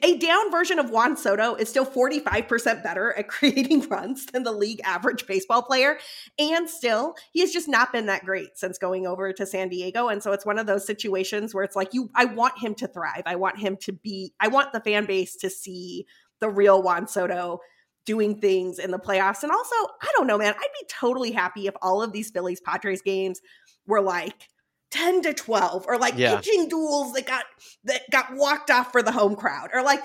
a 0.04 0.18
down 0.18 0.52
version 0.52 0.80
of 0.80 0.90
Juan 0.90 1.18
Soto 1.18 1.56
is 1.56 1.70
still 1.70 1.86
45% 1.86 2.84
better 2.84 3.14
at 3.14 3.28
creating 3.28 3.88
runs 3.90 4.26
than 4.28 4.44
the 4.44 4.52
league 4.52 4.82
average 4.84 5.26
baseball 5.26 5.64
player. 5.64 5.98
And 6.38 6.70
still, 6.70 7.16
he 7.32 7.40
has 7.42 7.52
just 7.52 7.68
not 7.68 7.92
been 7.92 8.06
that 8.06 8.26
great 8.26 8.58
since 8.58 8.78
going 8.78 9.08
over 9.08 9.34
to 9.34 9.46
San 9.46 9.70
Diego. 9.70 10.10
And 10.10 10.22
so 10.22 10.32
it's 10.34 10.46
one 10.46 10.60
of 10.60 10.68
those 10.68 10.86
situations 10.86 11.54
where 11.54 11.64
it's 11.64 11.76
like, 11.76 11.94
you, 11.94 12.10
I 12.16 12.26
want 12.26 12.60
him 12.60 12.76
to 12.76 12.88
thrive. 12.88 13.24
I 13.26 13.36
want 13.36 13.60
him 13.60 13.78
to 13.82 13.94
be, 13.94 14.34
I 14.40 14.50
want 14.50 14.74
the 14.74 14.82
fan 14.82 15.06
base 15.06 15.36
to 15.38 15.50
see 15.50 16.06
the 16.40 16.50
real 16.50 16.82
Juan 16.84 17.08
Soto 17.08 17.60
doing 18.06 18.40
things 18.40 18.80
in 18.80 18.92
the 18.92 19.00
playoffs. 19.00 19.44
And 19.44 19.52
also, 19.52 19.76
I 20.02 20.08
don't 20.16 20.28
know, 20.28 20.38
man, 20.38 20.54
I'd 20.54 20.80
be 20.80 20.88
totally 20.90 21.32
happy 21.32 21.68
if 21.68 21.76
all 21.82 22.02
of 22.02 22.12
these 22.12 22.32
Phillies 22.32 22.62
Padres 22.62 23.02
games 23.02 23.42
were 23.86 24.02
like 24.02 24.50
10 24.92 25.22
to 25.24 25.34
12 25.34 25.86
or 25.88 25.98
like 25.98 26.14
yeah. 26.18 26.36
pitching 26.36 26.68
duels 26.68 27.14
that 27.14 27.26
got 27.26 27.46
that 27.86 28.02
got 28.12 28.36
walked 28.36 28.70
off 28.70 28.92
for 28.92 29.02
the 29.02 29.12
home 29.12 29.36
crowd 29.36 29.70
or 29.74 29.82
like 29.84 30.02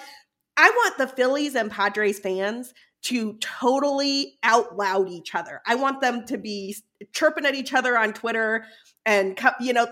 I 0.56 0.70
want 0.70 0.96
the 0.96 1.06
Phillies 1.06 1.54
and 1.54 1.70
Padres 1.70 2.18
fans 2.18 2.72
to 3.02 3.34
totally 3.34 4.38
out 4.42 4.76
loud 4.76 5.08
each 5.08 5.34
other. 5.34 5.60
I 5.66 5.74
want 5.74 6.00
them 6.00 6.24
to 6.26 6.38
be 6.38 6.76
chirping 7.12 7.44
at 7.44 7.54
each 7.54 7.74
other 7.74 7.98
on 7.98 8.12
Twitter 8.12 8.64
and 9.04 9.38
you 9.60 9.72
know 9.72 9.86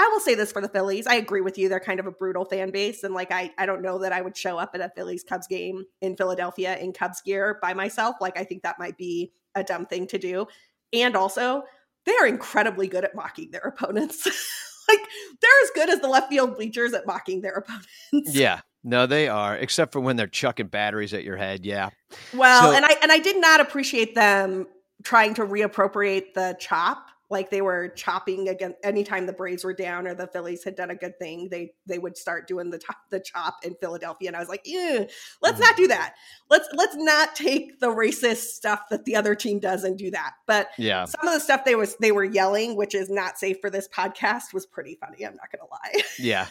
I 0.00 0.08
will 0.08 0.20
say 0.20 0.34
this 0.34 0.50
for 0.50 0.62
the 0.62 0.68
Phillies. 0.68 1.06
I 1.06 1.16
agree 1.16 1.42
with 1.42 1.58
you. 1.58 1.68
They're 1.68 1.78
kind 1.78 2.00
of 2.00 2.06
a 2.06 2.10
brutal 2.10 2.46
fan 2.46 2.70
base. 2.70 3.04
And 3.04 3.12
like, 3.12 3.30
I, 3.30 3.50
I 3.58 3.66
don't 3.66 3.82
know 3.82 3.98
that 3.98 4.12
I 4.14 4.22
would 4.22 4.34
show 4.34 4.56
up 4.56 4.70
at 4.72 4.80
a 4.80 4.90
Phillies 4.96 5.22
Cubs 5.22 5.46
game 5.46 5.84
in 6.00 6.16
Philadelphia 6.16 6.78
in 6.78 6.94
Cubs 6.94 7.20
gear 7.20 7.58
by 7.60 7.74
myself. 7.74 8.16
Like, 8.18 8.38
I 8.38 8.44
think 8.44 8.62
that 8.62 8.78
might 8.78 8.96
be 8.96 9.30
a 9.54 9.62
dumb 9.62 9.84
thing 9.84 10.06
to 10.06 10.18
do. 10.18 10.46
And 10.94 11.16
also, 11.16 11.64
they 12.06 12.14
are 12.16 12.26
incredibly 12.26 12.88
good 12.88 13.04
at 13.04 13.14
mocking 13.14 13.50
their 13.50 13.62
opponents. 13.62 14.26
like, 14.88 15.00
they're 15.40 15.50
as 15.64 15.70
good 15.74 15.90
as 15.90 16.00
the 16.00 16.08
left 16.08 16.28
field 16.28 16.56
bleachers 16.56 16.92
at 16.92 17.06
mocking 17.06 17.40
their 17.42 17.54
opponents. 17.54 18.34
Yeah. 18.34 18.60
No, 18.82 19.06
they 19.06 19.28
are, 19.28 19.56
except 19.56 19.92
for 19.92 20.00
when 20.00 20.16
they're 20.16 20.26
chucking 20.26 20.68
batteries 20.68 21.12
at 21.12 21.22
your 21.22 21.36
head. 21.36 21.66
Yeah. 21.66 21.90
Well, 22.32 22.70
so- 22.70 22.76
and 22.76 22.84
I 22.84 22.96
and 23.02 23.12
I 23.12 23.18
did 23.18 23.40
not 23.40 23.60
appreciate 23.60 24.14
them 24.14 24.66
trying 25.04 25.34
to 25.34 25.42
reappropriate 25.42 26.34
the 26.34 26.56
chop 26.58 27.06
like 27.30 27.48
they 27.50 27.62
were 27.62 27.88
chopping 27.90 28.48
again 28.48 28.74
anytime 28.82 29.24
the 29.24 29.32
Braves 29.32 29.64
were 29.64 29.72
down 29.72 30.06
or 30.08 30.14
the 30.14 30.26
Phillies 30.26 30.64
had 30.64 30.74
done 30.74 30.90
a 30.90 30.96
good 30.96 31.18
thing, 31.18 31.48
they 31.50 31.72
they 31.86 31.98
would 31.98 32.16
start 32.16 32.48
doing 32.48 32.70
the 32.70 32.78
top, 32.78 32.96
the 33.10 33.20
chop 33.20 33.58
in 33.64 33.76
Philadelphia, 33.76 34.28
and 34.28 34.36
I 34.36 34.40
was 34.40 34.48
like, 34.48 34.62
"Yeah, 34.64 35.04
let's 35.40 35.54
mm-hmm. 35.54 35.60
not 35.60 35.76
do 35.76 35.88
that. 35.88 36.14
Let's 36.50 36.68
let's 36.74 36.96
not 36.96 37.36
take 37.36 37.78
the 37.78 37.88
racist 37.88 38.48
stuff 38.48 38.82
that 38.90 39.04
the 39.04 39.14
other 39.14 39.34
team 39.36 39.60
does 39.60 39.84
and 39.84 39.96
do 39.96 40.10
that." 40.10 40.32
But 40.46 40.70
yeah, 40.76 41.04
some 41.04 41.26
of 41.26 41.32
the 41.32 41.40
stuff 41.40 41.64
they 41.64 41.76
was 41.76 41.96
they 41.96 42.12
were 42.12 42.24
yelling, 42.24 42.76
which 42.76 42.94
is 42.94 43.08
not 43.08 43.38
safe 43.38 43.58
for 43.60 43.70
this 43.70 43.88
podcast, 43.88 44.52
was 44.52 44.66
pretty 44.66 44.98
funny. 45.00 45.24
I'm 45.24 45.36
not 45.36 45.50
gonna 45.52 45.70
lie. 45.70 46.02
Yeah. 46.18 46.48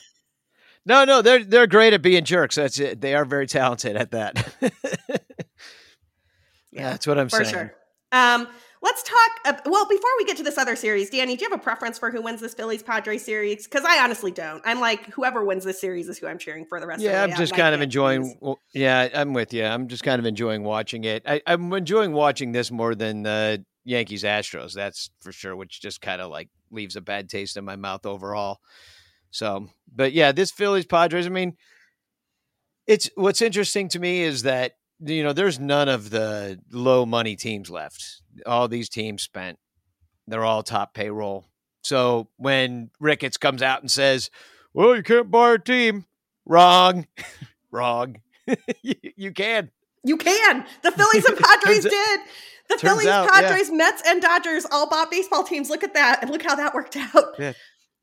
No, 0.86 1.03
no, 1.03 1.21
they're 1.21 1.43
they're 1.43 1.67
great 1.67 1.93
at 1.93 2.01
being 2.01 2.23
jerks. 2.23 2.55
That's 2.55 2.80
it. 2.80 3.01
They 3.01 3.13
are 3.13 3.25
very 3.25 3.47
talented 3.47 3.97
at 3.97 4.11
that. 4.11 4.53
yeah, 6.71 6.91
that's 6.91 7.05
what 7.05 7.19
I'm 7.19 7.27
for 7.30 7.43
saying. 7.43 7.53
Sure. 7.53 7.73
Um, 8.11 8.47
Let's 8.82 9.03
talk. 9.03 9.32
Uh, 9.43 9.53
well, 9.65 9.86
before 9.89 10.09
we 10.17 10.25
get 10.25 10.38
to 10.38 10.43
this 10.43 10.57
other 10.57 10.77
series, 10.77 11.09
Danny, 11.09 11.36
do 11.36 11.43
you 11.43 11.49
have 11.49 11.59
a 11.59 11.61
preference 11.61 11.99
for 11.99 12.11
who 12.11 12.21
wins 12.21 12.39
this 12.39 12.53
Phillies 12.53 12.82
Padres 12.82 13.25
series? 13.25 13.65
Because 13.65 13.84
I 13.84 14.01
honestly 14.01 14.32
don't. 14.32 14.61
I'm 14.65 14.80
like, 14.80 15.05
whoever 15.07 15.43
wins 15.43 15.65
this 15.65 15.82
series 15.82 16.07
is 16.07 16.17
who 16.17 16.27
I'm 16.27 16.38
cheering 16.38 16.65
for 16.65 16.80
the 16.80 16.88
rest 16.88 17.01
yeah, 17.01 17.23
of. 17.23 17.30
Yeah, 17.30 17.36
I'm 17.36 17.39
just 17.39 17.53
kind 17.53 17.75
of 17.75 17.82
enjoying. 17.82 18.38
Well, 18.39 18.57
yeah, 18.73 19.09
I'm 19.13 19.34
with 19.34 19.53
you. 19.53 19.65
I'm 19.65 19.89
just 19.89 20.03
kind 20.03 20.17
of 20.19 20.25
enjoying 20.25 20.63
watching 20.63 21.03
it. 21.03 21.23
I, 21.25 21.41
am 21.45 21.73
enjoying 21.73 22.13
watching 22.13 22.53
this 22.53 22.71
more 22.71 22.95
than 22.95 23.23
the 23.23 23.65
Yankees 23.84 24.23
Astros. 24.23 24.73
That's 24.73 25.09
for 25.19 25.34
sure, 25.34 25.57
which 25.57 25.82
just 25.82 25.99
kind 25.99 26.21
of 26.21 26.32
like 26.32 26.47
leaves 26.71 26.95
a 26.95 27.01
bad 27.01 27.27
taste 27.27 27.57
in 27.57 27.65
my 27.65 27.75
mouth 27.75 28.05
overall. 28.05 28.59
So, 29.32 29.67
but 29.93 30.13
yeah, 30.13 30.32
this 30.32 30.51
Phillies 30.51 30.86
Padres, 30.86 31.25
I 31.25 31.30
mean, 31.30 31.57
it's 32.88 33.09
what's 33.15 33.41
interesting 33.41 33.89
to 33.89 33.99
me 33.99 34.21
is 34.21 34.43
that 34.43 34.73
you 35.00 35.24
know, 35.24 35.34
there's 35.34 35.60
none 35.60 35.89
of 35.89 36.10
the 36.10 36.60
low 36.72 37.06
money 37.06 37.36
teams 37.36 37.70
left. 37.70 38.22
All 38.45 38.68
these 38.68 38.89
teams 38.89 39.22
spent. 39.22 39.60
They're 40.28 40.45
all 40.45 40.64
top 40.64 40.93
payroll. 40.93 41.45
So 41.84 42.28
when 42.38 42.91
Ricketts 43.00 43.38
comes 43.38 43.62
out 43.62 43.82
and 43.82 43.89
says, 43.89 44.30
"Well, 44.74 44.95
you 44.95 45.04
can't 45.04 45.32
buy 45.32 45.54
a 45.54 45.60
team," 45.60 46.06
wrong, 46.45 47.08
wrong. 47.72 48.18
you, 48.82 48.95
you, 49.16 49.32
can. 49.32 49.72
You 50.04 50.18
can. 50.18 50.66
The 50.84 50.91
Phillies 50.91 51.26
and 51.26 51.38
Padres 51.39 51.84
did. 51.84 52.20
The 52.70 52.78
Phillies, 52.78 53.08
out, 53.08 53.30
Padres, 53.30 53.70
yeah. 53.70 53.76
Mets, 53.76 54.04
and 54.06 54.22
Dodgers 54.22 54.66
all 54.72 54.88
bought 54.88 55.10
baseball 55.10 55.43
teams. 55.43 55.70
Look 55.70 55.84
at 55.84 55.95
that, 55.95 56.20
and 56.22 56.30
look 56.30 56.43
how 56.43 56.56
that 56.56 56.76
worked 56.76 56.95
out. 56.97 57.34
Yeah. 57.39 57.54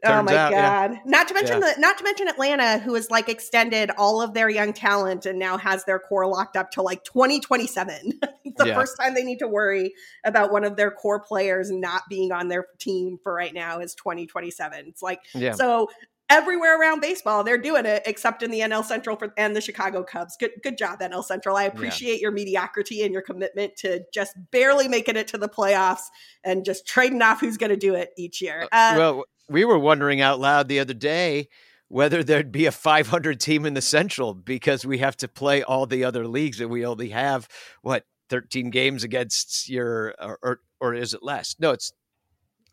Oh 0.07 0.23
my 0.23 0.37
out, 0.37 0.51
god! 0.51 0.93
Yeah. 0.93 0.99
Not 1.05 1.29
to 1.29 1.35
mention 1.35 1.61
yeah. 1.61 1.73
the 1.75 1.81
not 1.81 1.99
to 1.99 2.05
mention 2.05 2.29
Atlanta, 2.29 2.79
who 2.79 2.95
has 2.95 3.11
like 3.11 3.29
extended 3.29 3.91
all 3.97 4.21
of 4.21 4.35
their 4.35 4.49
young 4.49 4.73
talent 4.73 5.27
and 5.27 5.39
now 5.39 5.57
has 5.59 5.85
their 5.85 5.99
core 5.99 6.27
locked 6.27 6.57
up 6.57 6.71
to 6.73 6.83
like 6.83 7.05
2027. 7.05 8.21
the 8.57 8.67
yeah. 8.67 8.75
first 8.75 8.97
time 9.01 9.15
they 9.15 9.25
need 9.25 9.39
to 9.39 9.49
worry 9.49 9.95
about 10.25 10.53
one 10.53 10.65
of 10.65 10.77
their 10.77 10.91
core 10.91 11.21
players 11.21 11.71
not 11.71 12.03
being 12.09 12.33
on 12.33 12.49
their 12.49 12.67
team 12.79 13.19
for 13.23 13.33
right 13.35 13.55
now 13.55 13.81
is 13.81 13.95
2027. 13.95 14.87
It's 14.89 15.03
like 15.03 15.21
so 15.55 15.89
everywhere 16.29 16.81
around 16.81 17.01
baseball 17.01 17.45
they're 17.45 17.59
doing 17.59 17.87
it 17.87 18.03
except 18.05 18.43
in 18.43 18.51
the 18.51 18.61
NL 18.61 18.85
Central 18.85 19.17
for, 19.17 19.33
and 19.37 19.55
the 19.55 19.61
Chicago 19.61 20.03
Cubs. 20.03 20.37
Good 20.37 20.53
good 20.63 20.79
job 20.79 21.01
NL 21.01 21.25
Central. 21.25 21.57
I 21.57 21.65
appreciate 21.65 22.21
your 22.21 22.33
mediocrity 22.33 23.03
and 23.03 23.13
your 23.13 23.23
commitment 23.23 23.77
to 23.77 24.05
just 24.13 24.35
barely 24.51 24.89
making 24.89 25.17
it 25.17 25.29
to 25.29 25.39
the 25.39 25.49
playoffs 25.49 26.05
and 26.45 26.65
just 26.65 26.87
trading 26.87 27.23
off 27.23 27.41
who's 27.41 27.57
going 27.57 27.71
to 27.71 27.77
do 27.77 27.95
it 27.95 28.11
each 28.17 28.41
year. 28.43 28.67
Uh, 28.73 28.93
uh, 28.95 28.95
well 28.97 29.25
we 29.49 29.65
were 29.65 29.79
wondering 29.79 30.21
out 30.21 30.41
loud 30.41 30.69
the 30.69 30.81
other 30.81 30.95
day 30.95 31.49
whether 31.89 32.25
there'd 32.25 32.51
be 32.51 32.67
a 32.67 32.73
500 32.73 33.39
team 33.39 33.65
in 33.65 33.75
the 33.75 33.81
Central 33.81 34.35
because 34.35 34.85
we 34.85 34.99
have 34.99 35.17
to 35.19 35.29
play 35.29 35.63
all 35.63 35.87
the 35.87 36.05
other 36.05 36.27
leagues 36.27 36.61
and 36.61 36.71
we 36.71 36.85
only 36.85 37.11
have 37.11 37.49
what 37.83 38.05
13 38.29 38.71
games 38.71 39.05
against 39.05 39.69
your 39.69 40.15
or 40.21 40.39
or, 40.43 40.61
or 40.81 40.95
is 40.95 41.15
it 41.15 41.23
less? 41.23 41.55
No, 41.59 41.71
it's 41.71 41.93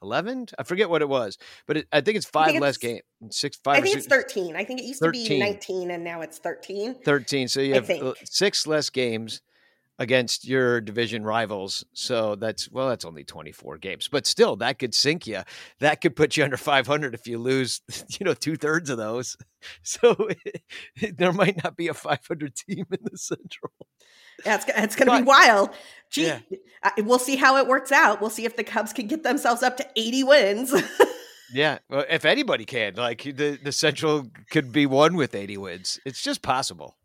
11. 0.02 0.48
I 0.60 0.64
forget 0.64 0.90
what 0.90 1.02
it 1.02 1.08
was, 1.08 1.38
but 1.66 1.78
it, 1.78 1.88
I 1.92 2.02
think 2.02 2.18
it's 2.18 2.26
five 2.26 2.48
think 2.48 2.62
less 2.62 2.78
games. 2.78 3.02
Six, 3.30 3.58
five. 3.64 3.78
I 3.78 3.82
think 3.82 3.98
it's 3.98 4.08
13. 4.08 4.56
I 4.56 4.66
think 4.66 4.82
it 4.82 4.86
used 4.86 5.00
13. 5.00 5.24
to 5.24 5.30
be 5.30 5.40
19 5.40 5.92
and 5.92 6.04
now 6.04 6.22
it's 6.22 6.40
13. 6.40 6.96
13. 7.06 7.48
So 7.48 7.62
you 7.62 7.76
have 7.76 7.90
uh, 7.90 8.14
six 8.26 8.68
less 8.68 8.90
games 8.90 9.42
against 10.00 10.48
your 10.48 10.82
division 10.82 11.24
rivals. 11.24 11.84
So 11.94 12.36
that's 12.36 12.70
well, 12.70 12.90
that's 12.90 13.06
only 13.06 13.24
24 13.24 13.78
games, 13.78 14.08
but 14.08 14.26
still, 14.26 14.56
that 14.58 14.80
could 14.80 14.94
sink 14.94 15.28
you. 15.28 15.42
That 15.80 16.02
could 16.02 16.16
put 16.16 16.36
you 16.36 16.44
under 16.44 16.58
500 16.58 17.14
if 17.14 17.28
you 17.28 17.38
lose, 17.38 17.82
you 18.20 18.26
know, 18.26 18.34
two 18.34 18.56
thirds 18.56 18.90
of 18.90 18.98
those. 18.98 19.38
So 19.82 20.18
there 21.18 21.32
might 21.32 21.64
not 21.64 21.78
be 21.78 21.88
a 21.88 21.94
500 21.94 22.54
team 22.54 22.86
in 22.92 23.00
the 23.02 23.18
Central. 23.18 23.72
Yeah, 24.46 24.56
it's, 24.56 24.66
it's 24.68 24.96
going 24.98 25.10
to 25.10 25.24
be 25.24 25.24
wild. 25.24 25.70
Gee, 26.12 26.26
yeah. 26.26 26.40
we'll 26.98 27.18
see 27.18 27.38
how 27.38 27.56
it 27.56 27.66
works 27.66 27.90
out. 27.94 28.20
We'll 28.20 28.30
see 28.30 28.44
if 28.44 28.58
the 28.58 28.66
Cubs 28.66 28.92
can 28.92 29.08
get 29.08 29.24
themselves 29.24 29.64
up 29.64 29.78
to 29.78 29.88
80 29.96 30.24
wins. 30.26 30.84
yeah, 31.54 31.78
well, 31.90 32.04
if 32.10 32.26
anybody 32.26 32.66
can, 32.66 32.96
like 32.96 33.24
the 33.24 33.58
the 33.64 33.72
Central 33.72 34.30
could 34.52 34.74
be 34.74 34.86
one 34.86 35.16
with 35.16 35.34
80 35.34 35.56
wins. 35.56 35.98
It's 36.06 36.22
just 36.22 36.42
possible 36.42 36.98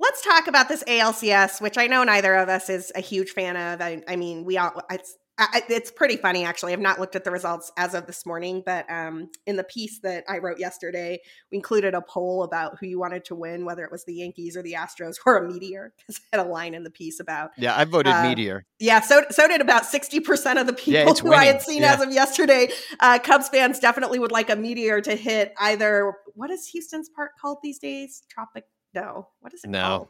let's 0.00 0.22
talk 0.22 0.48
about 0.48 0.68
this 0.68 0.82
ALCS, 0.84 1.60
which 1.60 1.78
I 1.78 1.86
know 1.86 2.02
neither 2.02 2.34
of 2.34 2.48
us 2.48 2.68
is 2.68 2.90
a 2.96 3.00
huge 3.00 3.30
fan 3.30 3.56
of. 3.56 3.80
I, 3.80 4.02
I 4.08 4.16
mean, 4.16 4.44
we 4.44 4.58
all 4.58 4.82
it's 4.90 5.16
I, 5.40 5.62
it's 5.70 5.90
pretty 5.90 6.16
funny 6.16 6.44
actually. 6.44 6.74
I've 6.74 6.80
not 6.80 7.00
looked 7.00 7.16
at 7.16 7.24
the 7.24 7.30
results 7.30 7.72
as 7.78 7.94
of 7.94 8.06
this 8.06 8.26
morning, 8.26 8.62
but 8.64 8.90
um, 8.90 9.30
in 9.46 9.56
the 9.56 9.64
piece 9.64 9.98
that 10.02 10.24
I 10.28 10.36
wrote 10.36 10.58
yesterday, 10.58 11.18
we 11.50 11.56
included 11.56 11.94
a 11.94 12.02
poll 12.02 12.42
about 12.42 12.76
who 12.78 12.86
you 12.86 13.00
wanted 13.00 13.24
to 13.26 13.34
win, 13.34 13.64
whether 13.64 13.82
it 13.82 13.90
was 13.90 14.04
the 14.04 14.12
Yankees 14.14 14.54
or 14.54 14.62
the 14.62 14.74
Astros 14.74 15.14
or 15.24 15.38
a 15.38 15.50
Meteor, 15.50 15.94
because 15.98 16.20
I 16.32 16.36
had 16.36 16.46
a 16.46 16.48
line 16.48 16.74
in 16.74 16.84
the 16.84 16.90
piece 16.90 17.20
about. 17.20 17.50
Yeah, 17.56 17.74
I 17.74 17.84
voted 17.84 18.12
uh, 18.12 18.22
Meteor. 18.22 18.66
Yeah, 18.78 19.00
so 19.00 19.24
so 19.30 19.48
did 19.48 19.62
about 19.62 19.86
sixty 19.86 20.20
percent 20.20 20.58
of 20.58 20.66
the 20.66 20.74
people 20.74 20.92
yeah, 20.92 21.04
who 21.06 21.30
winning. 21.30 21.38
I 21.38 21.44
had 21.46 21.62
seen 21.62 21.82
yeah. 21.82 21.94
as 21.94 22.02
of 22.02 22.12
yesterday. 22.12 22.68
Uh, 22.98 23.18
Cubs 23.18 23.48
fans 23.48 23.78
definitely 23.78 24.18
would 24.18 24.32
like 24.32 24.50
a 24.50 24.56
Meteor 24.56 25.00
to 25.02 25.16
hit 25.16 25.54
either. 25.58 26.12
What 26.34 26.50
is 26.50 26.66
Houston's 26.68 27.08
park 27.08 27.32
called 27.40 27.58
these 27.62 27.78
days? 27.78 28.22
Tropic 28.28 28.64
no. 28.94 29.28
What 29.40 29.54
is 29.54 29.64
it 29.64 29.70
no. 29.70 29.80
called? 29.80 30.08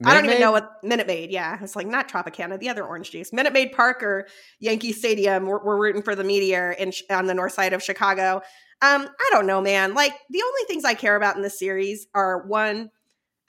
Minute 0.00 0.10
I 0.10 0.14
don't 0.14 0.24
even 0.26 0.40
know 0.40 0.52
what 0.52 0.82
Minute 0.82 1.06
Maid. 1.06 1.30
Yeah, 1.30 1.56
it's 1.62 1.76
like 1.76 1.86
not 1.86 2.08
Tropicana, 2.08 2.58
the 2.58 2.68
other 2.68 2.84
orange 2.84 3.12
juice. 3.12 3.32
Minute 3.32 3.52
Maid 3.52 3.72
Park 3.72 4.02
or 4.02 4.26
Yankee 4.58 4.92
Stadium. 4.92 5.46
We're, 5.46 5.64
we're 5.64 5.80
rooting 5.80 6.02
for 6.02 6.16
the 6.16 6.24
Meteor 6.24 6.72
in 6.72 6.92
on 7.10 7.26
the 7.26 7.34
north 7.34 7.52
side 7.52 7.72
of 7.72 7.82
Chicago. 7.82 8.42
Um, 8.82 9.08
I 9.08 9.28
don't 9.30 9.46
know, 9.46 9.60
man. 9.60 9.94
Like 9.94 10.12
the 10.30 10.42
only 10.42 10.62
things 10.66 10.84
I 10.84 10.94
care 10.94 11.14
about 11.14 11.36
in 11.36 11.42
this 11.42 11.58
series 11.58 12.08
are 12.12 12.44
one, 12.46 12.90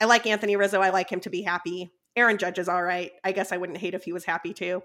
I 0.00 0.04
like 0.04 0.24
Anthony 0.24 0.54
Rizzo. 0.54 0.80
I 0.80 0.90
like 0.90 1.10
him 1.10 1.20
to 1.20 1.30
be 1.30 1.42
happy. 1.42 1.90
Aaron 2.14 2.38
Judge 2.38 2.58
is 2.58 2.68
all 2.68 2.82
right. 2.82 3.10
I 3.24 3.32
guess 3.32 3.50
I 3.50 3.56
wouldn't 3.56 3.78
hate 3.78 3.94
if 3.94 4.04
he 4.04 4.12
was 4.12 4.24
happy 4.24 4.54
too. 4.54 4.82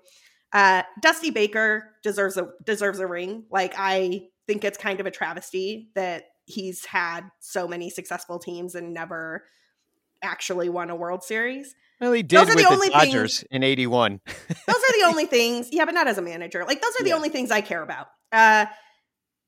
Uh, 0.52 0.82
Dusty 1.02 1.30
Baker 1.30 1.92
deserves 2.04 2.38
a 2.38 2.50
deserves 2.66 3.00
a 3.00 3.08
ring. 3.08 3.46
Like 3.52 3.74
I 3.78 4.24
think 4.48 4.64
it's 4.64 4.78
kind 4.78 5.00
of 5.00 5.06
a 5.06 5.12
travesty 5.12 5.90
that 5.96 6.24
he's 6.46 6.86
had 6.86 7.22
so 7.40 7.68
many 7.68 7.90
successful 7.90 8.40
teams 8.40 8.76
and 8.76 8.94
never 8.94 9.46
actually 10.22 10.70
won 10.70 10.90
a 10.90 10.96
World 10.96 11.24
Series. 11.24 11.76
Well, 12.00 12.14
he 12.14 12.24
did 12.24 12.40
those 12.40 12.50
are 12.50 12.56
with 12.56 12.66
the, 12.66 12.74
only 12.74 12.88
the 12.88 12.94
Dodgers 12.94 13.40
things, 13.40 13.48
in 13.52 13.64
'81. 13.64 14.22
those 14.26 14.76
are 14.76 15.00
the 15.00 15.06
only 15.08 15.26
things. 15.26 15.70
Yeah, 15.72 15.86
but 15.86 15.94
not 15.94 16.08
as 16.08 16.18
a 16.18 16.22
manager. 16.22 16.64
Like 16.66 16.82
those 16.82 16.94
are 17.00 17.04
the 17.04 17.10
yeah. 17.10 17.16
only 17.16 17.30
things 17.30 17.52
I 17.52 17.62
care 17.62 17.84
about. 17.84 18.08
Uh, 18.32 18.66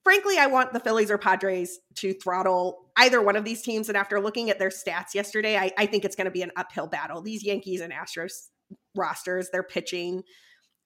frankly, 0.03 0.37
I 0.37 0.47
want 0.47 0.73
the 0.73 0.79
Phillies 0.79 1.09
or 1.09 1.17
Padres 1.17 1.79
to 1.95 2.13
throttle 2.13 2.89
either 2.97 3.21
one 3.21 3.35
of 3.35 3.43
these 3.43 3.61
teams. 3.61 3.87
And 3.87 3.97
after 3.97 4.19
looking 4.19 4.49
at 4.49 4.59
their 4.59 4.69
stats 4.69 5.13
yesterday, 5.13 5.57
I, 5.57 5.71
I 5.77 5.85
think 5.85 6.05
it's 6.05 6.15
going 6.15 6.25
to 6.25 6.31
be 6.31 6.41
an 6.41 6.51
uphill 6.55 6.87
battle. 6.87 7.21
These 7.21 7.43
Yankees 7.43 7.81
and 7.81 7.91
Astros 7.91 8.49
rosters, 8.95 9.49
their 9.51 9.63
pitching, 9.63 10.23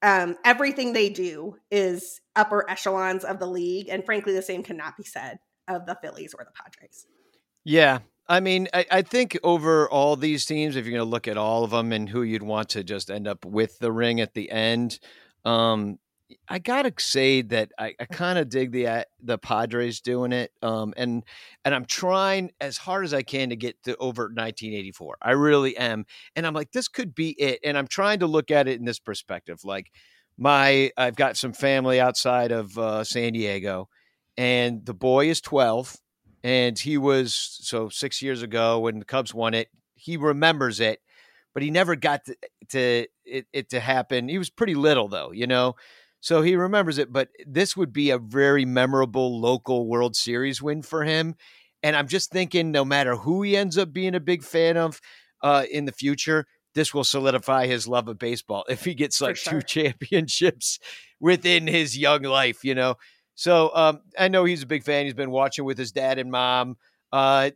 um, 0.01 0.35
everything 0.45 0.93
they 0.93 1.09
do 1.09 1.55
is 1.71 2.21
upper 2.35 2.69
echelons 2.69 3.23
of 3.23 3.39
the 3.39 3.47
league. 3.47 3.89
And 3.89 4.05
frankly, 4.05 4.33
the 4.33 4.41
same 4.41 4.63
cannot 4.63 4.95
be 4.95 5.03
said 5.03 5.39
of 5.67 5.85
the 5.85 5.97
Phillies 6.01 6.33
or 6.37 6.45
the 6.45 6.51
Padres. 6.51 7.07
Yeah, 7.65 7.99
I 8.29 8.39
mean, 8.41 8.67
I, 8.73 8.85
I, 8.91 9.01
think 9.03 9.37
over 9.41 9.89
all 9.89 10.17
these 10.17 10.45
teams, 10.45 10.75
if 10.75 10.85
you're 10.85 10.91
going 10.91 11.05
to 11.05 11.09
look 11.09 11.29
at 11.29 11.37
all 11.37 11.63
of 11.63 11.71
them 11.71 11.93
and 11.93 12.09
who 12.09 12.23
you'd 12.23 12.43
want 12.43 12.69
to 12.69 12.83
just 12.83 13.09
end 13.09 13.25
up 13.25 13.45
with 13.45 13.79
the 13.79 13.91
ring 13.91 14.19
at 14.19 14.33
the 14.33 14.51
end, 14.51 14.99
um, 15.45 15.97
I 16.49 16.59
gotta 16.59 16.91
say 16.99 17.41
that 17.43 17.71
I, 17.77 17.93
I 17.99 18.05
kind 18.05 18.37
of 18.37 18.49
dig 18.49 18.71
the 18.71 18.87
uh, 18.87 19.03
the 19.21 19.37
Padres 19.37 20.01
doing 20.01 20.33
it, 20.33 20.51
um, 20.61 20.93
and 20.97 21.23
and 21.63 21.73
I'm 21.73 21.85
trying 21.85 22.51
as 22.59 22.77
hard 22.77 23.05
as 23.05 23.13
I 23.13 23.21
can 23.21 23.49
to 23.49 23.55
get 23.55 23.81
to 23.83 23.95
over 23.97 24.23
1984. 24.23 25.17
I 25.21 25.31
really 25.31 25.77
am, 25.77 26.05
and 26.35 26.45
I'm 26.45 26.53
like, 26.53 26.71
this 26.71 26.89
could 26.89 27.15
be 27.15 27.29
it. 27.39 27.59
And 27.63 27.77
I'm 27.77 27.87
trying 27.87 28.19
to 28.19 28.27
look 28.27 28.51
at 28.51 28.67
it 28.67 28.79
in 28.79 28.85
this 28.85 28.99
perspective. 28.99 29.63
Like 29.63 29.91
my, 30.37 30.91
I've 30.97 31.15
got 31.15 31.37
some 31.37 31.53
family 31.53 31.99
outside 31.99 32.51
of 32.51 32.77
uh, 32.77 33.03
San 33.05 33.33
Diego, 33.33 33.87
and 34.35 34.85
the 34.85 34.93
boy 34.93 35.29
is 35.29 35.39
12 35.39 35.95
and 36.47 36.79
he 36.79 36.97
was 36.97 37.33
so 37.61 37.89
6 37.89 38.21
years 38.21 38.41
ago 38.41 38.79
when 38.79 38.99
the 38.99 39.05
Cubs 39.05 39.33
won 39.33 39.53
it 39.53 39.69
he 39.95 40.17
remembers 40.17 40.79
it 40.79 40.99
but 41.53 41.63
he 41.63 41.71
never 41.71 41.95
got 41.95 42.23
to, 42.25 42.37
to 42.69 43.07
it, 43.25 43.47
it 43.51 43.69
to 43.71 43.79
happen. 43.79 44.29
He 44.29 44.37
was 44.37 44.49
pretty 44.49 44.75
little 44.75 45.07
though 45.07 45.31
you 45.31 45.47
know? 45.47 45.75
So 46.19 46.41
he 46.41 46.55
remembers 46.55 46.97
it 46.97 47.11
but 47.11 47.29
this 47.45 47.75
would 47.75 47.93
be 47.93 48.09
a 48.09 48.17
very 48.17 48.65
memorable 48.65 49.39
local 49.39 49.87
world 49.87 50.15
series 50.15 50.61
win 50.61 50.81
for 50.81 51.03
him 51.03 51.35
and 51.83 51.95
i'm 51.95 52.07
just 52.07 52.31
thinking 52.31 52.71
no 52.71 52.85
matter 52.85 53.15
who 53.15 53.41
he 53.41 53.55
ends 53.55 53.77
up 53.77 53.93
being 53.93 54.15
a 54.15 54.19
big 54.19 54.43
fan 54.43 54.77
of 54.77 54.99
uh, 55.43 55.63
in 55.71 55.85
the 55.85 55.91
future 55.91 56.45
this 56.73 56.93
will 56.93 57.03
solidify 57.03 57.65
his 57.67 57.87
love 57.87 58.07
of 58.07 58.19
baseball 58.19 58.65
if 58.69 58.83
he 58.83 58.93
gets 58.93 59.21
like 59.21 59.35
sure. 59.35 59.53
two 59.53 59.61
championships 59.65 60.79
within 61.19 61.67
his 61.67 61.97
young 61.97 62.23
life 62.23 62.63
you 62.63 62.75
know 62.75 62.95
so 63.37 63.69
um, 63.75 64.01
I 64.17 64.29
know 64.29 64.45
he's 64.45 64.63
a 64.63 64.67
big 64.67 64.83
fan. 64.83 65.05
He's 65.05 65.13
been 65.13 65.29
watching 65.29 65.63
with 65.63 65.77
his 65.77 65.91
dad 65.91 66.17
and 66.17 66.31
mom. 66.31 66.75
Uh, 67.13 67.51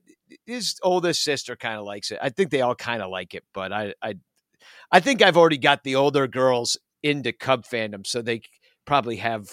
his 0.45 0.75
oldest 0.83 1.23
sister 1.23 1.55
kind 1.55 1.79
of 1.79 1.85
likes 1.85 2.11
it. 2.11 2.19
I 2.21 2.29
think 2.29 2.51
they 2.51 2.61
all 2.61 2.75
kind 2.75 3.01
of 3.01 3.09
like 3.09 3.33
it, 3.33 3.43
but 3.51 3.73
I, 3.73 3.95
I, 3.99 4.13
I 4.91 4.99
think 4.99 5.23
I've 5.23 5.37
already 5.37 5.57
got 5.57 5.83
the 5.83 5.95
older 5.95 6.27
girls 6.27 6.77
into 7.01 7.33
Cub 7.33 7.65
fandom, 7.65 8.05
so 8.05 8.21
they 8.21 8.43
probably 8.85 9.15
have, 9.17 9.49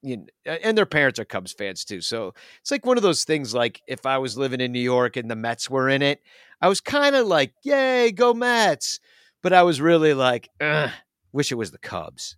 you 0.00 0.18
know, 0.18 0.52
and 0.62 0.78
their 0.78 0.86
parents 0.86 1.18
are 1.18 1.24
Cubs 1.24 1.52
fans 1.52 1.84
too. 1.84 2.02
So 2.02 2.34
it's 2.60 2.70
like 2.70 2.86
one 2.86 2.96
of 2.96 3.02
those 3.02 3.24
things. 3.24 3.52
Like 3.52 3.82
if 3.88 4.06
I 4.06 4.18
was 4.18 4.38
living 4.38 4.60
in 4.60 4.70
New 4.70 4.78
York 4.78 5.16
and 5.16 5.28
the 5.28 5.36
Mets 5.36 5.68
were 5.68 5.88
in 5.88 6.02
it, 6.02 6.22
I 6.62 6.68
was 6.68 6.80
kind 6.80 7.16
of 7.16 7.26
like, 7.26 7.52
"Yay, 7.64 8.12
go 8.12 8.32
Mets!" 8.32 9.00
But 9.42 9.52
I 9.52 9.64
was 9.64 9.80
really 9.80 10.14
like, 10.14 10.48
"Wish 11.32 11.50
it 11.50 11.56
was 11.56 11.72
the 11.72 11.78
Cubs." 11.78 12.36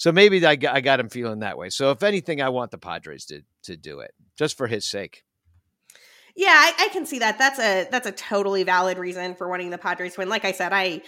So 0.00 0.12
maybe 0.12 0.46
I 0.46 0.56
got, 0.56 0.74
I 0.74 0.80
got 0.80 0.98
him 0.98 1.10
feeling 1.10 1.40
that 1.40 1.58
way. 1.58 1.68
So 1.68 1.90
if 1.90 2.02
anything, 2.02 2.40
I 2.40 2.48
want 2.48 2.70
the 2.70 2.78
Padres 2.78 3.26
to 3.26 3.42
to 3.64 3.76
do 3.76 4.00
it 4.00 4.14
just 4.34 4.56
for 4.56 4.66
his 4.66 4.86
sake. 4.86 5.24
Yeah, 6.34 6.54
I, 6.54 6.72
I 6.86 6.88
can 6.88 7.04
see 7.04 7.18
that. 7.18 7.36
That's 7.38 7.58
a 7.58 7.86
that's 7.90 8.06
a 8.06 8.12
totally 8.12 8.62
valid 8.62 8.96
reason 8.96 9.34
for 9.34 9.46
wanting 9.46 9.68
the 9.68 9.76
Padres 9.76 10.14
to 10.14 10.20
win. 10.20 10.30
Like 10.30 10.46
I 10.46 10.52
said, 10.52 10.72
I 10.72 11.02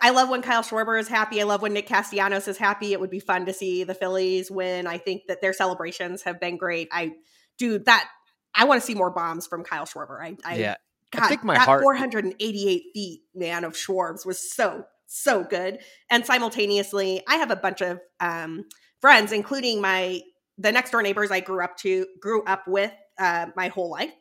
I 0.00 0.10
love 0.12 0.30
when 0.30 0.40
Kyle 0.40 0.62
Schwarber 0.62 0.98
is 0.98 1.08
happy. 1.08 1.42
I 1.42 1.44
love 1.44 1.60
when 1.60 1.74
Nick 1.74 1.88
Castellanos 1.88 2.48
is 2.48 2.56
happy. 2.56 2.94
It 2.94 3.00
would 3.00 3.10
be 3.10 3.20
fun 3.20 3.44
to 3.44 3.52
see 3.52 3.84
the 3.84 3.92
Phillies 3.92 4.50
win. 4.50 4.86
I 4.86 4.96
think 4.96 5.24
that 5.28 5.42
their 5.42 5.52
celebrations 5.52 6.22
have 6.22 6.40
been 6.40 6.56
great. 6.56 6.88
I 6.90 7.12
do 7.58 7.80
that. 7.80 8.08
I 8.54 8.64
want 8.64 8.80
to 8.80 8.86
see 8.86 8.94
more 8.94 9.10
bombs 9.10 9.46
from 9.46 9.62
Kyle 9.62 9.84
Schwarber. 9.84 10.22
I, 10.22 10.38
I 10.42 10.54
yeah. 10.56 10.76
God, 11.10 11.24
I 11.24 11.28
think 11.28 11.44
my 11.44 11.52
that 11.52 11.66
heart 11.66 11.82
488 11.82 12.82
feet 12.94 13.20
man 13.34 13.64
of 13.64 13.74
Schwarbs 13.74 14.24
was 14.24 14.38
so 14.38 14.86
so 15.10 15.42
good. 15.42 15.80
And 16.08 16.24
simultaneously, 16.24 17.22
I 17.28 17.36
have 17.36 17.50
a 17.50 17.56
bunch 17.56 17.80
of 17.80 18.00
um, 18.20 18.64
friends, 19.00 19.32
including 19.32 19.80
my 19.80 20.22
the 20.56 20.70
next 20.70 20.90
door 20.90 21.02
neighbors 21.02 21.30
I 21.30 21.40
grew 21.40 21.64
up 21.64 21.76
to 21.78 22.06
grew 22.20 22.44
up 22.44 22.68
with 22.68 22.92
uh, 23.18 23.46
my 23.56 23.68
whole 23.68 23.90
life, 23.90 24.12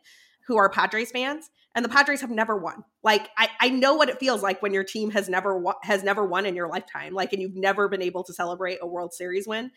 who 0.48 0.58
are 0.58 0.70
Padres 0.70 1.12
fans, 1.12 1.50
and 1.76 1.86
the 1.86 1.90
Padres 1.90 2.22
have 2.22 2.32
never 2.32 2.58
won. 2.58 2.84
Like 3.04 3.30
I, 3.38 3.50
I 3.60 3.70
know 3.70 3.94
what 3.96 4.10
it 4.10 4.20
feels 4.20 4.42
like 4.42 4.62
when 4.62 4.74
your 4.74 4.84
team 4.84 5.12
has 5.12 5.30
never 5.30 5.58
won, 5.58 5.76
has 5.84 6.04
never 6.04 6.26
won 6.26 6.46
in 6.46 6.56
your 6.56 6.68
lifetime, 6.68 7.14
like, 7.14 7.34
and 7.34 7.42
you've 7.42 7.56
never 7.56 7.88
been 7.88 8.02
able 8.02 8.24
to 8.24 8.34
celebrate 8.34 8.80
a 8.82 8.88
World 8.88 9.14
Series 9.14 9.48
win. 9.48 9.72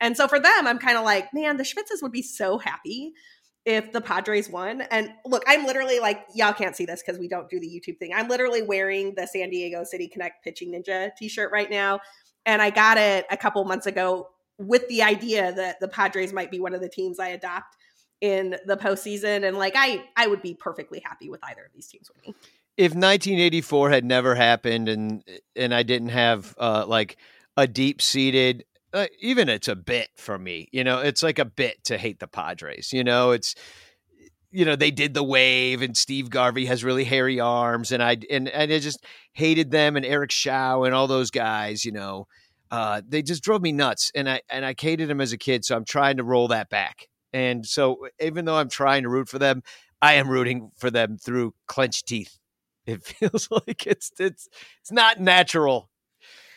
And 0.00 0.16
so 0.16 0.28
for 0.28 0.38
them, 0.38 0.66
I'm 0.66 0.78
kind 0.78 0.96
of 0.96 1.04
like, 1.04 1.32
man, 1.32 1.56
the 1.56 1.64
Schmitzes 1.64 2.02
would 2.02 2.12
be 2.12 2.22
so 2.22 2.58
happy 2.58 3.12
if 3.64 3.92
the 3.92 4.00
Padres 4.00 4.50
won. 4.50 4.82
And 4.90 5.12
look, 5.24 5.44
I'm 5.46 5.64
literally 5.66 6.00
like, 6.00 6.24
y'all 6.34 6.52
can't 6.52 6.74
see 6.74 6.84
this 6.84 7.02
because 7.04 7.18
we 7.18 7.28
don't 7.28 7.48
do 7.48 7.60
the 7.60 7.66
YouTube 7.66 7.98
thing. 7.98 8.12
I'm 8.14 8.28
literally 8.28 8.62
wearing 8.62 9.14
the 9.16 9.26
San 9.26 9.50
Diego 9.50 9.84
City 9.84 10.08
Connect 10.08 10.42
Pitching 10.42 10.72
Ninja 10.72 11.10
t 11.16 11.28
shirt 11.28 11.52
right 11.52 11.70
now. 11.70 12.00
And 12.44 12.60
I 12.60 12.70
got 12.70 12.98
it 12.98 13.24
a 13.30 13.36
couple 13.36 13.64
months 13.64 13.86
ago 13.86 14.28
with 14.58 14.86
the 14.88 15.02
idea 15.02 15.52
that 15.52 15.78
the 15.80 15.88
Padres 15.88 16.32
might 16.32 16.50
be 16.50 16.60
one 16.60 16.74
of 16.74 16.80
the 16.80 16.88
teams 16.88 17.20
I 17.20 17.28
adopt 17.28 17.76
in 18.20 18.56
the 18.66 18.76
postseason. 18.76 19.46
And 19.46 19.56
like, 19.56 19.74
I, 19.76 20.04
I 20.16 20.26
would 20.26 20.42
be 20.42 20.54
perfectly 20.54 21.00
happy 21.04 21.30
with 21.30 21.40
either 21.44 21.64
of 21.64 21.72
these 21.72 21.86
teams 21.86 22.10
winning. 22.16 22.34
If 22.76 22.92
1984 22.92 23.90
had 23.90 24.04
never 24.04 24.34
happened 24.34 24.88
and 24.88 25.22
and 25.54 25.74
I 25.74 25.82
didn't 25.82 26.08
have 26.08 26.54
uh, 26.58 26.86
like 26.86 27.18
a 27.56 27.66
deep 27.66 28.00
seated 28.00 28.64
uh, 28.92 29.06
even 29.20 29.48
it's 29.48 29.68
a 29.68 29.76
bit 29.76 30.08
for 30.16 30.38
me. 30.38 30.68
You 30.72 30.84
know, 30.84 30.98
it's 30.98 31.22
like 31.22 31.38
a 31.38 31.44
bit 31.44 31.82
to 31.84 31.98
hate 31.98 32.20
the 32.20 32.26
Padres. 32.26 32.92
You 32.92 33.04
know, 33.04 33.30
it's 33.30 33.54
you 34.50 34.64
know 34.64 34.76
they 34.76 34.90
did 34.90 35.14
the 35.14 35.24
wave 35.24 35.82
and 35.82 35.96
Steve 35.96 36.30
Garvey 36.30 36.66
has 36.66 36.84
really 36.84 37.04
hairy 37.04 37.40
arms 37.40 37.90
and 37.90 38.02
I 38.02 38.18
and 38.30 38.48
and 38.48 38.72
I 38.72 38.78
just 38.78 39.04
hated 39.32 39.70
them 39.70 39.96
and 39.96 40.04
Eric 40.04 40.30
Show 40.30 40.84
and 40.84 40.94
all 40.94 41.06
those 41.06 41.30
guys. 41.30 41.84
You 41.84 41.92
know, 41.92 42.26
uh, 42.70 43.02
they 43.06 43.22
just 43.22 43.42
drove 43.42 43.62
me 43.62 43.72
nuts 43.72 44.10
and 44.14 44.28
I 44.28 44.42
and 44.50 44.64
I 44.64 44.74
hated 44.78 45.08
them 45.08 45.20
as 45.20 45.32
a 45.32 45.38
kid. 45.38 45.64
So 45.64 45.76
I'm 45.76 45.84
trying 45.84 46.18
to 46.18 46.24
roll 46.24 46.48
that 46.48 46.68
back. 46.68 47.08
And 47.32 47.64
so 47.64 48.06
even 48.20 48.44
though 48.44 48.56
I'm 48.56 48.68
trying 48.68 49.04
to 49.04 49.08
root 49.08 49.28
for 49.28 49.38
them, 49.38 49.62
I 50.02 50.14
am 50.14 50.28
rooting 50.28 50.70
for 50.76 50.90
them 50.90 51.16
through 51.16 51.54
clenched 51.66 52.06
teeth. 52.06 52.38
It 52.84 53.02
feels 53.04 53.48
like 53.50 53.86
it's 53.86 54.10
it's 54.18 54.48
it's 54.80 54.92
not 54.92 55.20
natural 55.20 55.88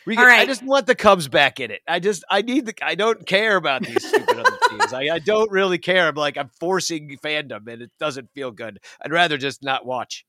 we 0.06 0.16
I 0.16 0.46
just 0.46 0.62
want 0.62 0.86
the 0.86 0.94
Cubs 0.94 1.26
back 1.26 1.58
in 1.58 1.72
it. 1.72 1.82
I 1.86 1.98
just 1.98 2.24
I 2.30 2.42
need 2.42 2.66
the 2.66 2.74
I 2.80 2.94
don't 2.94 3.26
care 3.26 3.56
about 3.56 3.82
these 3.82 4.06
stupid 4.06 4.38
other 4.38 4.58
teams. 4.70 4.92
I, 4.92 5.08
I 5.14 5.18
don't 5.18 5.50
really 5.50 5.78
care. 5.78 6.06
I'm 6.06 6.14
like 6.14 6.38
I'm 6.38 6.50
forcing 6.60 7.18
fandom 7.22 7.66
and 7.66 7.82
it 7.82 7.90
doesn't 7.98 8.30
feel 8.32 8.52
good. 8.52 8.78
I'd 9.04 9.12
rather 9.12 9.36
just 9.36 9.64
not 9.64 9.84
watch. 9.84 10.24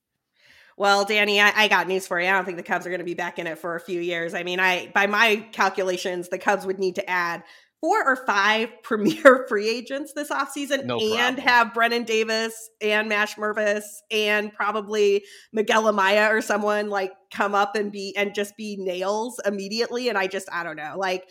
Well, 0.78 1.06
Danny, 1.06 1.42
I, 1.42 1.52
I, 1.56 1.68
got 1.70 1.88
news 1.88 2.06
for 2.06 2.22
you. 2.22 2.28
I 2.28 2.34
don't 2.34 2.46
think 2.46 2.58
the 2.58 2.64
Cubs 2.64 2.86
are 2.86 2.92
going 2.92 3.00
to 3.00 3.06
be 3.06 3.16
back 3.16 3.40
in 3.40 3.48
it 3.48 3.58
for 3.58 3.76
a 3.76 3.80
few 3.80 4.00
years. 4.00 4.36
I 4.36 4.44
mean, 4.44 4.60
I 4.60 4.92
by 4.94 5.08
my 5.08 5.48
calculations, 5.52 6.30
the 6.30 6.38
Cubs 6.38 6.66
would 6.66 6.78
need 6.78 6.96
to 6.96 7.10
add 7.10 7.44
four 7.82 8.04
or 8.04 8.16
five 8.16 8.70
premier 8.84 9.46
free 9.48 9.70
agents 9.70 10.14
this 10.14 10.30
offseason 10.30 10.86
no 10.86 11.00
and 11.00 11.40
have 11.40 11.74
Brennen 11.74 12.06
Davis 12.06 12.70
and 12.82 13.08
Mash 13.10 13.36
Mervis 13.36 13.84
and 14.12 14.52
probably 14.54 15.24
Miguel 15.54 15.84
Amaya 15.84 16.32
or 16.32 16.42
someone 16.42 16.90
like 16.90 17.12
come 17.32 17.54
up 17.54 17.76
and 17.76 17.92
be 17.92 18.16
and 18.18 18.34
just 18.34 18.56
be 18.58 18.78
nails 18.80 19.40
immediately. 19.46 20.10
And 20.10 20.18
I 20.18 20.28
just, 20.28 20.48
I 20.52 20.64
don't 20.64 20.78
know, 20.78 20.96
like 20.98 21.30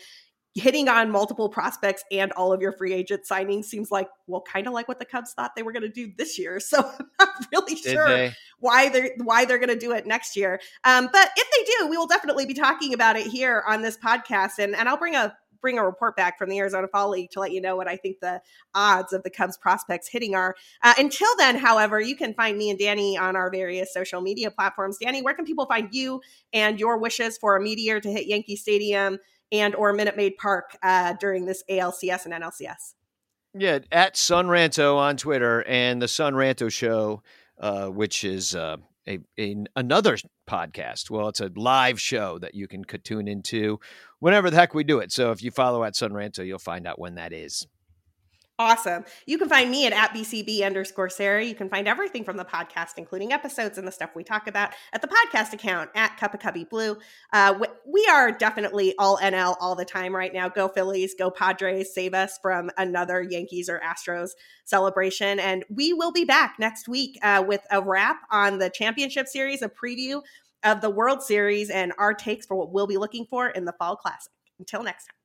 hitting 0.57 0.89
on 0.89 1.11
multiple 1.11 1.49
prospects 1.49 2.03
and 2.11 2.31
all 2.31 2.51
of 2.51 2.61
your 2.61 2.71
free 2.71 2.91
agent 2.91 3.21
signings 3.29 3.65
seems 3.65 3.91
like, 3.91 4.09
well, 4.25 4.41
kind 4.41 4.65
of 4.65 4.73
like 4.73 4.87
what 4.87 4.97
the 4.97 5.05
Cubs 5.05 5.33
thought 5.33 5.51
they 5.55 5.61
were 5.61 5.71
going 5.71 5.83
to 5.83 5.89
do 5.89 6.11
this 6.17 6.39
year. 6.39 6.59
So 6.67 6.79
I'm 6.79 7.05
not 7.19 7.29
really 7.53 7.75
Did 7.75 7.93
sure 7.93 8.09
they? 8.09 8.33
why 8.59 8.89
they're 8.89 9.11
why 9.23 9.45
they're 9.45 9.59
going 9.59 9.69
to 9.69 9.77
do 9.77 9.93
it 9.93 10.05
next 10.05 10.35
year. 10.35 10.59
Um, 10.83 11.09
but 11.11 11.29
if 11.37 11.47
they 11.55 11.71
do, 11.79 11.87
we 11.89 11.97
will 11.97 12.07
definitely 12.07 12.45
be 12.45 12.53
talking 12.53 12.93
about 12.93 13.15
it 13.15 13.27
here 13.27 13.63
on 13.67 13.81
this 13.81 13.97
podcast. 13.97 14.59
And 14.59 14.75
and 14.75 14.89
I'll 14.89 14.97
bring 14.97 15.15
a 15.15 15.33
bring 15.61 15.77
a 15.77 15.85
report 15.85 16.15
back 16.15 16.37
from 16.37 16.49
the 16.49 16.57
Arizona 16.59 16.87
Fall 16.87 17.09
League 17.09 17.29
to 17.31 17.39
let 17.39 17.51
you 17.51 17.61
know 17.61 17.75
what 17.75 17.87
I 17.87 17.95
think 17.95 18.19
the 18.19 18.41
odds 18.73 19.13
of 19.13 19.23
the 19.23 19.29
Cubs 19.29 19.57
prospects 19.57 20.07
hitting 20.07 20.35
are. 20.35 20.55
Uh, 20.83 20.93
until 20.97 21.29
then, 21.37 21.57
however, 21.57 21.99
you 21.99 22.15
can 22.15 22.33
find 22.33 22.57
me 22.57 22.69
and 22.69 22.79
Danny 22.79 23.17
on 23.17 23.35
our 23.35 23.49
various 23.49 23.93
social 23.93 24.21
media 24.21 24.51
platforms. 24.51 24.97
Danny, 24.97 25.21
where 25.21 25.33
can 25.33 25.45
people 25.45 25.65
find 25.65 25.89
you 25.91 26.21
and 26.53 26.79
your 26.79 26.97
wishes 26.97 27.37
for 27.37 27.55
a 27.55 27.61
meteor 27.61 27.99
to 27.99 28.11
hit 28.11 28.27
Yankee 28.27 28.55
Stadium 28.55 29.19
and 29.51 29.75
or 29.75 29.93
Minute 29.93 30.17
Maid 30.17 30.37
Park 30.37 30.77
uh, 30.83 31.13
during 31.19 31.45
this 31.45 31.63
ALCS 31.69 32.25
and 32.25 32.33
NLCS? 32.33 32.93
Yeah, 33.53 33.79
at 33.91 34.17
Son 34.17 34.47
Ranto 34.47 34.97
on 34.97 35.17
Twitter 35.17 35.63
and 35.67 36.01
the 36.01 36.07
Son 36.07 36.33
Ranto 36.33 36.71
Show, 36.71 37.23
uh, 37.59 37.87
which 37.87 38.23
is 38.23 38.55
uh, 38.55 38.77
a, 39.07 39.65
another 39.75 40.17
podcast. 40.47 41.09
Well, 41.09 41.29
it's 41.29 41.41
a 41.41 41.51
live 41.55 41.99
show 41.99 42.39
that 42.39 42.55
you 42.55 42.67
can 42.67 42.83
tune 42.83 43.27
into 43.27 43.79
whenever 44.19 44.49
the 44.49 44.57
heck 44.57 44.73
we 44.73 44.83
do 44.83 44.99
it. 44.99 45.11
So 45.11 45.31
if 45.31 45.41
you 45.41 45.51
follow 45.51 45.83
at 45.83 45.95
Son 45.95 46.11
Ranto, 46.11 46.45
you'll 46.45 46.59
find 46.59 46.87
out 46.87 46.99
when 46.99 47.15
that 47.15 47.33
is. 47.33 47.67
Awesome. 48.59 49.05
You 49.27 49.37
can 49.37 49.49
find 49.49 49.69
me 49.69 49.85
at, 49.85 49.93
at 49.93 50.15
BCB 50.15 50.65
underscore 50.65 51.09
Sara. 51.09 51.45
You 51.45 51.53
can 51.53 51.69
find 51.69 51.87
everything 51.87 52.23
from 52.23 52.37
the 52.37 52.45
podcast, 52.45 52.93
including 52.97 53.31
episodes 53.31 53.77
and 53.77 53.87
the 53.87 53.91
stuff 53.91 54.15
we 54.15 54.23
talk 54.23 54.47
about 54.47 54.71
at 54.93 55.03
the 55.03 55.07
podcast 55.07 55.53
account 55.53 55.91
at 55.93 56.17
Cup 56.17 56.33
of 56.33 56.39
Cubby 56.39 56.63
Blue. 56.63 56.97
Uh, 57.31 57.63
we 57.85 58.07
are 58.11 58.31
definitely 58.31 58.95
all 58.97 59.19
NL 59.19 59.57
all 59.59 59.75
the 59.75 59.85
time 59.85 60.15
right 60.15 60.33
now. 60.33 60.49
Go 60.49 60.69
Phillies, 60.69 61.13
go 61.13 61.29
Padres, 61.29 61.93
save 61.93 62.15
us 62.15 62.39
from 62.41 62.71
another 62.79 63.21
Yankees 63.21 63.69
or 63.69 63.79
Astros 63.79 64.31
celebration. 64.65 65.39
And 65.39 65.63
we 65.69 65.93
will 65.93 66.11
be 66.11 66.25
back 66.25 66.55
next 66.57 66.87
week 66.87 67.19
uh, 67.21 67.43
with 67.47 67.61
a 67.69 67.79
wrap 67.79 68.21
on 68.31 68.57
the 68.57 68.71
championship 68.71 69.27
series, 69.27 69.61
a 69.61 69.69
preview 69.69 70.23
of 70.63 70.81
the 70.81 70.89
World 70.89 71.21
Series, 71.21 71.69
and 71.69 71.93
our 71.99 72.15
takes 72.15 72.47
for 72.47 72.55
what 72.55 72.71
we'll 72.71 72.87
be 72.87 72.97
looking 72.97 73.27
for 73.27 73.49
in 73.49 73.65
the 73.65 73.73
Fall 73.73 73.95
Classic. 73.95 74.31
Until 74.57 74.81
next 74.81 75.05
time. 75.05 75.16